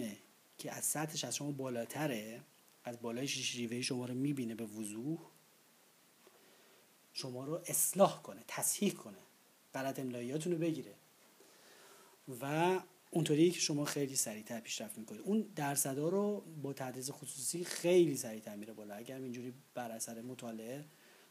که 0.58 0.72
از 0.72 0.86
سطحش 0.86 1.24
از 1.24 1.36
شما 1.36 1.52
بالاتره 1.52 2.42
از 2.84 3.02
بالای 3.02 3.28
شیوه 3.28 3.82
شما 3.82 4.06
رو 4.06 4.14
می‌بینه 4.14 4.56
به 4.56 4.66
وضوح 4.66 5.20
شما 7.14 7.46
رو 7.46 7.62
اصلاح 7.66 8.22
کنه 8.22 8.44
تصحیح 8.48 8.94
کنه 8.94 9.18
غلط 9.74 10.00
املاییاتون 10.00 10.54
رو 10.54 10.60
بگیره. 10.60 10.94
و 12.42 12.80
اونطوری 13.14 13.52
که 13.52 13.60
شما 13.60 13.86
خیلی 13.86 14.16
سریعتر 14.16 14.60
پیشرفت 14.60 14.98
می‌کنید 14.98 15.22
اون 15.22 15.42
درصدا 15.56 16.10
رو 16.10 16.44
با 16.62 16.74
تدریس 16.74 17.12
خصوصی 17.12 17.64
خیلی 17.64 18.18
سریعتر 18.18 18.56
میره 18.56 18.74
بالا. 18.74 18.96
اگر 18.96 19.18
اینجوری 19.18 19.54
بر 19.74 19.92
اثر 19.92 20.22
مطالعه 20.22 20.86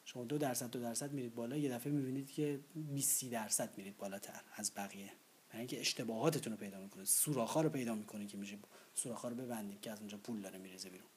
شما 0.04 0.24
دو 0.24 0.38
درصد 0.38 0.70
دو 0.70 0.80
درصد 0.80 1.12
میرید 1.12 1.34
بالا 1.34 1.56
یه 1.56 1.70
دفعه 1.70 1.92
می‌بینید 1.92 2.30
که 2.30 2.60
20 2.94 3.24
درصد 3.24 3.70
میرید 3.76 3.96
بالاتر 3.96 4.40
از 4.54 4.72
بقیه. 4.76 5.12
برای 5.48 5.58
اینکه 5.58 5.80
اشتباهاتتون 5.80 6.52
رو 6.52 6.58
پیدا 6.58 6.80
می‌کنید. 6.80 7.06
سوراخ‌ها 7.06 7.60
رو 7.60 7.68
پیدا 7.68 7.94
می‌کنید 7.94 8.28
که 8.28 8.36
میشه 8.36 8.58
سوراخ‌ها 8.94 9.28
رو 9.28 9.36
ببندید 9.36 9.80
که 9.80 9.90
از 9.90 9.98
اونجا 9.98 10.18
پول 10.18 10.40
داره 10.40 10.58
میرزه 10.58 10.90
بیرون. 10.90 11.08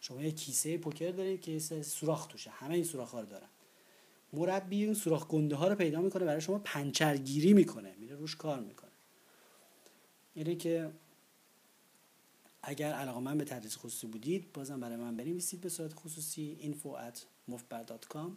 شما 0.00 0.22
یه 0.22 0.30
کیسه 0.30 0.78
پوکر 0.78 1.10
دارید 1.10 1.40
که 1.40 1.58
سوراخ 1.82 2.26
توشه. 2.26 2.50
همه 2.50 2.74
این 2.74 2.84
سوراخ 2.84 3.10
ها 3.10 3.20
رو 3.20 3.26
دارن. 3.26 3.48
مربی 4.32 4.84
اون 4.84 4.94
سوراخ 4.94 5.28
گنده 5.28 5.56
ها 5.56 5.68
رو 5.68 5.74
پیدا 5.74 6.00
می‌کنه. 6.00 6.24
برای 6.24 6.40
شما 6.40 6.58
پنچرگیری 6.58 7.52
می‌کنه. 7.52 7.94
میره 7.98 8.16
روش 8.16 8.36
کار 8.36 8.60
می‌کنه. 8.60 8.87
اینه 10.38 10.54
که 10.54 10.92
اگر 12.62 12.92
علاقه 12.92 13.20
من 13.20 13.38
به 13.38 13.44
تدریس 13.44 13.76
خصوصی 13.76 14.06
بودید 14.06 14.52
بازم 14.52 14.80
برای 14.80 14.96
من 14.96 15.16
بنویسید 15.16 15.60
به 15.60 15.68
صورت 15.68 15.94
خصوصی 15.94 16.58
info 16.62 16.88
at 16.88 17.18
mufbar.com 17.52 18.30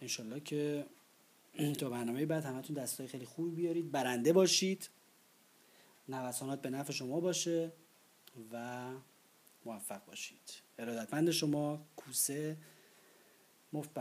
انشالله 0.00 0.40
که 0.40 0.86
تو 1.78 1.90
برنامه 1.90 2.26
بعد 2.26 2.44
همتون 2.44 2.76
دستای 2.76 3.06
خیلی 3.06 3.24
خوبی 3.24 3.50
بیارید 3.50 3.92
برنده 3.92 4.32
باشید. 4.32 4.88
نوسانات 6.08 6.62
به 6.62 6.70
نفع 6.70 6.92
شما 6.92 7.20
باشه 7.20 7.72
و 8.52 8.88
موفق 9.64 10.04
باشید. 10.04 10.62
ارادتمند 10.78 11.30
شما 11.30 11.86
کوسه 11.96 12.56
مفت 13.72 13.94